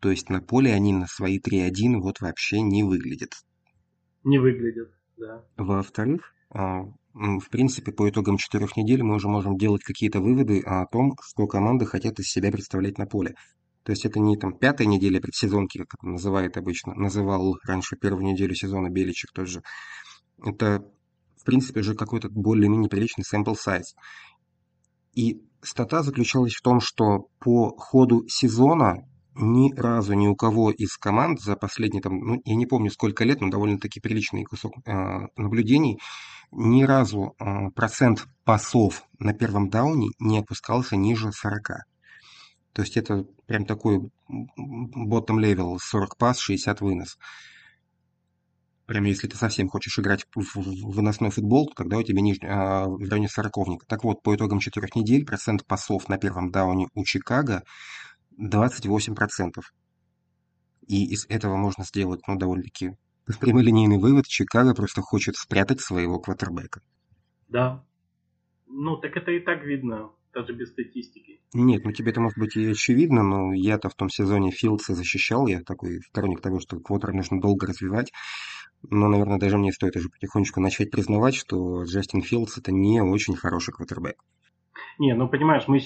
То 0.00 0.10
есть 0.10 0.30
на 0.30 0.40
поле 0.40 0.72
они 0.72 0.92
на 0.92 1.06
свои 1.06 1.38
3-1 1.38 2.00
вот 2.00 2.20
вообще 2.20 2.60
не 2.60 2.82
выглядят 2.82 3.34
не 4.24 4.38
выглядят. 4.38 4.90
Да. 5.16 5.44
Во-вторых, 5.56 6.34
а, 6.50 6.82
в 7.12 7.48
принципе, 7.50 7.92
по 7.92 8.08
итогам 8.08 8.36
четырех 8.36 8.76
недель 8.76 9.02
мы 9.02 9.16
уже 9.16 9.28
можем 9.28 9.56
делать 9.56 9.82
какие-то 9.82 10.20
выводы 10.20 10.60
о 10.60 10.86
том, 10.86 11.14
что 11.22 11.46
команды 11.46 11.86
хотят 11.86 12.18
из 12.18 12.28
себя 12.28 12.50
представлять 12.50 12.98
на 12.98 13.06
поле. 13.06 13.34
То 13.82 13.92
есть 13.92 14.04
это 14.04 14.20
не 14.20 14.36
там 14.36 14.52
пятая 14.52 14.86
неделя 14.86 15.20
предсезонки, 15.20 15.78
как 15.78 15.94
это 15.94 16.06
называют 16.06 16.56
обычно, 16.56 16.94
называл 16.94 17.56
раньше 17.66 17.96
первую 17.96 18.24
неделю 18.24 18.54
сезона 18.54 18.90
Беличек 18.90 19.32
тоже. 19.32 19.62
Это, 20.44 20.84
в 21.36 21.44
принципе, 21.44 21.80
уже 21.80 21.94
какой-то 21.94 22.28
более-менее 22.28 22.90
приличный 22.90 23.24
sample 23.24 23.56
size. 23.56 23.94
И 25.14 25.42
стата 25.62 26.02
заключалась 26.02 26.54
в 26.54 26.62
том, 26.62 26.80
что 26.80 27.28
по 27.38 27.74
ходу 27.76 28.26
сезона 28.28 29.06
ни 29.34 29.72
разу 29.74 30.14
ни 30.14 30.26
у 30.26 30.34
кого 30.34 30.70
из 30.70 30.96
команд 30.96 31.40
за 31.40 31.56
последние, 31.56 32.02
там, 32.02 32.18
ну, 32.18 32.42
я 32.44 32.54
не 32.54 32.66
помню 32.66 32.90
сколько 32.90 33.24
лет, 33.24 33.40
но 33.40 33.48
довольно-таки 33.48 34.00
приличный 34.00 34.44
кусок 34.44 34.72
э, 34.84 34.92
наблюдений, 35.36 35.98
ни 36.50 36.82
разу 36.82 37.34
э, 37.38 37.70
процент 37.74 38.26
пасов 38.44 39.04
на 39.18 39.32
первом 39.32 39.70
дауне 39.70 40.08
не 40.18 40.38
опускался 40.38 40.96
ниже 40.96 41.30
40. 41.32 41.86
То 42.72 42.82
есть 42.82 42.96
это 42.96 43.24
прям 43.46 43.64
такой 43.64 43.98
bottom 44.28 45.38
level 45.38 45.78
40 45.80 46.16
пас, 46.16 46.38
60 46.38 46.80
вынос. 46.80 47.18
Прям 48.86 49.04
если 49.04 49.28
ты 49.28 49.36
совсем 49.36 49.68
хочешь 49.68 49.98
играть 49.98 50.26
в, 50.34 50.56
выносной 50.56 51.30
футбол, 51.30 51.68
то 51.68 51.74
тогда 51.74 51.98
у 51.98 52.02
тебя 52.02 52.20
ниж... 52.22 52.38
а, 52.42 52.86
в 52.86 52.98
районе 52.98 53.28
сороковника. 53.28 53.86
Так 53.86 54.02
вот, 54.02 54.22
по 54.22 54.34
итогам 54.34 54.58
четырех 54.58 54.96
недель 54.96 55.24
процент 55.24 55.64
пасов 55.64 56.08
на 56.08 56.18
первом 56.18 56.50
дауне 56.50 56.88
у 56.94 57.04
Чикаго 57.04 57.62
28%. 58.40 59.52
И 60.88 61.12
из 61.12 61.24
этого 61.28 61.56
можно 61.56 61.84
сделать, 61.84 62.20
ну, 62.26 62.36
довольно-таки 62.36 62.96
прямолинейный 63.38 63.98
вывод. 63.98 64.26
Чикаго 64.26 64.74
просто 64.74 65.02
хочет 65.02 65.36
спрятать 65.36 65.80
своего 65.80 66.18
квотербека. 66.18 66.82
Да. 67.48 67.84
Ну, 68.66 68.96
так 68.96 69.16
это 69.16 69.30
и 69.30 69.40
так 69.40 69.62
видно, 69.62 70.10
даже 70.32 70.52
без 70.52 70.70
статистики. 70.70 71.40
Нет, 71.52 71.84
ну 71.84 71.92
тебе 71.92 72.12
это 72.12 72.20
может 72.20 72.38
быть 72.38 72.56
и 72.56 72.70
очевидно, 72.70 73.22
но 73.22 73.52
я-то 73.52 73.88
в 73.88 73.94
том 73.94 74.08
сезоне 74.08 74.50
Филдса 74.50 74.94
защищал, 74.94 75.46
я 75.46 75.62
такой 75.62 76.00
сторонник 76.02 76.40
того, 76.40 76.60
что 76.60 76.78
квотер 76.78 77.12
нужно 77.12 77.40
долго 77.40 77.66
развивать. 77.66 78.12
Но, 78.88 79.08
наверное, 79.08 79.38
даже 79.38 79.58
мне 79.58 79.72
стоит 79.72 79.96
уже 79.96 80.08
потихонечку 80.08 80.60
начать 80.60 80.90
признавать, 80.90 81.34
что 81.34 81.84
Джастин 81.84 82.22
Филдс 82.22 82.58
это 82.58 82.72
не 82.72 83.02
очень 83.02 83.36
хороший 83.36 83.72
квотербек. 83.72 84.16
Не, 84.98 85.14
ну 85.14 85.28
понимаешь, 85.28 85.64
мы, 85.66 85.80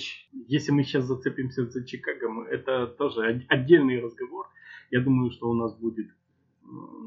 если 0.49 0.73
мы 0.73 0.85
сейчас 0.85 1.05
зацепимся 1.05 1.67
за 1.67 1.85
Чикаго, 1.85 2.45
это 2.45 2.87
тоже 2.87 3.45
отдельный 3.49 4.01
разговор. 4.01 4.49
Я 4.91 5.01
думаю, 5.01 5.31
что 5.31 5.49
у 5.49 5.55
нас 5.55 5.75
будет 5.77 6.09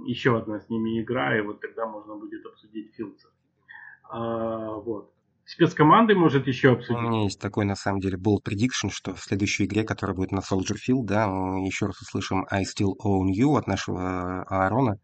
еще 0.05 0.37
одна 0.37 0.59
с 0.59 0.69
ними 0.69 1.01
игра, 1.01 1.37
и 1.37 1.41
вот 1.41 1.61
тогда 1.61 1.85
можно 1.85 2.15
будет 2.15 2.45
обсудить 2.45 2.93
Филдса. 2.95 3.29
А, 4.09 4.75
вот. 4.75 5.13
Спецкоманды 5.47 6.13
может 6.13 6.45
еще 6.45 6.73
обсудить. 6.73 7.01
У 7.01 7.07
меня 7.07 7.23
есть 7.23 7.39
такой, 7.39 7.63
на 7.63 7.75
самом 7.75 8.01
деле, 8.01 8.17
был 8.17 8.41
prediction, 8.45 8.89
что 8.91 9.15
в 9.15 9.21
следующей 9.21 9.63
игре, 9.63 9.85
которая 9.85 10.13
будет 10.13 10.33
на 10.33 10.39
Soldier 10.39 10.75
Field, 10.75 11.05
да, 11.05 11.29
мы 11.29 11.65
еще 11.65 11.85
раз 11.85 12.01
услышим 12.01 12.45
I 12.51 12.63
Still 12.63 12.95
Own 13.01 13.27
You 13.33 13.57
от 13.57 13.65
нашего 13.65 14.43
Аарона. 14.43 14.99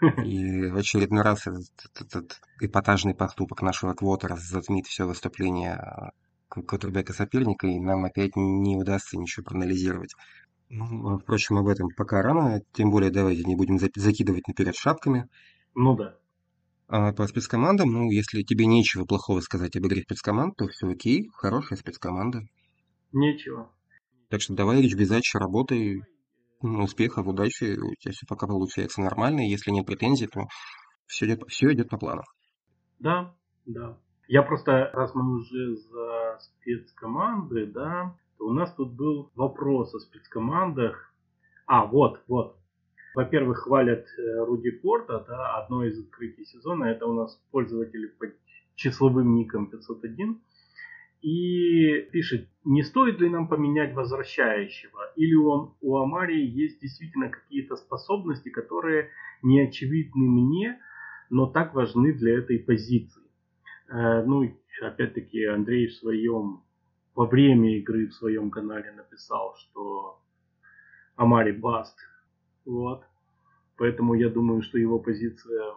И 0.24 0.68
в 0.68 0.76
очередной 0.76 1.22
раз 1.22 1.46
этот, 1.46 1.66
этот 2.00 2.40
эпатажный 2.62 3.14
поступок 3.14 3.60
нашего 3.60 3.92
квотера 3.92 4.36
затмит 4.36 4.86
все 4.86 5.06
выступление 5.06 6.12
квотербека 6.48 7.12
соперника, 7.12 7.66
и 7.66 7.78
нам 7.78 8.06
опять 8.06 8.34
не 8.36 8.76
удастся 8.78 9.18
ничего 9.18 9.44
проанализировать. 9.44 10.14
Ну, 10.70 11.10
а, 11.10 11.18
впрочем, 11.18 11.58
об 11.58 11.68
этом 11.68 11.88
пока 11.94 12.22
рано, 12.22 12.62
тем 12.72 12.90
более 12.90 13.10
давайте 13.10 13.44
не 13.44 13.54
будем 13.54 13.78
закидывать 13.78 14.48
наперед 14.48 14.74
шапками. 14.74 15.28
Ну 15.74 15.94
да. 15.94 16.16
А 16.94 17.10
по 17.14 17.26
спецкомандам, 17.26 17.90
ну, 17.90 18.10
если 18.10 18.42
тебе 18.42 18.66
нечего 18.66 19.06
плохого 19.06 19.40
сказать 19.40 19.74
об 19.76 19.86
игре 19.86 20.02
спецкоманд, 20.02 20.54
то 20.58 20.68
все 20.68 20.88
окей, 20.88 21.26
хорошая 21.32 21.78
спецкоманда. 21.78 22.40
Нечего. 23.12 23.72
Так 24.28 24.42
что 24.42 24.52
давай, 24.52 24.82
Рич 24.82 24.94
Безач, 24.94 25.34
работай, 25.34 26.02
успехов, 26.60 27.26
удачи, 27.26 27.78
у 27.80 27.94
тебя 27.94 28.12
все 28.12 28.26
пока 28.28 28.46
получается 28.46 29.00
нормально, 29.00 29.40
если 29.40 29.70
нет 29.70 29.86
претензий, 29.86 30.26
то 30.26 30.42
все 31.06 31.24
идет, 31.24 31.44
все 31.48 31.72
идет 31.72 31.88
по 31.88 31.96
плану. 31.96 32.24
Да, 32.98 33.34
да. 33.64 33.96
Я 34.28 34.42
просто, 34.42 34.90
раз 34.92 35.14
мы 35.14 35.38
уже 35.38 35.76
за 35.76 36.38
спецкоманды, 36.40 37.68
да, 37.68 38.14
то 38.36 38.44
у 38.44 38.52
нас 38.52 38.70
тут 38.74 38.92
был 38.92 39.30
вопрос 39.34 39.94
о 39.94 39.98
спецкомандах. 39.98 41.10
А, 41.64 41.86
вот, 41.86 42.22
вот. 42.28 42.61
Во-первых, 43.14 43.58
хвалят 43.58 44.06
э, 44.18 44.44
Руди 44.44 44.70
Порта, 44.70 45.24
да, 45.28 45.56
одно 45.58 45.84
из 45.84 45.98
открытий 45.98 46.44
сезона. 46.44 46.84
Это 46.84 47.06
у 47.06 47.12
нас 47.12 47.36
пользователи 47.50 48.06
под 48.06 48.34
числовым 48.74 49.34
ником 49.34 49.70
501 49.70 50.40
и 51.22 52.00
пишет, 52.10 52.48
не 52.64 52.82
стоит 52.82 53.20
ли 53.20 53.28
нам 53.28 53.46
поменять 53.46 53.94
возвращающего, 53.94 55.12
или 55.14 55.34
он, 55.34 55.74
у 55.80 55.96
Амарии 55.96 56.44
есть 56.44 56.80
действительно 56.80 57.28
какие-то 57.28 57.76
способности, 57.76 58.48
которые 58.48 59.10
не 59.42 59.60
очевидны 59.60 60.28
мне, 60.28 60.80
но 61.30 61.46
так 61.46 61.74
важны 61.74 62.12
для 62.12 62.38
этой 62.38 62.58
позиции. 62.58 63.22
Э, 63.88 64.24
ну, 64.24 64.52
опять-таки, 64.82 65.44
Андрей 65.44 65.86
в 65.86 65.94
своем, 65.94 66.64
во 67.14 67.26
время 67.26 67.78
игры 67.78 68.08
в 68.08 68.14
своем 68.14 68.50
канале 68.50 68.90
написал, 68.90 69.54
что 69.56 70.20
Амари 71.14 71.52
баст. 71.52 71.96
Вот. 72.64 73.04
Поэтому 73.76 74.14
я 74.14 74.28
думаю, 74.28 74.62
что 74.62 74.78
его 74.78 74.98
позиция 74.98 75.74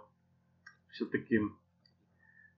все-таки 0.90 1.42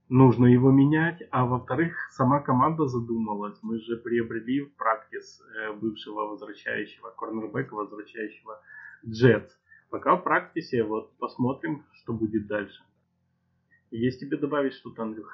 нужно 0.10 0.46
его 0.46 0.72
менять, 0.72 1.22
а 1.32 1.46
во-вторых, 1.46 2.10
сама 2.12 2.40
команда 2.40 2.88
задумалась. 2.88 3.58
Мы 3.62 3.80
же 3.80 3.98
приобрели 3.98 4.62
в 4.62 4.76
практис 4.76 5.42
э, 5.42 5.74
бывшего 5.74 6.28
возвращающего 6.28 7.12
корнербека, 7.12 7.74
возвращающего 7.76 8.62
Джетс. 9.06 9.54
Пока 9.90 10.16
в 10.16 10.24
практисе, 10.24 10.84
вот 10.84 11.16
посмотрим, 11.18 11.86
что 11.94 12.14
будет 12.14 12.48
дальше. 12.48 12.82
Есть 13.92 14.20
тебе 14.20 14.38
добавить 14.38 14.74
что-то, 14.74 15.04
Андрюх? 15.04 15.32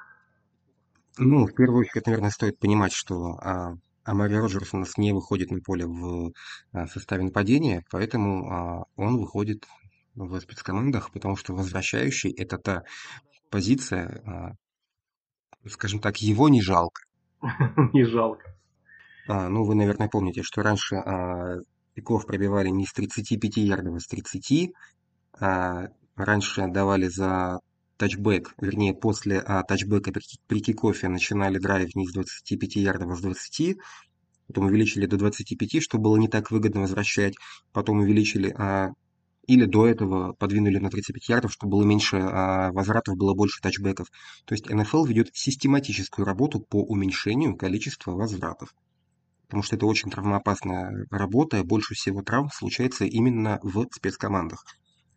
Ну, 1.18 1.46
в 1.46 1.54
первую 1.54 1.80
очередь, 1.80 2.06
наверное, 2.06 2.30
стоит 2.30 2.58
понимать, 2.58 2.92
что 2.92 3.36
а, 3.40 3.74
Амари 4.04 4.36
Роджерс 4.36 4.74
у 4.74 4.78
нас 4.78 4.96
не 4.98 5.12
выходит 5.12 5.50
на 5.50 5.60
поле 5.60 5.86
в 5.86 6.32
а, 6.72 6.86
составе 6.86 7.24
нападения, 7.24 7.84
поэтому 7.90 8.50
а, 8.50 8.84
он 8.96 9.18
выходит 9.18 9.66
в 10.14 10.38
спецкомандах, 10.40 11.10
потому 11.10 11.36
что 11.36 11.54
возвращающий– 11.54 12.30
это 12.36 12.58
та 12.58 12.82
позиция, 13.50 14.22
а, 14.26 15.68
скажем 15.68 16.00
так, 16.00 16.18
его 16.18 16.48
не 16.48 16.60
жалко. 16.60 17.02
не 17.92 18.04
жалко. 18.04 18.54
А, 19.26 19.48
ну, 19.48 19.64
вы, 19.64 19.74
наверное, 19.74 20.08
помните, 20.08 20.42
что 20.42 20.62
раньше 20.62 20.96
а, 20.96 21.56
пиков 21.94 22.26
пробивали 22.26 22.68
не 22.68 22.86
с 22.86 22.92
35 22.92 23.56
ярдов, 23.56 23.96
а 23.96 24.00
с 24.00 24.06
30. 24.06 24.72
А, 25.40 25.88
раньше 26.16 26.66
давали 26.68 27.08
за 27.08 27.60
тачбэк, 27.96 28.54
вернее, 28.60 28.94
после 28.94 29.40
а, 29.40 29.62
тачбэка 29.62 30.12
при, 30.12 30.22
при 30.46 30.60
кикофе 30.60 31.08
начинали 31.08 31.58
драйв 31.58 31.94
не 31.94 32.06
с 32.06 32.12
25 32.12 32.76
ярдов, 32.76 33.10
а 33.10 33.16
с 33.16 33.20
20. 33.20 33.76
Потом 34.46 34.66
увеличили 34.66 35.06
до 35.06 35.16
25, 35.16 35.82
что 35.82 35.98
было 35.98 36.16
не 36.16 36.28
так 36.28 36.50
выгодно 36.50 36.82
возвращать. 36.82 37.34
Потом 37.72 38.00
увеличили 38.00 38.54
а, 38.58 38.90
или 39.46 39.66
до 39.66 39.86
этого 39.86 40.32
подвинули 40.32 40.78
на 40.78 40.90
35 40.90 41.28
ярдов, 41.28 41.52
чтобы 41.52 41.72
было 41.72 41.84
меньше 41.84 42.16
а, 42.16 42.72
возвратов, 42.72 43.16
было 43.16 43.34
больше 43.34 43.60
тачбеков. 43.60 44.08
То 44.44 44.54
есть 44.54 44.68
НФЛ 44.68 45.04
ведет 45.04 45.30
систематическую 45.34 46.24
работу 46.24 46.60
по 46.60 46.82
уменьшению 46.82 47.56
количества 47.56 48.12
возвратов. 48.12 48.74
Потому 49.46 49.62
что 49.62 49.76
это 49.76 49.86
очень 49.86 50.10
травмоопасная 50.10 51.06
работа, 51.10 51.58
и 51.58 51.62
больше 51.62 51.94
всего 51.94 52.22
травм 52.22 52.50
случается 52.50 53.04
именно 53.04 53.60
в 53.62 53.86
спецкомандах. 53.92 54.64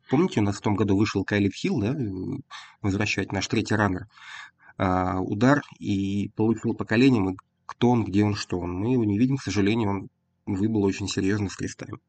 Помните, 0.10 0.40
у 0.40 0.44
нас 0.44 0.58
в 0.58 0.62
том 0.62 0.76
году 0.76 0.98
вышел 0.98 1.24
Кайлип 1.24 1.54
Хилл, 1.54 1.82
да, 1.82 1.96
возвращать 2.82 3.32
наш 3.32 3.48
третий 3.48 3.76
раннер, 3.76 4.08
а, 4.78 5.20
удар, 5.20 5.62
и 5.80 6.32
получил 6.36 6.74
поколением, 6.74 7.38
кто 7.66 7.90
он, 7.90 8.06
где 8.06 8.24
он, 8.24 8.36
что 8.36 8.60
он. 8.60 8.74
Мы 8.74 8.94
его 8.94 9.04
не 9.04 9.18
видим, 9.18 9.38
к 9.38 9.42
сожалению, 9.42 9.90
он 9.90 10.10
выбыл 10.56 10.84
очень 10.84 11.08
серьезно 11.08 11.50
с 11.50 11.56
крестами. 11.56 12.00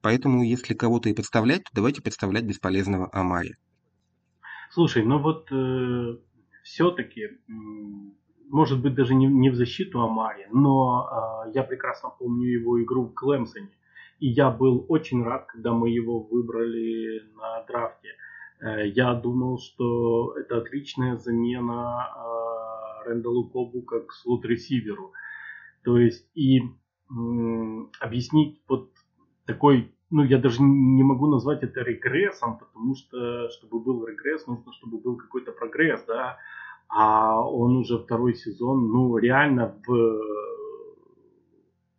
Поэтому, 0.00 0.42
если 0.42 0.74
кого-то 0.74 1.08
и 1.08 1.14
подставлять, 1.14 1.64
то 1.64 1.70
давайте 1.74 2.02
подставлять 2.02 2.44
бесполезного 2.44 3.08
Амари. 3.12 3.54
Слушай, 4.70 5.04
ну 5.04 5.18
вот 5.20 5.50
э, 5.52 6.16
все-таки, 6.64 7.20
э, 7.22 7.30
может 8.48 8.80
быть, 8.80 8.94
даже 8.94 9.14
не, 9.14 9.26
не 9.26 9.50
в 9.50 9.54
защиту 9.54 10.00
Амари, 10.00 10.46
но 10.52 11.44
э, 11.46 11.52
я 11.54 11.62
прекрасно 11.62 12.10
помню 12.10 12.48
его 12.48 12.82
игру 12.82 13.06
в 13.06 13.14
Клемсоне. 13.14 13.70
И 14.18 14.28
я 14.28 14.50
был 14.50 14.86
очень 14.88 15.22
рад, 15.22 15.46
когда 15.46 15.72
мы 15.72 15.90
его 15.90 16.20
выбрали 16.20 17.22
на 17.34 17.64
драфте. 17.64 18.08
Э, 18.60 18.86
я 18.88 19.14
думал, 19.14 19.58
что 19.58 20.34
это 20.38 20.58
отличная 20.58 21.16
замена 21.16 22.08
э, 22.16 23.08
Рэндаллу 23.08 23.48
Кобу 23.48 23.82
как 23.82 24.12
слот-ресиверу. 24.12 25.12
То 25.84 25.98
есть 25.98 26.30
и 26.34 26.62
объяснить 28.00 28.62
вот 28.68 28.90
такой, 29.44 29.94
ну 30.10 30.22
я 30.22 30.38
даже 30.38 30.62
не 30.62 31.02
могу 31.02 31.26
назвать 31.26 31.62
это 31.62 31.82
регрессом, 31.82 32.58
потому 32.58 32.94
что 32.94 33.50
чтобы 33.50 33.80
был 33.80 34.06
регресс, 34.06 34.46
нужно, 34.46 34.72
чтобы 34.72 34.98
был 34.98 35.16
какой-то 35.16 35.52
прогресс, 35.52 36.02
да, 36.06 36.38
а 36.88 37.40
он 37.46 37.76
уже 37.76 37.98
второй 37.98 38.34
сезон, 38.34 38.88
ну 38.88 39.16
реально 39.18 39.78
в 39.86 40.22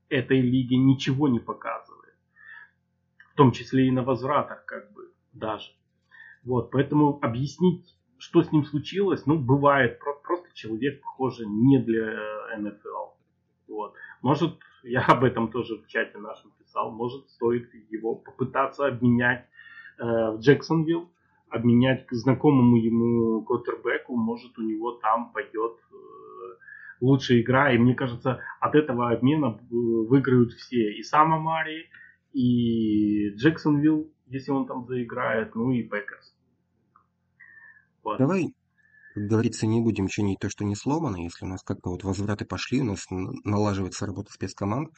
этой 0.10 0.42
лиге 0.42 0.78
ничего 0.78 1.28
не 1.28 1.40
показывает, 1.40 1.93
в 3.34 3.36
том 3.36 3.52
числе 3.52 3.88
и 3.88 3.92
на 3.92 4.04
возвратах 4.04 4.66
как 4.66 4.92
бы 4.94 5.12
даже. 5.34 5.72
Вот, 6.44 6.72
поэтому 6.72 7.20
объяснить, 7.22 7.96
что 8.18 8.44
с 8.44 8.52
ним 8.52 8.64
случилось, 8.66 9.26
ну, 9.26 9.40
бывает, 9.40 10.00
просто 10.00 10.50
человек, 10.54 11.02
похоже, 11.02 11.46
не 11.46 11.80
для 11.80 12.16
НФЛ. 12.58 13.14
Вот. 13.68 13.96
Может, 14.22 14.60
я 14.84 15.06
об 15.06 15.24
этом 15.24 15.52
тоже 15.52 15.78
в 15.78 15.88
чате 15.88 16.18
нашем 16.18 16.52
писал. 16.60 16.92
Может, 16.92 17.30
стоит 17.30 17.70
его 17.90 18.16
попытаться 18.16 18.86
обменять 18.86 19.46
э, 19.98 20.04
в 20.04 20.40
Джексонвилл, 20.40 21.10
обменять 21.50 22.06
к 22.06 22.14
знакомому 22.14 22.78
ему 22.78 23.42
квотербеку. 23.44 24.16
Может, 24.16 24.58
у 24.60 24.62
него 24.62 24.92
там 24.94 25.32
пойдет 25.32 25.78
э, 25.92 25.96
лучшая 27.02 27.42
игра. 27.42 27.74
И 27.74 27.78
мне 27.78 27.96
кажется, 27.96 28.40
от 28.60 28.76
этого 28.76 29.12
обмена 29.12 29.58
э, 29.60 29.66
выиграют 29.72 30.54
все. 30.54 30.94
И 30.94 31.04
сам 31.04 31.34
Амари, 31.34 31.90
и 32.34 33.30
Джексонвилл, 33.36 34.12
если 34.28 34.52
он 34.52 34.68
там 34.68 34.86
заиграет, 34.86 35.56
ну 35.56 35.72
и 35.72 35.84
Packers. 35.84 36.36
Вот. 38.04 38.18
Давай 38.18 38.54
как 39.14 39.28
говорится, 39.28 39.68
не 39.68 39.80
будем 39.80 40.08
чинить 40.08 40.40
то, 40.40 40.50
что 40.50 40.66
не 40.66 40.76
сломано. 40.76 41.18
Если 41.18 41.46
у 41.46 41.48
нас 41.48 41.62
как-то 41.62 41.92
вот 41.92 42.04
возвраты 42.04 42.46
пошли, 42.46 42.82
у 42.82 42.86
нас 42.86 43.06
налаживается 43.12 44.08
работа 44.08 44.34
спецкоманд, 44.34 44.90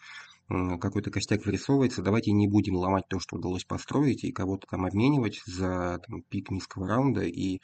какой-то 0.47 1.11
костяк 1.11 1.45
вырисовывается, 1.45 2.01
давайте 2.01 2.31
не 2.31 2.47
будем 2.47 2.75
ломать 2.75 3.05
то, 3.09 3.19
что 3.19 3.35
удалось 3.35 3.65
построить, 3.65 4.23
и 4.23 4.31
кого-то 4.31 4.67
там 4.69 4.85
обменивать 4.85 5.41
за 5.45 5.99
там, 6.07 6.21
пик 6.29 6.49
низкого 6.49 6.87
раунда, 6.87 7.23
и 7.23 7.59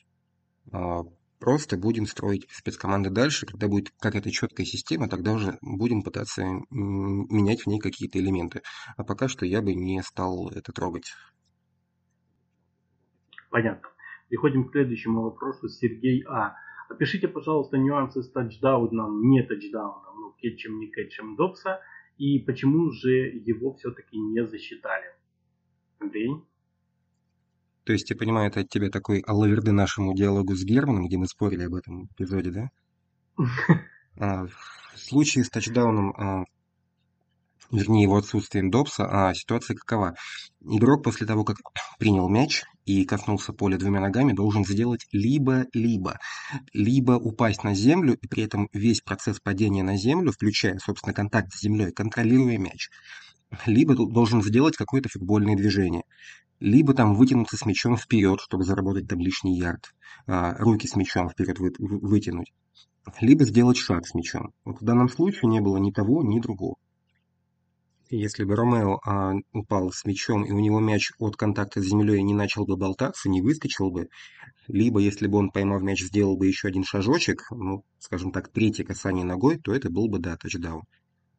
а, 0.72 1.04
просто 1.42 1.76
будем 1.76 2.06
строить 2.06 2.48
спецкоманды 2.52 3.10
дальше, 3.10 3.46
когда 3.46 3.68
будет 3.68 3.90
какая-то 4.00 4.32
четкая 4.32 4.66
система, 4.66 5.10
тогда 5.10 5.34
уже 5.34 5.58
будем 5.62 6.04
пытаться 6.04 6.44
менять 6.70 7.64
в 7.64 7.68
ней 7.68 7.80
какие-то 7.80 8.20
элементы. 8.20 8.62
А 8.96 9.04
пока 9.04 9.28
что 9.28 9.46
я 9.46 9.62
бы 9.62 9.74
не 9.74 10.02
стал 10.04 10.50
это 10.52 10.72
трогать. 10.72 11.14
Понятно. 13.50 13.90
Переходим 14.30 14.68
к 14.68 14.72
следующему 14.72 15.24
вопросу. 15.24 15.68
Сергей 15.68 16.24
А. 16.30 16.56
Опишите, 16.90 17.28
пожалуйста, 17.28 17.78
нюансы 17.78 18.22
с 18.22 18.32
тачдауном, 18.32 19.30
не 19.30 19.44
тачдауном, 19.44 20.22
ну, 20.22 20.32
кетчем, 20.34 20.80
не 20.80 20.88
кетчем 20.92 21.36
Добса, 21.36 21.82
и 22.18 22.40
почему 22.40 22.92
же 22.92 23.12
его 23.12 23.74
все-таки 23.74 24.18
не 24.20 24.46
засчитали. 24.46 25.08
Андрей? 26.00 26.32
То 27.84 27.94
есть, 27.94 28.10
я 28.10 28.16
понимаю, 28.16 28.50
это 28.50 28.62
от 28.62 28.70
тебя 28.70 28.90
такой 28.90 29.20
аллаверды 29.20 29.72
нашему 29.72 30.14
диалогу 30.14 30.56
с 30.56 30.64
Германом, 30.64 31.08
где 31.08 31.18
мы 31.18 31.28
спорили 31.28 31.64
об 31.64 31.76
этом 31.76 32.06
эпизоде, 32.06 32.52
да? 32.52 32.70
А, 34.20 34.46
в 34.46 35.00
случае 35.00 35.46
с 35.46 35.50
тачдауном 35.50 36.14
а, 36.18 36.44
вернее 37.72 38.04
его 38.04 38.18
отсутствием 38.18 38.70
Добса, 38.70 39.08
а 39.10 39.34
ситуация 39.34 39.76
какова? 39.76 40.16
Игрок 40.62 41.04
после 41.04 41.26
того, 41.26 41.44
как 41.44 41.58
принял 42.00 42.28
мяч 42.30 42.64
и 42.86 43.06
коснулся 43.06 43.54
поля 43.54 43.78
двумя 43.78 44.02
ногами, 44.02 44.34
должен 44.34 44.66
сделать 44.66 45.08
либо-либо. 45.12 46.20
Либо 46.74 47.14
упасть 47.14 47.64
на 47.64 47.74
землю, 47.74 48.16
и 48.16 48.28
при 48.28 48.44
этом 48.44 48.68
весь 48.74 49.02
процесс 49.02 49.40
падения 49.40 49.84
на 49.84 49.98
землю, 49.98 50.32
включая, 50.32 50.78
собственно, 50.80 51.14
контакт 51.14 51.54
с 51.54 51.62
землей, 51.62 51.92
контролируя 51.92 52.58
мяч. 52.58 52.90
Либо 53.66 53.96
должен 53.96 54.42
сделать 54.42 54.78
какое-то 54.78 55.10
футбольное 55.10 55.56
движение. 55.56 56.04
Либо 56.62 56.94
там 56.94 57.16
вытянуться 57.16 57.58
с 57.58 57.66
мячом 57.66 57.98
вперед, 57.98 58.40
чтобы 58.40 58.64
заработать 58.64 59.08
там 59.08 59.20
лишний 59.20 59.58
ярд. 59.58 59.96
А, 60.28 60.54
руки 60.60 60.88
с 60.88 60.96
мячом 60.96 61.28
вперед 61.28 61.58
вы, 61.58 61.74
вытянуть. 61.80 62.54
Либо 63.20 63.46
сделать 63.46 63.78
шаг 63.78 64.06
с 64.06 64.14
мячом. 64.14 64.54
Вот 64.64 64.80
в 64.80 64.84
данном 64.84 65.10
случае 65.10 65.50
не 65.50 65.60
было 65.60 65.78
ни 65.78 65.90
того, 65.90 66.22
ни 66.22 66.40
другого. 66.40 66.76
Если 68.12 68.44
бы 68.44 68.56
Ромео 68.56 69.00
а, 69.04 69.34
упал 69.54 69.92
с 69.92 70.06
мячом, 70.06 70.44
и 70.46 70.52
у 70.52 70.60
него 70.60 70.80
мяч 70.80 71.12
от 71.18 71.36
контакта 71.36 71.82
с 71.82 71.86
землей 71.86 72.22
не 72.22 72.36
начал 72.36 72.66
бы 72.66 72.78
болтаться, 72.78 73.28
не 73.28 73.42
выскочил 73.42 73.90
бы, 73.90 74.10
либо 74.68 75.00
если 75.00 75.26
бы 75.26 75.40
он, 75.40 75.50
поймав 75.50 75.82
мяч, 75.82 76.04
сделал 76.04 76.38
бы 76.38 76.46
еще 76.46 76.68
один 76.68 76.84
шажочек, 76.84 77.42
ну, 77.50 77.84
скажем 77.98 78.32
так, 78.32 78.50
третье 78.50 78.84
касание 78.84 79.26
ногой, 79.26 79.58
то 79.58 79.74
это 79.74 79.90
был 79.90 80.10
бы, 80.10 80.20
да, 80.20 80.38
тачдаун. 80.38 80.84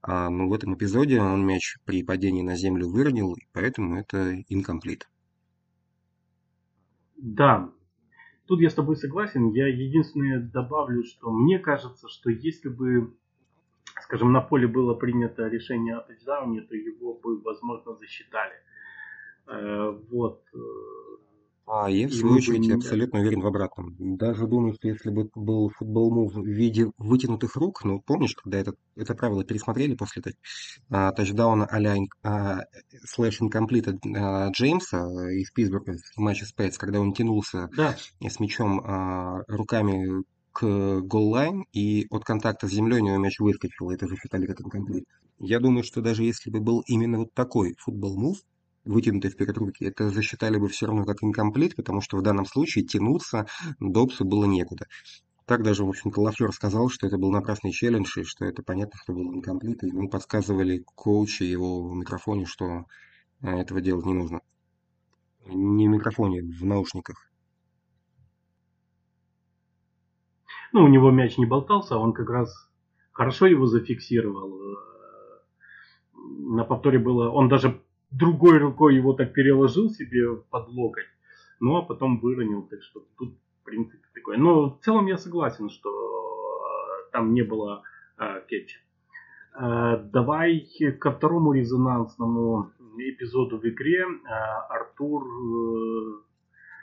А, 0.03 0.28
но 0.30 0.48
в 0.48 0.53
этом 0.53 0.74
эпизоде 0.74 1.20
он 1.20 1.46
мяч 1.46 1.78
при 1.84 2.03
падении 2.03 2.42
на 2.42 2.57
землю 2.57 2.88
выронил, 2.88 3.34
и 3.34 3.42
поэтому 3.53 3.98
это 3.98 4.40
инкомплит. 4.48 5.09
Да, 7.16 7.70
тут 8.46 8.61
я 8.61 8.68
с 8.68 8.74
тобой 8.74 8.96
согласен. 8.96 9.53
Я 9.53 9.68
единственное 9.68 10.40
добавлю, 10.40 11.05
что 11.05 11.30
мне 11.30 11.61
кажется, 11.61 12.09
что 12.09 12.30
если 12.30 12.68
бы 12.68 13.14
скажем, 14.03 14.32
на 14.32 14.40
поле 14.40 14.66
было 14.66 14.94
принято 14.94 15.48
решение 15.48 15.96
о 15.96 16.00
тачдауне, 16.00 16.62
то 16.62 16.74
его 16.74 17.14
бы, 17.14 17.40
возможно, 17.40 17.94
засчитали. 17.94 18.55
Э, 19.46 19.98
вот. 20.11 20.42
Э, 21.66 21.70
а 21.84 21.90
я, 21.90 22.08
в 22.08 22.12
свою 22.12 22.36
очередь, 22.36 22.60
не... 22.60 22.72
абсолютно 22.72 23.20
уверен 23.20 23.40
в 23.40 23.46
обратном. 23.46 23.94
Даже 24.16 24.46
думаю, 24.46 24.74
что 24.74 24.88
если 24.88 25.10
бы 25.10 25.30
был 25.34 25.70
футбол 25.70 26.12
мув 26.12 26.34
в 26.34 26.44
виде 26.44 26.90
вытянутых 26.98 27.56
рук, 27.56 27.84
ну, 27.84 28.00
помнишь, 28.00 28.34
когда 28.34 28.58
это, 28.58 28.74
это 28.96 29.14
правило 29.14 29.44
пересмотрели 29.44 29.94
после 29.94 30.22
а, 30.90 31.12
тачдауна 31.12 31.66
а-ля 31.66 31.96
а, 32.22 32.60
слэш 33.04 33.40
инкомплита 33.40 33.98
а, 34.16 34.50
Джеймса 34.50 35.06
из 35.30 35.50
Питтсбурга 35.50 35.96
в 36.16 36.20
матче 36.20 36.44
с 36.44 36.52
Пэтс, 36.52 36.78
когда 36.78 37.00
он 37.00 37.12
тянулся 37.12 37.68
да. 37.76 37.96
с 38.20 38.40
мячом 38.40 38.80
а, 38.80 39.42
руками 39.48 40.24
к 40.52 41.00
голлайн, 41.00 41.64
и 41.72 42.06
от 42.10 42.24
контакта 42.24 42.68
с 42.68 42.70
землей 42.70 43.00
у 43.00 43.04
него 43.04 43.16
мяч 43.16 43.38
выскочил, 43.40 43.90
это 43.90 44.06
засчитали 44.06 44.46
как 44.46 44.60
инкомплит. 44.60 45.04
Я 45.38 45.58
думаю, 45.60 45.82
что 45.82 46.02
даже 46.02 46.22
если 46.22 46.50
бы 46.50 46.60
был 46.60 46.84
именно 46.86 47.18
вот 47.18 47.32
такой 47.32 47.74
футбол-мув, 47.78 48.38
вытянутый 48.85 49.30
вперед 49.30 49.57
руки, 49.59 49.85
это 49.85 50.11
засчитали 50.11 50.59
бы 50.59 50.68
все 50.68 50.87
равно 50.87 51.05
как 51.05 51.22
инкомплит, 51.22 51.76
потому 51.76 52.01
что 52.01 52.16
в 52.16 52.22
данном 52.22 52.47
случае 52.47 52.85
тянуться 52.85 53.47
Добсу 53.80 54.24
было 54.24 54.45
некуда. 54.45 54.87
Так 55.47 55.62
даже, 55.62 55.85
в 55.85 55.89
общем-то, 55.89 56.20
Лафлер 56.20 56.53
сказал, 56.53 56.89
что 56.89 57.07
это 57.07 57.18
был 57.18 57.30
напрасный 57.30 57.72
челлендж, 57.72 58.18
и 58.18 58.24
что 58.24 58.45
это 58.45 58.62
понятно, 58.62 58.99
что 59.03 59.12
был 59.12 59.35
инкомплит, 59.35 59.83
и 59.83 59.89
ему 59.89 60.09
подсказывали 60.09 60.85
коучи 60.95 61.43
его 61.43 61.89
в 61.89 61.95
микрофоне, 61.95 62.47
что 62.47 62.85
э, 63.43 63.49
этого 63.49 63.80
делать 63.80 64.07
не 64.07 64.14
нужно. 64.14 64.41
Не 65.47 65.89
в 65.89 65.91
микрофоне, 65.91 66.43
в 66.43 66.64
наушниках. 66.64 67.28
Ну, 70.72 70.85
у 70.85 70.89
него 70.89 71.11
мяч 71.11 71.37
не 71.39 71.45
болтался, 71.45 71.97
а 71.97 71.99
он 71.99 72.12
как 72.12 72.30
раз 72.30 72.51
хорошо 73.11 73.47
его 73.47 73.66
зафиксировал. 73.66 74.59
На 76.14 76.64
повторе 76.64 76.99
было, 76.99 77.30
он 77.30 77.49
даже 77.49 77.83
другой 78.12 78.58
рукой 78.58 78.96
его 78.96 79.12
так 79.12 79.32
переложил 79.32 79.90
себе 79.90 80.36
под 80.50 80.68
локоть, 80.68 81.08
ну 81.60 81.76
а 81.76 81.82
потом 81.82 82.20
выронил, 82.20 82.62
так 82.62 82.82
что 82.82 83.04
тут 83.18 83.34
в 83.60 83.64
принципе 83.64 84.06
такое. 84.14 84.36
Но 84.36 84.70
в 84.70 84.80
целом 84.80 85.06
я 85.06 85.16
согласен, 85.16 85.70
что 85.70 85.90
там 87.12 87.34
не 87.34 87.42
было 87.42 87.82
э, 88.18 88.42
кетча. 88.48 88.78
Э, 89.54 89.98
давай 90.12 90.66
ко 90.98 91.12
второму 91.12 91.52
резонансному 91.52 92.72
эпизоду 92.98 93.58
в 93.58 93.64
игре. 93.64 94.02
Э, 94.02 94.28
Артур 94.68 95.24
э, 95.24 96.22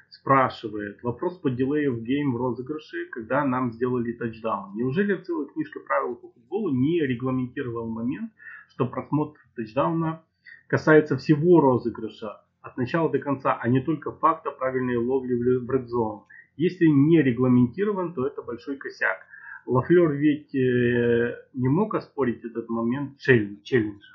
спрашивает. 0.09 1.01
Вопрос 1.03 1.37
по 1.37 1.49
дилею 1.49 1.95
в 1.95 2.01
гейм 2.01 2.33
в 2.33 2.37
розыгрыше, 2.37 3.07
когда 3.11 3.43
нам 3.43 3.71
сделали 3.71 4.13
тачдаун. 4.13 4.75
Неужели 4.75 5.15
целая 5.15 5.47
книжка 5.47 5.79
правил 5.79 6.15
по 6.15 6.29
футболу 6.29 6.69
не 6.71 7.01
регламентировал 7.01 7.89
момент, 7.89 8.31
что 8.69 8.85
просмотр 8.85 9.39
тачдауна 9.55 10.23
касается 10.69 11.17
всего 11.17 11.59
розыгрыша 11.59 12.41
от 12.61 12.77
начала 12.77 13.09
до 13.09 13.19
конца, 13.19 13.57
а 13.59 13.67
не 13.67 13.81
только 13.81 14.11
факта 14.11 14.51
правильной 14.51 14.97
ловли 14.97 15.33
в 15.33 15.69
zone. 15.75 16.21
Если 16.57 16.85
не 16.85 17.21
регламентирован, 17.21 18.13
то 18.13 18.27
это 18.27 18.41
большой 18.41 18.77
косяк. 18.77 19.17
Лафлер 19.65 20.11
ведь 20.11 20.53
э, 20.55 21.35
не 21.53 21.67
мог 21.67 21.95
оспорить 21.95 22.43
этот 22.43 22.69
момент 22.69 23.17
челленджа. 23.17 24.13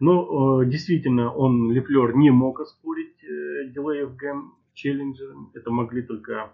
Но 0.00 0.62
э, 0.62 0.66
действительно, 0.66 1.32
он, 1.32 1.72
Лефлер, 1.72 2.16
не 2.16 2.30
мог 2.30 2.60
оспорить 2.60 3.22
э, 3.24 3.72
of 3.76 4.16
Game 4.16 4.50
челленджа. 4.74 5.34
Это 5.54 5.70
могли 5.70 6.02
только, 6.02 6.52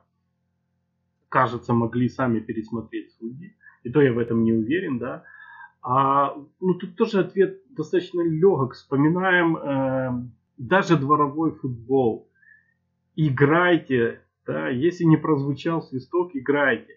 кажется, 1.28 1.74
могли 1.74 2.08
сами 2.08 2.40
пересмотреть 2.40 3.12
судьи. 3.18 3.56
И 3.82 3.90
то 3.90 4.00
я 4.00 4.12
в 4.12 4.18
этом 4.18 4.44
не 4.44 4.52
уверен, 4.52 4.98
да. 4.98 5.24
А, 5.82 6.36
ну, 6.60 6.74
тут 6.74 6.96
тоже 6.96 7.20
ответ 7.20 7.62
достаточно 7.70 8.20
легок. 8.22 8.74
Вспоминаем 8.74 9.56
э, 9.56 10.28
даже 10.58 10.96
дворовой 10.96 11.52
футбол. 11.52 12.28
Играйте, 13.16 14.20
да, 14.46 14.68
если 14.68 15.04
не 15.04 15.16
прозвучал 15.16 15.82
свисток, 15.82 16.30
играйте. 16.34 16.94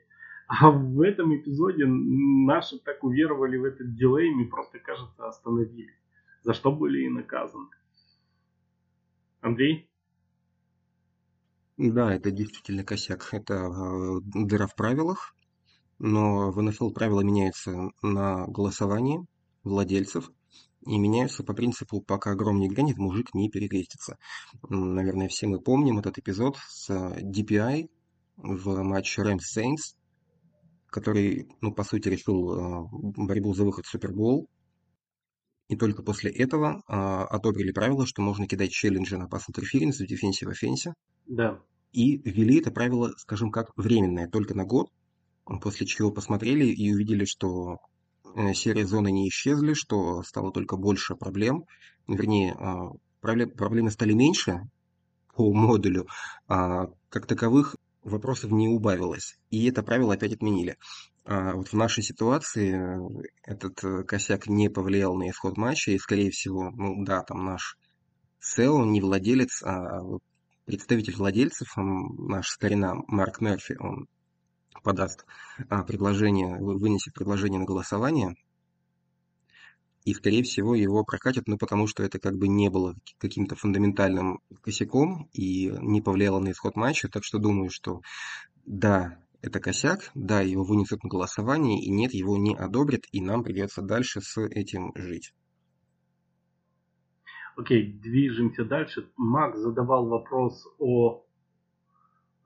А 0.47 0.69
в 0.69 1.01
этом 1.01 1.35
эпизоде 1.35 1.85
наши 1.85 2.77
так 2.79 3.03
уверовали 3.03 3.57
в 3.57 3.63
этот 3.63 3.95
дилей, 3.95 4.33
мы 4.33 4.45
просто, 4.45 4.79
кажется, 4.79 5.27
остановились. 5.27 5.97
За 6.41 6.53
что 6.53 6.71
были 6.71 7.03
и 7.03 7.09
наказаны. 7.09 7.67
Андрей? 9.39 9.89
Да, 11.77 12.13
это 12.13 12.31
действительно 12.31 12.83
косяк. 12.83 13.29
Это 13.31 13.53
э, 13.53 14.19
дыра 14.23 14.67
в 14.67 14.75
правилах, 14.75 15.33
но 16.03 16.51
в 16.51 16.61
НФЛ 16.61 16.89
правила 16.89 17.21
меняются 17.21 17.91
на 18.01 18.45
голосование 18.47 19.25
владельцев 19.63 20.29
и 20.85 20.99
меняются 20.99 21.45
по 21.45 21.53
принципу 21.53 22.01
«пока 22.01 22.35
гром 22.35 22.59
не 22.59 22.67
грянет, 22.67 22.97
мужик 22.97 23.33
не 23.33 23.49
перекрестится». 23.49 24.17
Наверное, 24.67 25.29
все 25.29 25.47
мы 25.47 25.61
помним 25.61 25.99
этот 25.99 26.17
эпизод 26.17 26.57
с 26.67 26.89
DPI 26.89 27.89
в 28.35 28.83
матче 28.83 29.21
Rams 29.21 29.43
Saints, 29.55 29.95
который, 30.87 31.47
ну, 31.61 31.73
по 31.73 31.85
сути, 31.85 32.09
решил 32.09 32.51
э, 32.51 32.87
борьбу 32.91 33.53
за 33.53 33.63
выход 33.63 33.85
в 33.85 33.89
Супербол. 33.89 34.49
И 35.69 35.77
только 35.77 36.03
после 36.03 36.31
этого 36.31 36.83
э, 36.85 36.93
одобрили 36.93 37.71
правило, 37.71 38.05
что 38.05 38.21
можно 38.21 38.45
кидать 38.45 38.71
челленджи 38.71 39.17
на 39.17 39.29
pass 39.29 39.47
interference 39.47 40.01
в 40.01 40.05
defensive 40.05 40.49
offense. 40.49 40.95
Да. 41.27 41.61
И 41.93 42.17
ввели 42.17 42.59
это 42.59 42.71
правило, 42.71 43.13
скажем 43.17 43.51
как, 43.51 43.71
временное, 43.77 44.27
только 44.27 44.53
на 44.53 44.65
год, 44.65 44.89
после 45.61 45.85
чего 45.85 46.11
посмотрели 46.11 46.65
и 46.65 46.93
увидели, 46.93 47.25
что 47.25 47.79
э, 48.35 48.53
серые 48.53 48.85
зоны 48.85 49.11
не 49.11 49.27
исчезли, 49.29 49.73
что 49.73 50.23
стало 50.23 50.51
только 50.51 50.77
больше 50.77 51.15
проблем. 51.15 51.65
Вернее, 52.07 52.55
проблемы 53.21 53.91
стали 53.91 54.13
меньше 54.13 54.61
по 55.35 55.53
модулю, 55.53 56.07
а 56.47 56.87
как 57.09 57.25
таковых 57.25 57.75
вопросов 58.03 58.51
не 58.51 58.67
убавилось. 58.67 59.37
И 59.49 59.65
это 59.67 59.83
правило 59.83 60.13
опять 60.13 60.33
отменили. 60.33 60.77
А 61.25 61.53
вот 61.53 61.69
в 61.69 61.73
нашей 61.73 62.03
ситуации 62.03 62.75
э, 62.75 63.23
этот 63.43 63.81
э, 63.83 64.03
косяк 64.03 64.47
не 64.47 64.69
повлиял 64.69 65.15
на 65.15 65.29
исход 65.29 65.57
матча, 65.57 65.91
и, 65.91 65.97
скорее 65.97 66.31
всего, 66.31 66.69
ну 66.71 67.03
да, 67.05 67.21
там 67.21 67.45
наш 67.45 67.77
SEO, 68.41 68.85
не 68.85 68.99
владелец, 68.99 69.63
а 69.63 70.01
представитель 70.65 71.15
владельцев, 71.15 71.73
наш 71.77 72.49
старина 72.49 72.95
Марк 73.07 73.39
Мерфи, 73.39 73.77
он 73.79 74.07
подаст 74.83 75.25
а, 75.69 75.83
предложение, 75.83 76.57
вынесет 76.59 77.13
предложение 77.13 77.59
на 77.59 77.65
голосование, 77.65 78.35
и, 80.05 80.13
скорее 80.13 80.43
всего, 80.43 80.75
его 80.75 81.03
прокатят, 81.05 81.47
ну, 81.47 81.57
потому 81.57 81.87
что 81.87 82.03
это 82.03 82.19
как 82.19 82.37
бы 82.37 82.47
не 82.49 82.69
было 82.69 82.95
каким-то 83.19 83.55
фундаментальным 83.55 84.41
косяком 84.61 85.29
и 85.31 85.73
не 85.81 86.01
повлияло 86.01 86.39
на 86.39 86.51
исход 86.51 86.75
матча, 86.75 87.07
так 87.07 87.23
что 87.23 87.39
думаю, 87.39 87.69
что 87.69 88.01
да, 88.65 89.17
это 89.41 89.59
косяк, 89.59 90.11
да, 90.13 90.41
его 90.41 90.63
вынесут 90.63 91.03
на 91.03 91.09
голосование, 91.09 91.81
и 91.81 91.89
нет, 91.89 92.13
его 92.13 92.37
не 92.37 92.55
одобрят, 92.55 93.03
и 93.11 93.21
нам 93.21 93.43
придется 93.43 93.81
дальше 93.81 94.21
с 94.21 94.37
этим 94.41 94.91
жить. 94.95 95.33
Окей, 97.55 97.93
движемся 97.93 98.65
дальше. 98.65 99.09
Макс 99.15 99.59
задавал 99.59 100.07
вопрос 100.07 100.65
о 100.79 101.23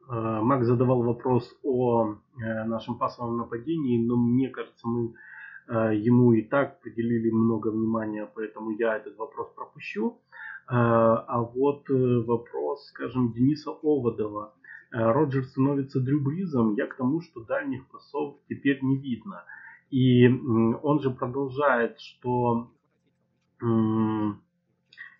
э, 0.09 0.41
Макс 0.41 0.65
задавал 0.65 1.03
вопрос 1.03 1.57
о 1.63 2.15
э, 2.15 2.63
нашем 2.65 2.97
пасовом 2.97 3.37
нападении, 3.37 4.05
но 4.05 4.15
мне 4.15 4.49
кажется, 4.49 4.87
мы 4.87 5.13
Э, 5.67 5.93
ему 5.93 6.31
и 6.33 6.43
так 6.43 6.81
поделили 6.81 7.29
много 7.29 7.69
внимания, 7.69 8.29
поэтому 8.33 8.71
я 8.71 8.95
этот 8.95 9.17
вопрос 9.17 9.49
пропущу. 9.55 10.21
А 10.69 11.39
вот 11.43 11.85
вопрос, 11.87 12.87
скажем, 12.87 13.31
Дениса 13.31 13.71
Оводова. 13.71 14.53
Роджер 14.91 15.45
становится 15.45 16.01
дрюбризом, 16.01 16.73
я 16.73 16.87
к 16.87 16.97
тому, 16.97 17.21
что 17.21 17.45
дальних 17.45 17.87
пасов 17.87 18.35
теперь 18.49 18.83
не 18.83 18.97
видно. 18.97 19.45
И 19.91 20.27
он 20.27 20.99
же 20.99 21.11
продолжает, 21.11 21.97
что 22.01 22.69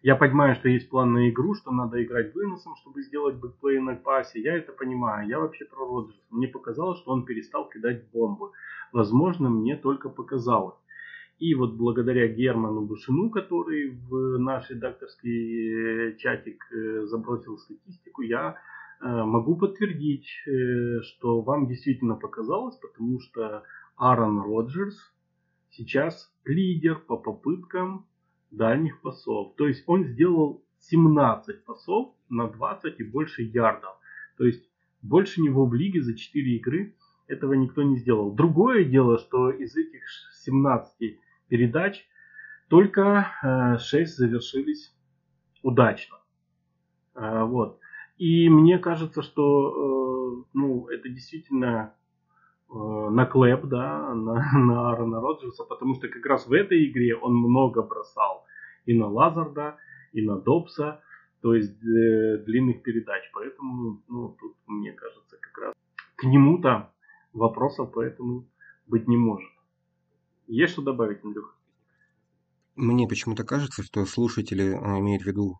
я 0.01 0.15
понимаю, 0.15 0.55
что 0.55 0.69
есть 0.69 0.89
план 0.89 1.13
на 1.13 1.29
игру, 1.29 1.55
что 1.55 1.71
надо 1.71 2.03
играть 2.03 2.33
выносом, 2.35 2.75
чтобы 2.77 3.01
сделать 3.01 3.35
бэкплей 3.35 3.79
на 3.79 3.95
пасе. 3.95 4.41
Я 4.41 4.55
это 4.55 4.71
понимаю. 4.71 5.27
Я 5.27 5.39
вообще 5.39 5.65
про 5.65 5.85
Роджерса. 5.85 6.21
Мне 6.29 6.47
показалось, 6.47 6.99
что 6.99 7.11
он 7.11 7.25
перестал 7.25 7.67
кидать 7.69 8.09
бомбы. 8.11 8.51
Возможно, 8.91 9.49
мне 9.49 9.75
только 9.75 10.09
показалось. 10.09 10.77
И 11.39 11.53
вот 11.53 11.73
благодаря 11.73 12.27
Герману 12.27 12.81
Бушину, 12.81 13.29
который 13.29 13.91
в 13.91 14.37
наш 14.39 14.69
редакторский 14.71 16.09
э, 16.11 16.17
чатик 16.17 16.63
э, 16.71 17.05
забросил 17.05 17.57
статистику, 17.59 18.23
я 18.23 18.57
э, 19.01 19.05
могу 19.05 19.55
подтвердить, 19.55 20.27
что 21.03 21.41
вам 21.41 21.67
действительно 21.67 22.15
показалось, 22.15 22.75
потому 22.77 23.19
что 23.19 23.63
Аарон 23.97 24.41
Роджерс 24.41 24.97
сейчас 25.69 26.31
лидер 26.43 26.99
по 26.99 27.17
попыткам 27.17 28.07
дальних 28.51 29.01
пасов. 29.01 29.55
То 29.55 29.67
есть 29.67 29.83
он 29.87 30.05
сделал 30.05 30.63
17 30.79 31.63
пасов 31.65 32.13
на 32.29 32.47
20 32.47 32.99
и 32.99 33.03
больше 33.03 33.43
ярдов. 33.43 33.95
То 34.37 34.45
есть 34.45 34.63
больше 35.01 35.41
него 35.41 35.65
в 35.65 35.73
лиге 35.73 36.01
за 36.01 36.15
4 36.15 36.55
игры 36.57 36.95
этого 37.27 37.53
никто 37.53 37.83
не 37.83 37.97
сделал. 37.97 38.31
Другое 38.31 38.83
дело, 38.85 39.17
что 39.17 39.49
из 39.49 39.75
этих 39.75 40.01
17 40.45 41.19
передач 41.47 42.07
только 42.69 43.77
6 43.79 43.93
э, 43.93 44.05
завершились 44.05 44.93
удачно. 45.61 46.17
Э, 47.15 47.43
вот. 47.43 47.79
И 48.17 48.49
мне 48.49 48.79
кажется, 48.79 49.21
что 49.21 50.43
э, 50.43 50.49
ну, 50.53 50.87
это 50.87 51.09
действительно 51.09 51.93
наклеп 52.69 53.65
да, 53.65 54.13
на, 54.13 54.33
на 54.53 54.89
Аарона 54.89 55.21
Роджерса, 55.21 55.63
потому 55.63 55.95
что 55.95 56.07
как 56.09 56.25
раз 56.25 56.47
в 56.47 56.53
этой 56.53 56.89
игре 56.89 57.15
он 57.15 57.35
много 57.35 57.81
бросал 57.81 58.45
и 58.85 58.93
на 58.93 59.07
Лазарда, 59.07 59.77
и 60.13 60.21
на 60.21 60.37
Добса, 60.37 61.01
то 61.41 61.53
есть 61.53 61.81
э, 61.83 62.43
длинных 62.45 62.81
передач. 62.83 63.23
Поэтому, 63.33 64.01
ну, 64.07 64.35
тут, 64.39 64.55
мне 64.65 64.91
кажется, 64.91 65.37
как 65.39 65.57
раз 65.57 65.73
к 66.15 66.23
нему-то 66.23 66.91
вопросов 67.33 67.91
поэтому 67.93 68.45
быть 68.87 69.07
не 69.07 69.17
может. 69.17 69.49
Есть 70.47 70.73
что 70.73 70.81
добавить, 70.81 71.23
Андрюха? 71.23 71.53
Мне 72.75 73.07
почему-то 73.07 73.43
кажется, 73.43 73.83
что 73.83 74.05
слушатели 74.05 74.73
а, 74.73 74.99
имеют 74.99 75.23
в 75.23 75.25
виду 75.25 75.59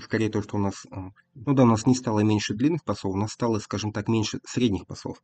скорее 0.00 0.30
то, 0.30 0.42
что 0.42 0.56
у 0.56 0.60
нас, 0.60 0.86
а, 0.90 1.10
ну 1.34 1.54
да, 1.54 1.64
у 1.64 1.66
нас 1.66 1.86
не 1.86 1.94
стало 1.94 2.20
меньше 2.20 2.54
длинных 2.54 2.84
пасов, 2.84 3.14
у 3.14 3.16
нас 3.16 3.32
стало, 3.32 3.58
скажем 3.58 3.92
так, 3.92 4.08
меньше 4.08 4.40
средних 4.44 4.86
пасов. 4.86 5.18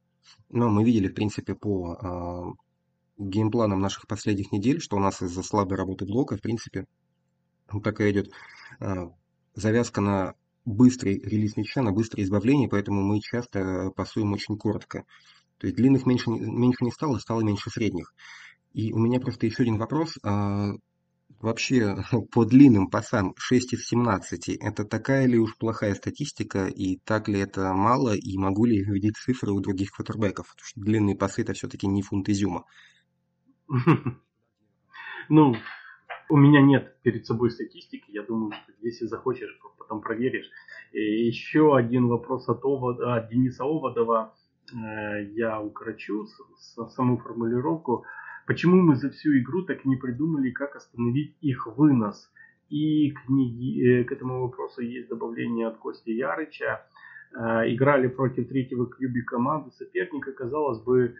Но 0.49 0.69
мы 0.69 0.85
видели, 0.85 1.09
в 1.09 1.15
принципе, 1.15 1.55
по 1.55 1.95
э, 1.95 3.23
game 3.23 3.46
plan 3.46 3.69
ам 3.69 3.81
наших 3.81 4.07
последних 4.07 4.53
недель, 4.53 4.81
что 4.81 4.97
у 4.97 5.01
нас 5.01 5.23
из-за 5.23 5.43
слабой 5.43 5.77
работы 5.77 6.05
блока, 6.07 6.37
в 6.37 6.41
принципе, 6.41 6.87
такая 7.83 8.11
идет 8.11 8.31
э, 8.81 9.11
завязка 9.55 10.01
на 10.01 10.35
быстрый 10.65 11.19
релиз 11.21 11.57
мяча, 11.57 11.83
на 11.83 11.93
быстрое 11.93 12.25
избавление, 12.25 12.69
поэтому 12.69 13.03
мы 13.03 13.21
часто 13.21 13.91
пасуем 13.97 14.33
очень 14.33 14.57
коротко. 14.57 15.05
То 15.59 15.67
есть 15.67 15.77
длинных 15.77 16.07
меньше, 16.07 16.31
меньше 16.31 16.85
не 16.85 16.91
стало, 16.91 17.19
стало 17.19 17.43
меньше 17.43 17.71
средних. 17.71 18.15
И 18.73 18.93
у 18.93 18.99
меня 18.99 19.21
просто 19.21 19.47
еще 19.47 19.63
один 19.63 19.79
вопрос. 19.79 20.19
А, 20.23 20.73
вообще, 21.41 21.97
по 22.33 22.45
длинным 22.45 22.89
пасам 22.89 23.35
6 23.37 23.75
из 23.75 23.87
17, 23.87 24.49
это 24.49 24.85
такая 24.85 25.27
ли 25.27 25.39
уж 25.39 25.57
плохая 25.57 25.95
статистика, 25.95 26.67
и 26.67 26.99
так 26.99 27.29
ли 27.29 27.39
это 27.39 27.73
мало, 27.73 28.15
и 28.15 28.37
могу 28.37 28.65
ли 28.65 28.83
видеть 28.83 29.17
цифры 29.17 29.53
у 29.53 29.61
других 29.61 29.91
квотербеков? 29.93 30.49
Потому 30.51 30.67
что 30.67 30.81
длинные 30.81 31.17
пасы 31.17 31.43
это 31.43 31.53
все-таки 31.53 31.87
не 31.87 32.03
фунт 32.03 32.29
изюма. 32.29 32.65
Ну, 35.33 35.55
у 36.29 36.37
меня 36.37 36.61
нет 36.61 37.01
перед 37.03 37.25
собой 37.25 37.53
статистики. 37.53 38.05
Я 38.09 38.25
думаю, 38.25 38.53
что 38.53 38.73
если 38.83 39.07
захочешь, 39.07 39.57
потом 39.79 40.01
проверишь. 40.01 40.51
И 40.93 41.27
еще 41.27 41.77
один 41.77 42.09
вопрос 42.09 42.49
от, 42.49 42.65
Овода, 42.65 43.15
от 43.15 43.29
Дениса 43.31 43.65
Оводова. 43.65 44.35
Э, 44.73 45.25
я 45.35 45.61
укорочу 45.61 46.27
саму 46.89 47.19
формулировку. 47.19 48.05
Почему 48.51 48.83
мы 48.83 48.97
за 48.97 49.11
всю 49.11 49.39
игру 49.39 49.63
так 49.63 49.87
и 49.87 49.89
не 49.89 49.95
придумали, 49.95 50.51
как 50.51 50.75
остановить 50.75 51.37
их 51.41 51.69
вынос? 51.69 52.33
И 52.69 53.13
к, 53.13 53.27
книги, 53.27 54.01
э, 54.01 54.03
к 54.03 54.11
этому 54.11 54.41
вопросу 54.41 54.81
есть 54.81 55.09
добавление 55.09 55.69
от 55.69 55.77
Кости 55.77 56.11
Ярыча. 56.11 56.85
Э, 57.33 57.73
играли 57.73 58.09
против 58.09 58.49
третьего 58.49 58.91
кьюби 58.91 59.23
команды 59.23 59.71
соперника. 59.71 60.33
Казалось 60.33 60.81
бы, 60.81 61.15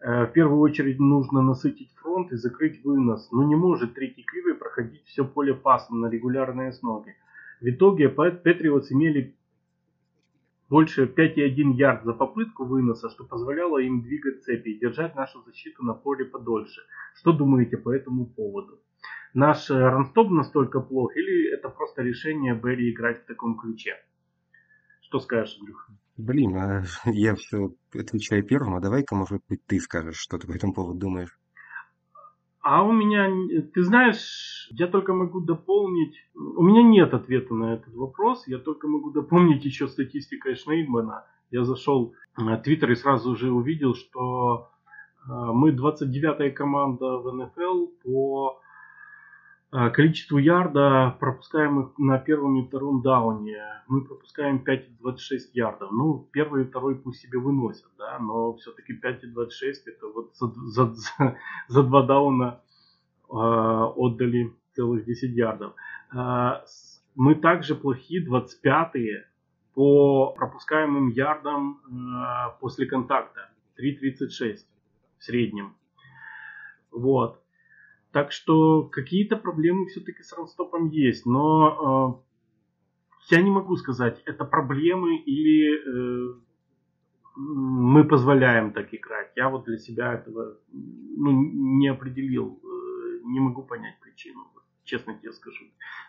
в 0.00 0.30
первую 0.32 0.60
очередь 0.60 1.00
нужно 1.00 1.42
насытить 1.42 1.92
фронт 1.96 2.30
и 2.30 2.36
закрыть 2.36 2.84
вынос. 2.84 3.32
Но 3.32 3.42
не 3.42 3.56
может 3.56 3.94
третий 3.94 4.22
кьюби 4.22 4.56
проходить 4.56 5.02
все 5.06 5.24
поле 5.24 5.54
пасом 5.54 6.00
на 6.02 6.06
регулярной 6.06 6.68
основе. 6.68 7.16
В 7.60 7.68
итоге 7.68 8.08
Патриотс 8.08 8.92
имели 8.92 9.34
больше 10.68 11.04
5,1 11.04 11.74
ярд 11.74 12.04
за 12.04 12.12
попытку 12.12 12.64
выноса, 12.64 13.08
что 13.10 13.24
позволяло 13.24 13.78
им 13.78 14.02
двигать 14.02 14.42
цепи 14.44 14.70
и 14.70 14.78
держать 14.78 15.14
нашу 15.14 15.42
защиту 15.42 15.84
на 15.84 15.94
поле 15.94 16.24
подольше. 16.24 16.82
Что 17.14 17.32
думаете 17.32 17.76
по 17.76 17.94
этому 17.94 18.26
поводу? 18.26 18.80
Наш 19.34 19.70
э, 19.70 19.74
ранстоп 19.74 20.30
настолько 20.30 20.80
плох 20.80 21.14
или 21.16 21.52
это 21.52 21.68
просто 21.68 22.02
решение 22.02 22.54
Берри 22.54 22.92
играть 22.92 23.22
в 23.22 23.26
таком 23.26 23.58
ключе? 23.58 23.94
Что 25.02 25.20
скажешь, 25.20 25.56
Андрюх? 25.60 25.90
Блин, 26.16 26.56
а 26.56 26.82
я 27.04 27.34
все 27.34 27.70
отвечаю 27.94 28.44
первым, 28.44 28.74
а 28.74 28.80
давай-ка, 28.80 29.14
может 29.14 29.42
быть, 29.48 29.64
ты 29.66 29.78
скажешь, 29.78 30.16
что 30.16 30.38
ты 30.38 30.46
по 30.46 30.52
этому 30.52 30.72
поводу 30.72 30.98
думаешь. 30.98 31.38
А 32.68 32.82
у 32.82 32.90
меня, 32.90 33.30
ты 33.74 33.82
знаешь, 33.84 34.68
я 34.72 34.88
только 34.88 35.12
могу 35.12 35.40
дополнить, 35.40 36.16
у 36.34 36.64
меня 36.64 36.82
нет 36.82 37.14
ответа 37.14 37.54
на 37.54 37.74
этот 37.74 37.94
вопрос, 37.94 38.48
я 38.48 38.58
только 38.58 38.88
могу 38.88 39.12
дополнить 39.12 39.64
еще 39.64 39.86
статистикой 39.86 40.56
Шнейдмана. 40.56 41.24
Я 41.52 41.62
зашел 41.62 42.14
в 42.36 42.56
Твиттер 42.62 42.90
и 42.90 42.96
сразу 42.96 43.36
же 43.36 43.52
увидел, 43.52 43.94
что 43.94 44.68
э, 45.28 45.32
мы 45.32 45.70
29-я 45.70 46.50
команда 46.50 47.18
в 47.18 47.32
НФЛ 47.32 47.86
по 48.02 48.60
а, 49.78 49.90
количеству 49.90 50.38
ярда, 50.38 51.14
пропускаемых 51.20 51.98
на 51.98 52.18
первом 52.18 52.56
и 52.56 52.66
втором 52.66 53.02
дауне, 53.02 53.62
мы 53.88 54.06
пропускаем 54.06 54.64
5,26 54.66 55.50
ярдов. 55.52 55.92
Ну, 55.92 56.26
первый 56.32 56.62
и 56.62 56.66
второй 56.66 56.94
пусть 56.94 57.20
себе 57.20 57.38
выносят, 57.38 57.90
да, 57.98 58.18
но 58.18 58.54
все-таки 58.54 58.94
5,26 58.94 59.74
это 59.84 60.06
вот 60.06 60.34
за, 60.34 60.46
за, 60.46 60.94
за, 60.94 61.36
за 61.68 61.82
два 61.82 62.02
дауна 62.06 62.62
э, 63.28 63.34
отдали 63.34 64.54
целых 64.72 65.04
10 65.04 65.36
ярдов. 65.36 65.74
Э, 66.10 66.62
мы 67.14 67.34
также 67.34 67.74
плохи 67.74 68.26
25-е 68.26 69.28
по 69.74 70.32
пропускаемым 70.38 71.10
ярдам 71.10 71.82
э, 71.84 72.60
после 72.60 72.86
контакта. 72.86 73.50
3,36 73.78 74.56
в 75.18 75.24
среднем. 75.24 75.76
Вот. 76.90 77.42
Так 78.12 78.32
что 78.32 78.84
какие-то 78.84 79.36
проблемы 79.36 79.86
все-таки 79.86 80.22
с 80.22 80.32
ранстопом 80.32 80.88
есть, 80.88 81.26
но 81.26 82.22
э, 83.30 83.34
я 83.34 83.42
не 83.42 83.50
могу 83.50 83.76
сказать, 83.76 84.22
это 84.24 84.44
проблемы 84.44 85.16
или 85.16 86.30
э, 86.32 86.34
мы 87.36 88.04
позволяем 88.04 88.72
так 88.72 88.94
играть. 88.94 89.32
Я 89.36 89.50
вот 89.50 89.64
для 89.64 89.78
себя 89.78 90.14
этого 90.14 90.56
ну, 90.70 91.32
не 91.32 91.88
определил, 91.88 92.58
э, 92.62 93.20
не 93.24 93.40
могу 93.40 93.62
понять 93.62 93.98
причину, 94.00 94.46
честно 94.84 95.18
тебе 95.18 95.32
скажу. 95.32 95.64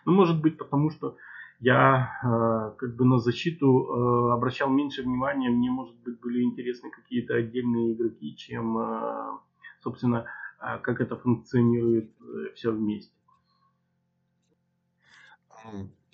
Ну, 0.06 0.14
может 0.14 0.42
быть, 0.42 0.58
потому 0.58 0.90
что 0.90 1.18
я 1.60 2.12
э, 2.24 2.78
как 2.78 2.96
бы 2.96 3.06
на 3.06 3.18
защиту 3.18 3.68
э, 3.68 4.34
обращал 4.34 4.70
меньше 4.70 5.02
внимания, 5.02 5.50
мне, 5.50 5.72
может 5.72 5.96
быть, 6.02 6.20
были 6.20 6.44
интересны 6.44 6.92
какие-то 6.92 7.36
отдельные 7.36 7.94
игроки, 7.94 8.36
чем, 8.36 8.78
э, 8.78 9.38
собственно, 9.82 10.20
а 10.20 10.47
как 10.58 11.02
это 11.02 11.16
функционирует 11.16 12.12
э, 12.20 12.54
все 12.56 12.72
вместе. 12.72 13.12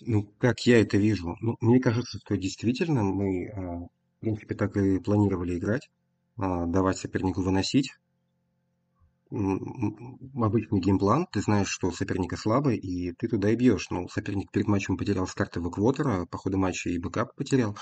Ну, 0.01 0.23
как 0.37 0.65
я 0.65 0.81
это 0.81 0.97
вижу? 0.97 1.37
Ну, 1.41 1.55
мне 1.61 1.79
кажется, 1.79 2.19
что 2.19 2.35
действительно 2.35 3.03
мы, 3.03 3.47
а, 3.49 3.59
в 3.85 3.89
принципе, 4.19 4.55
так 4.55 4.75
и 4.75 4.99
планировали 4.99 5.57
играть, 5.57 5.89
а, 6.37 6.65
давать 6.65 6.97
сопернику 6.97 7.41
выносить. 7.41 7.91
Обычный 9.31 10.79
game 10.79 11.01
plan, 11.01 11.27
ты 11.31 11.41
знаешь, 11.41 11.69
что 11.69 11.91
соперника 11.91 12.37
слабый, 12.37 12.77
и 12.77 13.13
ты 13.13 13.27
туда 13.27 13.49
и 13.49 13.55
бьешь. 13.55 13.89
Ну, 13.89 14.07
соперник 14.09 14.51
перед 14.51 14.67
матчем 14.67 14.97
потерял 14.97 15.25
с 15.25 15.33
карты 15.33 15.61
квотера, 15.61 16.25
по 16.25 16.37
ходу 16.37 16.57
матча 16.57 16.89
и 16.89 16.99
backup 16.99 17.35
потерял. 17.35 17.77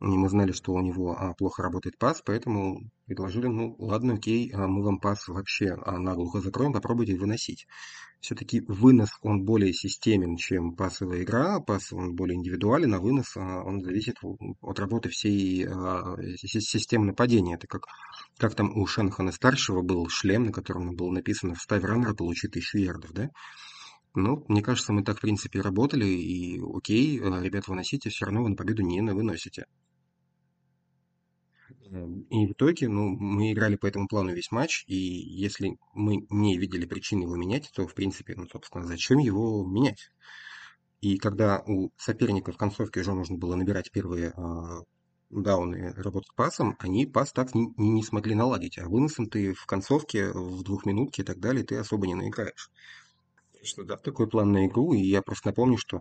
Мы 0.00 0.28
знали, 0.28 0.52
что 0.52 0.74
у 0.74 0.80
него 0.80 1.16
а, 1.18 1.34
плохо 1.34 1.60
работает 1.60 1.98
пас, 1.98 2.22
поэтому 2.24 2.88
предложили, 3.06 3.48
ну 3.48 3.74
ладно, 3.80 4.14
окей, 4.14 4.48
а 4.54 4.68
мы 4.68 4.84
вам 4.84 5.00
пас 5.00 5.26
вообще 5.26 5.76
а, 5.84 5.98
наглухо 5.98 6.40
закроем, 6.40 6.72
попробуйте 6.72 7.16
выносить. 7.16 7.66
Все-таки 8.20 8.60
вынос, 8.68 9.10
он 9.22 9.44
более 9.44 9.72
системен, 9.72 10.36
чем 10.36 10.76
пасовая 10.76 11.22
игра, 11.22 11.58
пас 11.58 11.92
он 11.92 12.14
более 12.14 12.36
индивидуален, 12.36 12.94
а 12.94 13.00
вынос 13.00 13.36
он 13.36 13.80
зависит 13.82 14.16
от 14.60 14.78
работы 14.78 15.08
всей 15.08 15.66
системы 16.36 17.06
нападения. 17.06 17.56
Это 17.56 17.66
как, 17.66 17.82
как 18.36 18.54
там 18.54 18.76
у 18.76 18.86
Шенхана 18.86 19.32
старшего 19.32 19.82
был 19.82 20.08
шлем, 20.08 20.44
на 20.44 20.52
котором 20.52 20.94
было 20.94 21.10
написано 21.10 21.54
«Вставь 21.54 21.82
раннера, 21.82 22.14
получи 22.14 22.46
тысячу 22.46 22.78
ярдов», 22.78 23.12
да? 23.12 23.30
Ну, 24.14 24.44
мне 24.48 24.62
кажется, 24.62 24.92
мы 24.92 25.04
так, 25.04 25.18
в 25.18 25.20
принципе, 25.20 25.60
работали, 25.60 26.06
и 26.06 26.60
окей, 26.60 27.18
ребят, 27.18 27.68
выносите, 27.68 28.10
все 28.10 28.26
равно 28.26 28.42
вы 28.42 28.50
на 28.50 28.56
победу 28.56 28.82
не 28.82 29.00
выносите. 29.00 29.66
И 31.90 32.46
в 32.46 32.52
итоге, 32.52 32.88
ну, 32.88 33.08
мы 33.08 33.52
играли 33.52 33.76
по 33.76 33.86
этому 33.86 34.08
плану 34.08 34.34
весь 34.34 34.50
матч, 34.50 34.84
и 34.86 34.94
если 34.94 35.78
мы 35.94 36.26
не 36.28 36.58
видели 36.58 36.84
причины 36.84 37.22
его 37.22 37.36
менять, 37.36 37.70
то, 37.74 37.86
в 37.86 37.94
принципе, 37.94 38.34
ну, 38.36 38.46
собственно, 38.46 38.84
зачем 38.84 39.18
его 39.18 39.64
менять? 39.64 40.10
И 41.00 41.16
когда 41.16 41.62
у 41.66 41.90
соперника 41.96 42.52
в 42.52 42.56
концовке 42.56 43.00
уже 43.00 43.14
нужно 43.14 43.38
было 43.38 43.54
набирать 43.54 43.90
первые 43.90 44.34
э, 44.36 44.82
дауны, 45.30 45.92
работать 45.94 46.34
пасом, 46.34 46.76
они 46.80 47.06
пас 47.06 47.32
так 47.32 47.54
не, 47.54 47.72
не 47.76 48.02
смогли 48.02 48.34
наладить. 48.34 48.78
А 48.78 48.88
выносом 48.88 49.28
ты 49.28 49.54
в 49.54 49.64
концовке, 49.64 50.30
в 50.32 50.62
двухминутке 50.62 51.22
и 51.22 51.24
так 51.24 51.38
далее, 51.38 51.64
ты 51.64 51.76
особо 51.76 52.06
не 52.06 52.14
наиграешь. 52.14 52.70
Что 53.62 53.84
да, 53.84 53.96
такой 53.96 54.28
план 54.28 54.52
на 54.52 54.66
игру, 54.66 54.92
и 54.92 55.00
я 55.00 55.22
просто 55.22 55.48
напомню, 55.48 55.78
что 55.78 56.00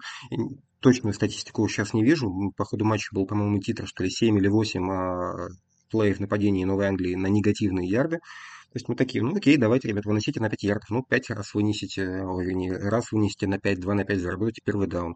точную 0.79 1.13
статистику 1.13 1.67
сейчас 1.67 1.93
не 1.93 2.03
вижу. 2.03 2.53
По 2.55 2.65
ходу 2.65 2.85
матча 2.85 3.13
был, 3.13 3.25
по-моему, 3.25 3.59
титр, 3.59 3.87
что 3.87 4.03
ли, 4.03 4.09
7 4.09 4.37
или 4.37 4.47
8 4.47 4.91
а, 4.91 5.49
плеев 5.89 6.19
нападения 6.19 6.65
Новой 6.65 6.87
Англии 6.87 7.15
на 7.15 7.27
негативные 7.27 7.87
ярды. 7.87 8.17
То 8.17 8.75
есть 8.75 8.89
мы 8.89 8.95
такие, 8.95 9.23
ну 9.23 9.35
окей, 9.35 9.57
давайте, 9.57 9.87
ребят, 9.87 10.05
выносите 10.05 10.39
на 10.39 10.49
5 10.49 10.63
ярдов. 10.63 10.89
Ну, 10.89 11.03
5 11.03 11.29
раз 11.31 11.53
вынесите, 11.53 12.23
ой, 12.23 12.45
вернее, 12.45 12.77
раз 12.77 13.11
вынесите 13.11 13.47
на 13.47 13.59
5, 13.59 13.79
2 13.79 13.93
на 13.95 14.03
5, 14.03 14.19
заработаете 14.19 14.61
первый 14.63 14.87
даун. 14.87 15.15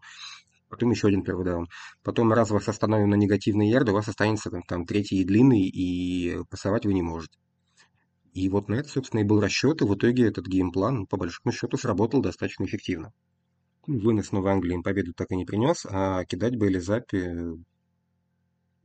Потом 0.70 0.92
еще 0.92 1.08
один 1.10 1.24
первый 1.24 1.44
даун. 1.44 1.68
Потом 2.02 2.32
раз 2.32 2.50
вас 2.50 2.70
остановим 2.70 3.10
на 3.10 3.16
негативные 3.16 3.70
ярды, 3.70 3.92
у 3.92 3.96
вас 3.96 4.08
останется 4.08 4.50
там, 4.50 4.62
там 4.64 4.86
третий 4.86 5.22
и 5.22 5.26
длинный, 5.26 5.68
и 5.68 6.38
пасовать 6.50 6.86
вы 6.86 6.94
не 6.94 7.02
можете. 7.02 7.38
И 8.34 8.48
вот 8.48 8.70
на 8.70 8.76
это, 8.76 8.88
собственно, 8.88 9.20
и 9.20 9.26
был 9.26 9.42
расчет, 9.42 9.82
и 9.82 9.86
в 9.86 9.94
итоге 9.94 10.28
этот 10.28 10.48
геймплан, 10.48 11.06
по 11.06 11.18
большому 11.18 11.52
счету, 11.52 11.76
сработал 11.76 12.22
достаточно 12.22 12.64
эффективно. 12.64 13.12
Вынос 13.86 14.32
Новой 14.32 14.52
Англии 14.52 14.76
им 14.76 14.84
победу 14.84 15.14
так 15.14 15.32
и 15.32 15.36
не 15.36 15.44
принес, 15.44 15.86
а 15.90 16.24
кидать 16.24 16.56
Бейли 16.56 16.80
Заппи 16.80 17.58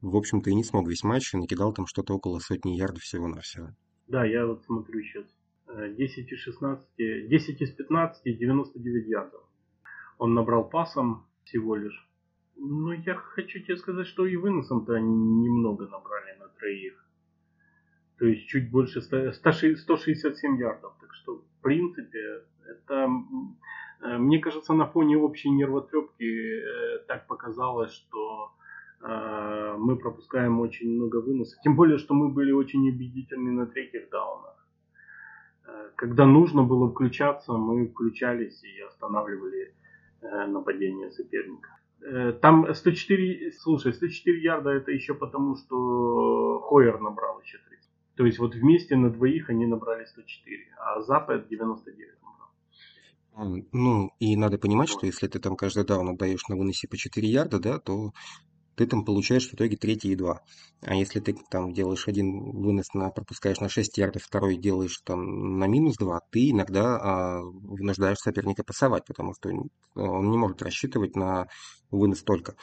в 0.00 0.16
общем-то, 0.16 0.50
и 0.50 0.54
не 0.54 0.64
смог 0.64 0.88
весь 0.88 1.02
матч, 1.02 1.34
и 1.34 1.38
накидал 1.38 1.72
там 1.72 1.86
что-то 1.86 2.14
около 2.14 2.38
сотни 2.38 2.76
ярдов 2.76 3.02
всего-навсего. 3.02 3.68
Да, 4.08 4.24
я 4.24 4.46
вот 4.46 4.64
смотрю 4.64 5.02
сейчас. 5.02 5.26
10 5.68 6.32
из 6.32 6.38
16, 6.38 6.86
10 6.96 7.60
из 7.60 7.70
15, 7.72 8.22
99 8.24 9.08
ярдов. 9.08 9.42
Он 10.18 10.34
набрал 10.34 10.68
пасом 10.68 11.26
всего 11.44 11.76
лишь. 11.76 12.08
Но 12.56 12.92
я 12.94 13.14
хочу 13.14 13.60
тебе 13.60 13.76
сказать, 13.76 14.06
что 14.06 14.26
и 14.26 14.36
выносом-то 14.36 14.94
они 14.94 15.14
немного 15.14 15.86
набрали 15.88 16.38
на 16.38 16.48
троих. 16.48 17.04
То 18.18 18.26
есть 18.26 18.46
чуть 18.46 18.70
больше 18.70 19.02
100, 19.02 19.32
167 19.32 20.58
ярдов. 20.58 20.94
Так 21.00 21.12
что, 21.14 21.36
в 21.36 21.62
принципе, 21.62 22.44
это, 22.66 23.08
э, 24.00 24.16
мне 24.16 24.38
кажется, 24.38 24.72
на 24.72 24.86
фоне 24.86 25.18
общей 25.18 25.50
нервотрепки 25.50 26.24
э, 26.24 26.98
так 27.06 27.26
показалось, 27.26 27.92
что 27.92 28.52
мы 29.00 29.96
пропускаем 29.96 30.60
очень 30.60 30.90
много 30.90 31.20
выносов. 31.20 31.60
Тем 31.62 31.76
более, 31.76 31.98
что 31.98 32.14
мы 32.14 32.28
были 32.28 32.52
очень 32.52 32.88
убедительны 32.88 33.52
на 33.52 33.66
третьих 33.66 34.08
даунах. 34.10 34.56
Э, 35.66 35.90
когда 35.96 36.26
нужно 36.26 36.62
было 36.62 36.90
включаться, 36.90 37.52
мы 37.52 37.88
включались 37.88 38.62
и 38.64 38.80
останавливали 38.80 39.74
э, 40.20 40.46
нападение 40.46 41.10
соперника. 41.10 41.70
Э, 42.02 42.32
там 42.32 42.72
104, 42.74 43.52
слушай, 43.52 43.92
104 43.92 44.42
ярда 44.42 44.70
это 44.70 44.90
еще 44.92 45.14
потому, 45.14 45.56
что 45.56 46.60
Хойер 46.60 47.00
набрал 47.00 47.40
еще 47.40 47.58
30. 47.58 47.90
То 48.16 48.26
есть 48.26 48.38
вот 48.38 48.54
вместе 48.54 48.96
на 48.96 49.10
двоих 49.10 49.50
они 49.50 49.66
набрали 49.66 50.04
104, 50.04 50.64
а 50.78 51.00
Запад 51.02 51.48
99 51.48 52.10
набрал. 52.22 53.64
Ну, 53.72 54.10
и 54.20 54.36
надо 54.36 54.58
понимать, 54.58 54.88
что 54.88 55.06
если 55.06 55.26
ты 55.26 55.38
там 55.38 55.56
каждый 55.56 55.84
даун 55.84 56.08
отдаешь 56.08 56.48
на 56.48 56.56
выносе 56.56 56.88
по 56.88 56.96
4 56.96 57.28
ярда, 57.28 57.58
да, 57.58 57.78
то 57.78 58.12
ты 58.76 58.86
там 58.86 59.04
получаешь 59.04 59.48
в 59.48 59.54
итоге 59.54 59.76
третий 59.76 60.12
и 60.12 60.16
два. 60.16 60.42
А 60.82 60.94
если 60.94 61.18
ты 61.20 61.34
там 61.50 61.72
делаешь 61.72 62.06
один 62.06 62.52
вынос, 62.52 62.92
на, 62.94 63.10
пропускаешь 63.10 63.58
на 63.58 63.68
6 63.68 63.96
ярдов, 63.98 64.22
второй 64.22 64.56
делаешь 64.56 65.00
там 65.04 65.58
на 65.58 65.66
минус 65.66 65.96
2, 65.96 66.20
ты 66.30 66.50
иногда 66.50 66.96
а, 66.96 67.40
вынуждаешь 67.42 68.18
соперника 68.18 68.62
пасовать, 68.64 69.06
потому 69.06 69.34
что 69.34 69.48
он 69.94 70.30
не 70.30 70.36
может 70.36 70.62
рассчитывать 70.62 71.16
на 71.16 71.48
вынос 71.90 72.22
только. 72.22 72.54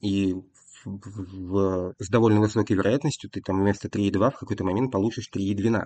И 0.00 0.34
в, 0.34 0.44
в, 0.84 1.94
с 1.98 2.08
довольно 2.08 2.40
высокой 2.40 2.76
вероятностью 2.76 3.30
ты 3.30 3.40
там 3.40 3.58
вместо 3.60 3.88
3,2 3.88 4.30
в 4.30 4.38
какой-то 4.38 4.64
момент 4.64 4.92
получишь 4.92 5.30
3,12. 5.34 5.80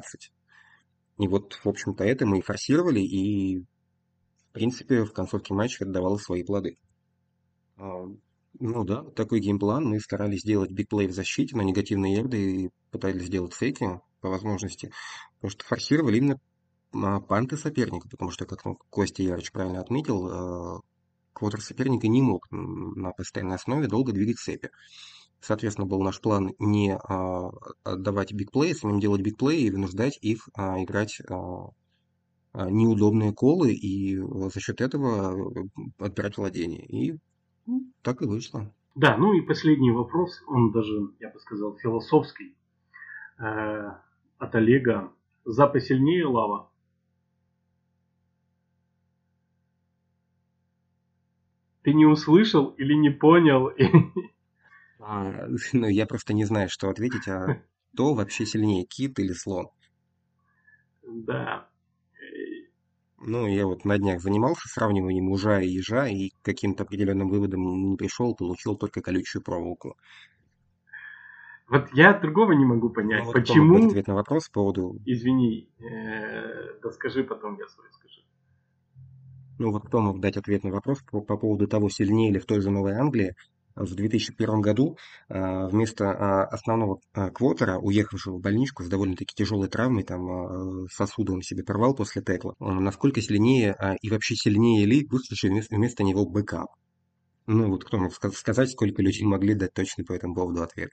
И 1.18 1.28
вот, 1.28 1.60
в 1.62 1.68
общем-то, 1.68 2.02
это 2.02 2.26
мы 2.26 2.38
и 2.38 2.42
форсировали, 2.42 3.00
и, 3.00 3.60
в 3.60 4.52
принципе, 4.52 5.04
в 5.04 5.12
концовке 5.12 5.54
матча 5.54 5.84
отдавало 5.84 6.16
свои 6.16 6.42
плоды. 6.42 6.78
А, 8.60 8.64
ну 8.64 8.84
да, 8.84 9.02
такой 9.02 9.40
геймплан. 9.40 9.84
Мы 9.84 10.00
старались 10.00 10.40
сделать 10.40 10.70
бигплей 10.70 11.06
в 11.06 11.12
защите 11.12 11.56
на 11.56 11.62
негативные 11.62 12.14
ярды 12.14 12.64
и 12.64 12.70
пытались 12.90 13.24
сделать 13.24 13.54
фейки 13.54 14.00
по 14.20 14.28
возможности. 14.28 14.92
Потому 15.36 15.50
что 15.50 15.64
форсировали 15.64 16.18
именно 16.18 16.40
а, 16.92 17.20
панты 17.20 17.56
соперника, 17.56 18.08
потому 18.08 18.30
что, 18.30 18.46
как 18.46 18.64
ну, 18.64 18.78
Костя 18.90 19.22
Ярыч 19.22 19.52
правильно 19.52 19.80
отметил, 19.80 20.28
а, 20.30 20.80
квотер 21.32 21.60
соперника 21.60 22.08
не 22.08 22.22
мог 22.22 22.46
на 22.50 23.12
постоянной 23.12 23.56
основе 23.56 23.88
долго 23.88 24.12
двигать 24.12 24.38
цепи. 24.38 24.70
Соответственно, 25.40 25.86
был 25.86 26.02
наш 26.02 26.20
план 26.20 26.52
не 26.58 26.94
а, 26.94 27.50
отдавать 27.82 28.32
бигплей, 28.32 28.72
а 28.72 28.74
самим 28.74 29.00
делать 29.00 29.22
бигплей 29.22 29.62
и 29.62 29.70
вынуждать 29.70 30.18
их 30.20 30.48
играть 30.54 31.20
неудобные 32.52 33.32
колы 33.32 33.72
и 33.72 34.16
за 34.16 34.58
счет 34.58 34.80
этого 34.80 35.68
отбирать 36.00 36.36
владение. 36.36 36.84
И 36.84 37.16
ну, 37.70 37.84
так 38.02 38.20
и 38.20 38.26
вышло. 38.26 38.74
Да, 38.96 39.16
ну 39.16 39.32
и 39.32 39.40
последний 39.40 39.92
вопрос, 39.92 40.42
он 40.48 40.72
даже, 40.72 41.10
я 41.20 41.30
бы 41.30 41.38
сказал, 41.38 41.76
философский. 41.78 42.56
Э, 43.38 43.92
от 44.38 44.54
Олега. 44.54 45.12
Запа 45.44 45.80
сильнее 45.80 46.26
лава? 46.26 46.68
Ты 51.82 51.94
не 51.94 52.06
услышал 52.06 52.70
или 52.70 52.94
не 52.94 53.10
понял? 53.10 53.70
А, 55.02 55.48
ну, 55.72 55.86
я 55.88 56.04
просто 56.04 56.34
не 56.34 56.44
знаю, 56.44 56.68
что 56.68 56.90
ответить, 56.90 57.26
а 57.26 57.62
кто 57.94 58.12
вообще 58.12 58.44
сильнее, 58.44 58.84
кит 58.84 59.18
или 59.18 59.32
слон? 59.32 59.70
Да, 61.02 61.69
ну, 63.20 63.46
я 63.46 63.66
вот 63.66 63.84
на 63.84 63.98
днях 63.98 64.20
занимался 64.20 64.68
сравниванием 64.68 65.28
ужа 65.28 65.60
и 65.60 65.68
ежа, 65.68 66.08
и 66.08 66.30
к 66.30 66.42
каким-то 66.42 66.84
определенным 66.84 67.28
выводам 67.28 67.90
не 67.90 67.96
пришел, 67.96 68.34
получил 68.34 68.76
только 68.76 69.02
колючую 69.02 69.42
проволоку. 69.42 69.96
Вот 71.68 71.88
я 71.92 72.18
другого 72.18 72.52
не 72.52 72.64
могу 72.64 72.90
понять. 72.90 73.20
Ну, 73.20 73.26
вот 73.26 73.34
Почему? 73.34 73.86
ответ 73.86 74.08
на 74.08 74.14
вопрос 74.14 74.48
по 74.48 74.54
поводу... 74.60 74.98
Извини, 75.06 75.68
э, 75.78 76.80
да 76.82 76.90
скажи 76.90 77.22
потом, 77.22 77.56
я 77.58 77.68
свой 77.68 77.86
скажу. 77.92 78.22
Ну 79.58 79.70
вот 79.70 79.86
кто 79.86 80.00
мог 80.00 80.20
дать 80.20 80.36
ответ 80.36 80.64
на 80.64 80.70
вопрос 80.70 81.00
по, 81.02 81.20
по 81.20 81.36
поводу 81.36 81.68
того, 81.68 81.88
сильнее 81.88 82.32
ли 82.32 82.40
в 82.40 82.46
той 82.46 82.60
же 82.60 82.70
Новой 82.70 82.94
Англии 82.94 83.36
в 83.74 83.94
2001 83.94 84.60
году 84.60 84.96
а, 85.28 85.68
вместо 85.68 86.10
а, 86.10 86.44
основного 86.44 87.00
а, 87.12 87.30
квотера, 87.30 87.78
уехавшего 87.78 88.36
в 88.36 88.40
больничку 88.40 88.82
с 88.82 88.88
довольно-таки 88.88 89.34
тяжелой 89.34 89.68
травмой, 89.68 90.04
там 90.04 90.86
сосуды 90.88 91.32
он 91.32 91.42
себе 91.42 91.64
порвал 91.64 91.94
после 91.94 92.22
текла, 92.22 92.54
насколько 92.58 93.20
сильнее 93.20 93.76
и 94.02 94.10
вообще 94.10 94.34
сильнее 94.34 94.86
ли 94.86 95.06
вышедший 95.10 95.50
вместо 95.50 96.04
него 96.04 96.26
backup. 96.26 96.68
Ну 97.46 97.68
вот 97.68 97.84
кто 97.84 97.98
мог 97.98 98.12
сказать, 98.12 98.70
сколько 98.70 99.02
людей 99.02 99.26
могли 99.26 99.54
дать 99.54 99.74
точно 99.74 100.04
по 100.04 100.12
этому 100.12 100.34
поводу 100.34 100.62
ответ? 100.62 100.90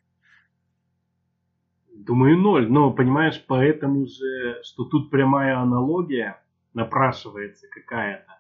Думаю, 1.93 2.37
ноль. 2.37 2.69
Но, 2.71 2.91
понимаешь, 2.91 3.43
поэтому 3.47 4.05
же, 4.07 4.61
что 4.63 4.85
тут 4.85 5.09
прямая 5.09 5.59
аналогия 5.59 6.41
напрашивается 6.73 7.67
какая-то. 7.69 8.36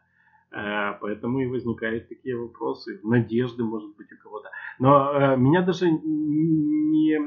Э, 0.51 0.93
поэтому 1.01 1.39
и 1.39 1.47
возникают 1.47 2.07
такие 2.07 2.37
вопросы, 2.37 2.99
надежды, 3.03 3.63
может 3.63 3.95
быть, 3.97 4.11
у 4.11 4.17
кого-то. 4.17 4.49
Но 4.79 5.11
э, 5.11 5.37
меня 5.37 5.61
даже 5.61 5.91
не 5.91 7.19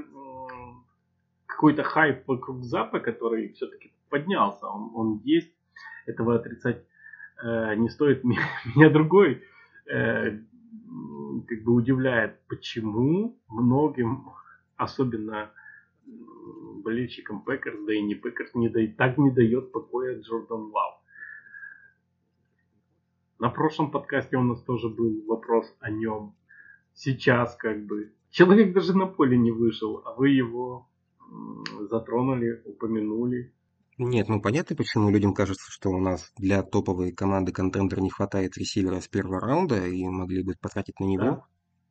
какой-то 1.46 1.82
хайп 1.82 2.26
вокруг 2.26 2.62
Запа, 2.62 3.00
который 3.00 3.52
все-таки 3.52 3.92
поднялся, 4.08 4.66
он, 4.66 4.90
он 4.94 5.20
есть, 5.24 5.52
этого 6.06 6.36
отрицать 6.36 6.82
э, 7.42 7.74
не 7.76 7.88
стоит. 7.88 8.24
Меня 8.24 8.90
другой 8.90 9.42
как 9.86 11.64
бы 11.64 11.72
удивляет, 11.72 12.38
почему 12.46 13.36
многим, 13.48 14.30
особенно 14.76 15.50
болельщикам 16.84 17.42
Packers, 17.42 17.80
да 17.86 17.94
и 17.94 18.00
не 18.00 18.14
Packers, 18.14 18.54
не 18.54 18.68
дает, 18.68 18.96
так 18.96 19.18
не 19.18 19.32
дает 19.32 19.72
покоя 19.72 20.20
Джордан 20.20 20.70
Лав. 20.70 20.99
На 23.40 23.48
прошлом 23.48 23.90
подкасте 23.90 24.36
у 24.36 24.42
нас 24.42 24.60
тоже 24.60 24.90
был 24.90 25.24
вопрос 25.26 25.74
о 25.80 25.90
нем. 25.90 26.36
Сейчас 26.92 27.56
как 27.56 27.86
бы. 27.86 28.12
Человек 28.28 28.74
даже 28.74 28.94
на 28.94 29.06
поле 29.06 29.38
не 29.38 29.50
вышел, 29.50 30.02
а 30.04 30.12
вы 30.12 30.28
его 30.28 30.86
затронули, 31.88 32.60
упомянули. 32.66 33.54
Нет, 33.96 34.28
ну 34.28 34.42
понятно, 34.42 34.76
почему 34.76 35.08
людям 35.08 35.32
кажется, 35.32 35.72
что 35.72 35.88
у 35.88 35.98
нас 35.98 36.30
для 36.36 36.62
топовой 36.62 37.12
команды 37.12 37.50
контендер 37.50 38.00
не 38.00 38.10
хватает 38.10 38.58
ресивера 38.58 39.00
с 39.00 39.08
первого 39.08 39.40
раунда 39.40 39.86
и 39.86 40.04
могли 40.04 40.42
бы 40.42 40.54
потратить 40.60 41.00
на 41.00 41.04
него. 41.04 41.24
Да. 41.24 41.44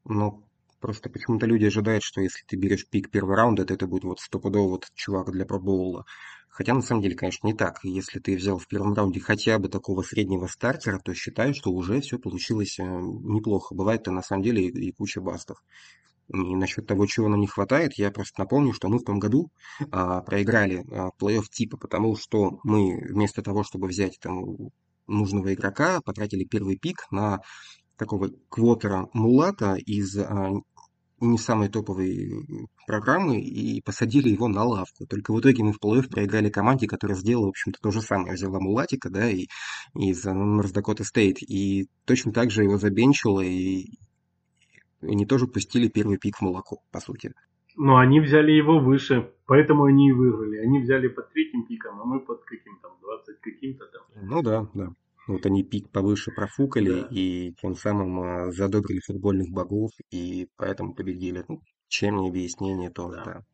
Но 0.05 0.43
просто 0.79 1.09
почему-то 1.09 1.47
люди 1.47 1.65
ожидают, 1.65 2.03
что 2.03 2.21
если 2.21 2.45
ты 2.45 2.57
берешь 2.57 2.87
пик 2.87 3.09
первого 3.09 3.35
раунда, 3.35 3.65
то 3.65 3.73
это 3.73 3.87
будет 3.87 4.03
вот 4.03 4.19
стопудово 4.19 4.69
вот 4.69 4.85
чувак 4.93 5.31
для 5.31 5.47
пробоула. 5.47 6.05
Хотя 6.59 6.73
на 6.73 6.81
самом 6.81 7.01
деле, 7.01 7.15
конечно, 7.15 7.47
не 7.47 7.53
так. 7.53 7.79
Если 7.85 8.19
ты 8.19 8.35
взял 8.35 8.57
в 8.57 8.67
первом 8.67 8.93
раунде 8.93 9.21
хотя 9.21 9.57
бы 9.59 9.69
такого 9.69 10.01
среднего 10.01 10.47
стартера, 10.47 10.99
то 10.99 11.13
считаю, 11.13 11.53
что 11.53 11.71
уже 11.71 12.01
все 12.01 12.19
получилось 12.19 12.77
э, 12.79 12.83
неплохо. 12.83 13.73
Бывает-то 13.73 14.11
на 14.11 14.21
самом 14.21 14.43
деле 14.43 14.65
и, 14.67 14.91
куча 14.91 15.21
бастов. 15.21 15.63
И 16.27 16.37
насчет 16.37 16.85
того, 16.85 17.05
чего 17.05 17.29
нам 17.29 17.39
не 17.39 17.47
хватает, 17.47 17.93
я 17.93 18.11
просто 18.11 18.41
напомню, 18.41 18.73
что 18.73 18.89
мы 18.89 18.99
в 18.99 19.05
том 19.05 19.19
году 19.19 19.53
а, 19.89 20.19
проиграли 20.19 20.83
а, 20.91 21.11
плей-офф 21.17 21.45
типа, 21.49 21.77
потому 21.77 22.17
что 22.17 22.59
мы 22.65 23.07
вместо 23.07 23.41
того, 23.41 23.63
чтобы 23.63 23.87
взять 23.87 24.19
там 24.19 24.43
нужного 25.07 25.53
игрока, 25.53 26.01
потратили 26.01 26.43
первый 26.43 26.75
пик 26.75 27.09
на 27.09 27.39
такого 27.95 28.31
квотера 28.49 29.07
Мулата 29.13 29.75
из 29.75 30.17
а, 30.17 30.51
не 31.21 31.37
самой 31.37 31.69
топовой 31.69 32.45
программы 32.87 33.39
и 33.41 33.81
посадили 33.81 34.29
его 34.29 34.47
на 34.47 34.63
лавку. 34.63 35.05
Только 35.05 35.33
в 35.33 35.39
итоге 35.39 35.63
мы 35.63 35.73
в 35.73 35.79
плей-офф 35.83 36.09
проиграли 36.09 36.49
команде, 36.49 36.87
которая 36.87 37.17
сделала, 37.17 37.47
в 37.47 37.49
общем-то, 37.49 37.79
то 37.81 37.91
же 37.91 38.01
самое. 38.01 38.33
Взяла 38.33 38.59
Мулатика, 38.59 39.09
да, 39.09 39.29
и, 39.29 39.47
из 39.95 40.23
North 40.23 40.71
Dakota 40.71 41.03
State. 41.03 41.41
И 41.41 41.87
точно 42.05 42.31
так 42.31 42.51
же 42.51 42.63
его 42.63 42.77
за 42.77 42.89
bench 42.89 43.18
ила, 43.18 43.41
и 43.41 43.85
они 45.01 45.25
тоже 45.25 45.47
пустили 45.47 45.87
первый 45.87 46.17
пик 46.17 46.37
в 46.37 46.41
молоко, 46.41 46.81
по 46.91 46.99
сути. 46.99 47.33
Но 47.75 47.97
они 47.97 48.19
взяли 48.19 48.51
его 48.51 48.79
выше, 48.79 49.31
поэтому 49.45 49.85
они 49.85 50.09
и 50.09 50.11
выиграли. 50.11 50.57
Они 50.57 50.79
взяли 50.79 51.07
под 51.07 51.31
третьим 51.31 51.65
пиком, 51.65 52.01
а 52.01 52.05
мы 52.05 52.19
под 52.19 52.43
каким 52.43 52.77
то 52.81 52.89
20 53.01 53.41
каким-то 53.41 53.85
там. 53.85 54.01
Ну 54.21 54.41
да, 54.41 54.67
да. 54.73 54.89
Вот 55.29 55.45
они 55.45 55.63
пик 55.63 55.91
повыше 55.91 56.31
профукали 56.31 57.01
да. 57.01 57.07
и 57.11 57.53
тем 57.61 57.75
самым 57.75 58.19
а, 58.19 58.51
задобрили 58.51 58.99
футбольных 58.99 59.51
богов 59.51 59.91
и 60.09 60.47
поэтому 60.57 60.95
победили. 60.95 61.45
Ну, 61.47 61.61
чем 61.87 62.17
не 62.17 62.29
объяснение 62.29 62.89
тоже, 62.89 63.17
да. 63.17 63.25
да. 63.25 63.45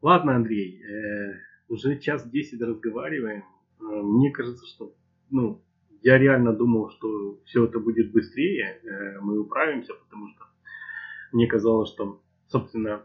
Ладно, 0.00 0.36
Андрей, 0.36 0.82
э, 0.82 1.34
уже 1.68 1.98
час 1.98 2.26
десять 2.30 2.62
разговариваем. 2.62 3.44
Э, 3.80 3.84
мне 3.84 4.30
кажется, 4.30 4.64
что 4.66 4.94
ну, 5.28 5.62
я 6.00 6.16
реально 6.16 6.54
думал, 6.54 6.90
что 6.90 7.38
все 7.44 7.66
это 7.66 7.80
будет 7.80 8.10
быстрее, 8.10 8.80
э, 8.82 9.20
мы 9.20 9.40
управимся, 9.40 9.92
потому 9.92 10.28
что 10.28 10.46
мне 11.32 11.46
казалось, 11.46 11.90
что, 11.90 12.22
собственно, 12.46 13.04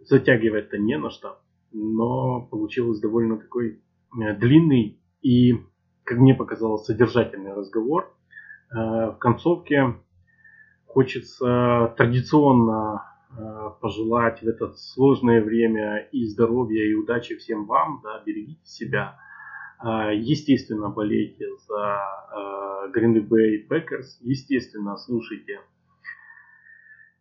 затягивать-то 0.00 0.76
не 0.76 0.98
на 0.98 1.10
что, 1.10 1.40
но 1.70 2.48
получилось 2.50 2.98
довольно 2.98 3.38
такой 3.38 3.80
э, 4.20 4.36
длинный 4.36 5.00
и 5.20 5.54
как 6.04 6.18
мне 6.18 6.34
показалось, 6.34 6.84
содержательный 6.84 7.52
разговор. 7.52 8.14
Э, 8.70 9.10
в 9.10 9.16
концовке 9.18 9.94
хочется 10.86 11.94
традиционно 11.96 13.02
э, 13.36 13.70
пожелать 13.80 14.42
в 14.42 14.46
это 14.46 14.72
сложное 14.74 15.42
время 15.42 16.08
и 16.12 16.26
здоровья, 16.26 16.84
и 16.84 16.94
удачи 16.94 17.36
всем 17.36 17.66
вам, 17.66 18.00
да, 18.02 18.22
берегите 18.24 18.64
себя, 18.64 19.18
А, 19.78 20.12
естественно, 20.12 20.90
болейте 20.90 21.46
за 21.66 22.00
Green 22.94 23.26
Bay 23.28 23.66
Packers. 23.68 24.18
Естественно, 24.20 24.96
слушайте 24.96 25.60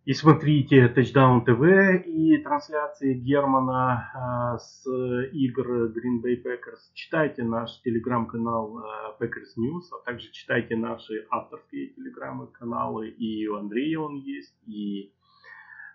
и 0.03 0.13
смотрите 0.13 0.87
Touchdown 0.87 1.45
TV 1.45 2.01
и 2.01 2.37
трансляции 2.39 3.13
Германа 3.13 4.09
э, 4.55 4.57
с 4.57 4.87
игр 5.31 5.91
Green 5.91 6.23
Bay 6.23 6.41
Packers. 6.43 6.89
Читайте 6.95 7.43
наш 7.43 7.79
телеграм-канал 7.81 8.79
э, 8.79 8.83
Packers 9.19 9.59
News, 9.59 9.83
а 9.91 10.03
также 10.03 10.31
читайте 10.31 10.75
наши 10.75 11.27
авторские 11.29 11.89
телеграм-каналы. 11.89 13.09
И 13.09 13.47
у 13.47 13.57
Андрея 13.57 13.99
он 13.99 14.15
есть, 14.15 14.55
и 14.65 15.13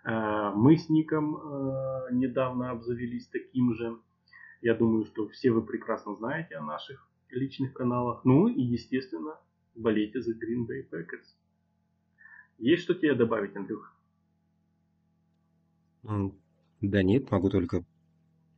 э, 0.05 0.51
мы 0.55 0.77
с 0.77 0.87
Ником 0.87 1.41
недавно 2.11 2.71
обзавелись 2.71 3.27
таким 3.27 3.73
же. 3.73 3.97
Я 4.61 4.73
думаю, 4.73 5.03
что 5.03 5.27
все 5.27 5.51
вы 5.51 5.61
прекрасно 5.61 6.15
знаете 6.15 6.55
о 6.55 6.63
наших 6.63 7.05
личных 7.29 7.73
каналах. 7.73 8.23
Ну 8.23 8.47
и, 8.47 8.61
естественно, 8.61 9.37
болейте 9.75 10.21
за 10.21 10.31
Green 10.31 10.65
Bay 10.65 10.89
Packers. 10.89 11.27
Есть 12.57 12.83
что 12.83 12.93
тебе 12.95 13.13
добавить, 13.13 13.55
Андрюха? 13.55 13.96
Да 16.03 17.03
нет, 17.03 17.31
могу 17.31 17.49
только 17.49 17.83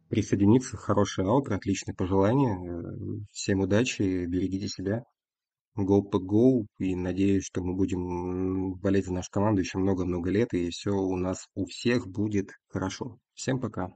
присоединиться. 0.09 0.77
Хорошее 0.77 1.27
аутро, 1.27 1.55
отличные 1.55 1.95
пожелания. 1.95 2.57
Э, 2.57 3.23
всем 3.31 3.61
удачи, 3.61 4.25
берегите 4.25 4.67
себя. 4.67 5.03
Go 5.77 6.01
по 6.01 6.17
go. 6.17 6.65
И 6.79 6.95
надеюсь, 6.95 7.45
что 7.45 7.63
мы 7.63 7.75
будем 7.75 8.73
болеть 8.75 9.05
за 9.05 9.13
нашу 9.13 9.29
команду 9.31 9.61
еще 9.61 9.77
много-много 9.77 10.29
лет. 10.29 10.53
И 10.53 10.69
все 10.69 10.91
у 10.91 11.15
нас 11.15 11.47
у 11.55 11.65
всех 11.65 12.07
будет 12.07 12.51
хорошо. 12.67 13.17
Всем 13.33 13.59
пока. 13.59 13.93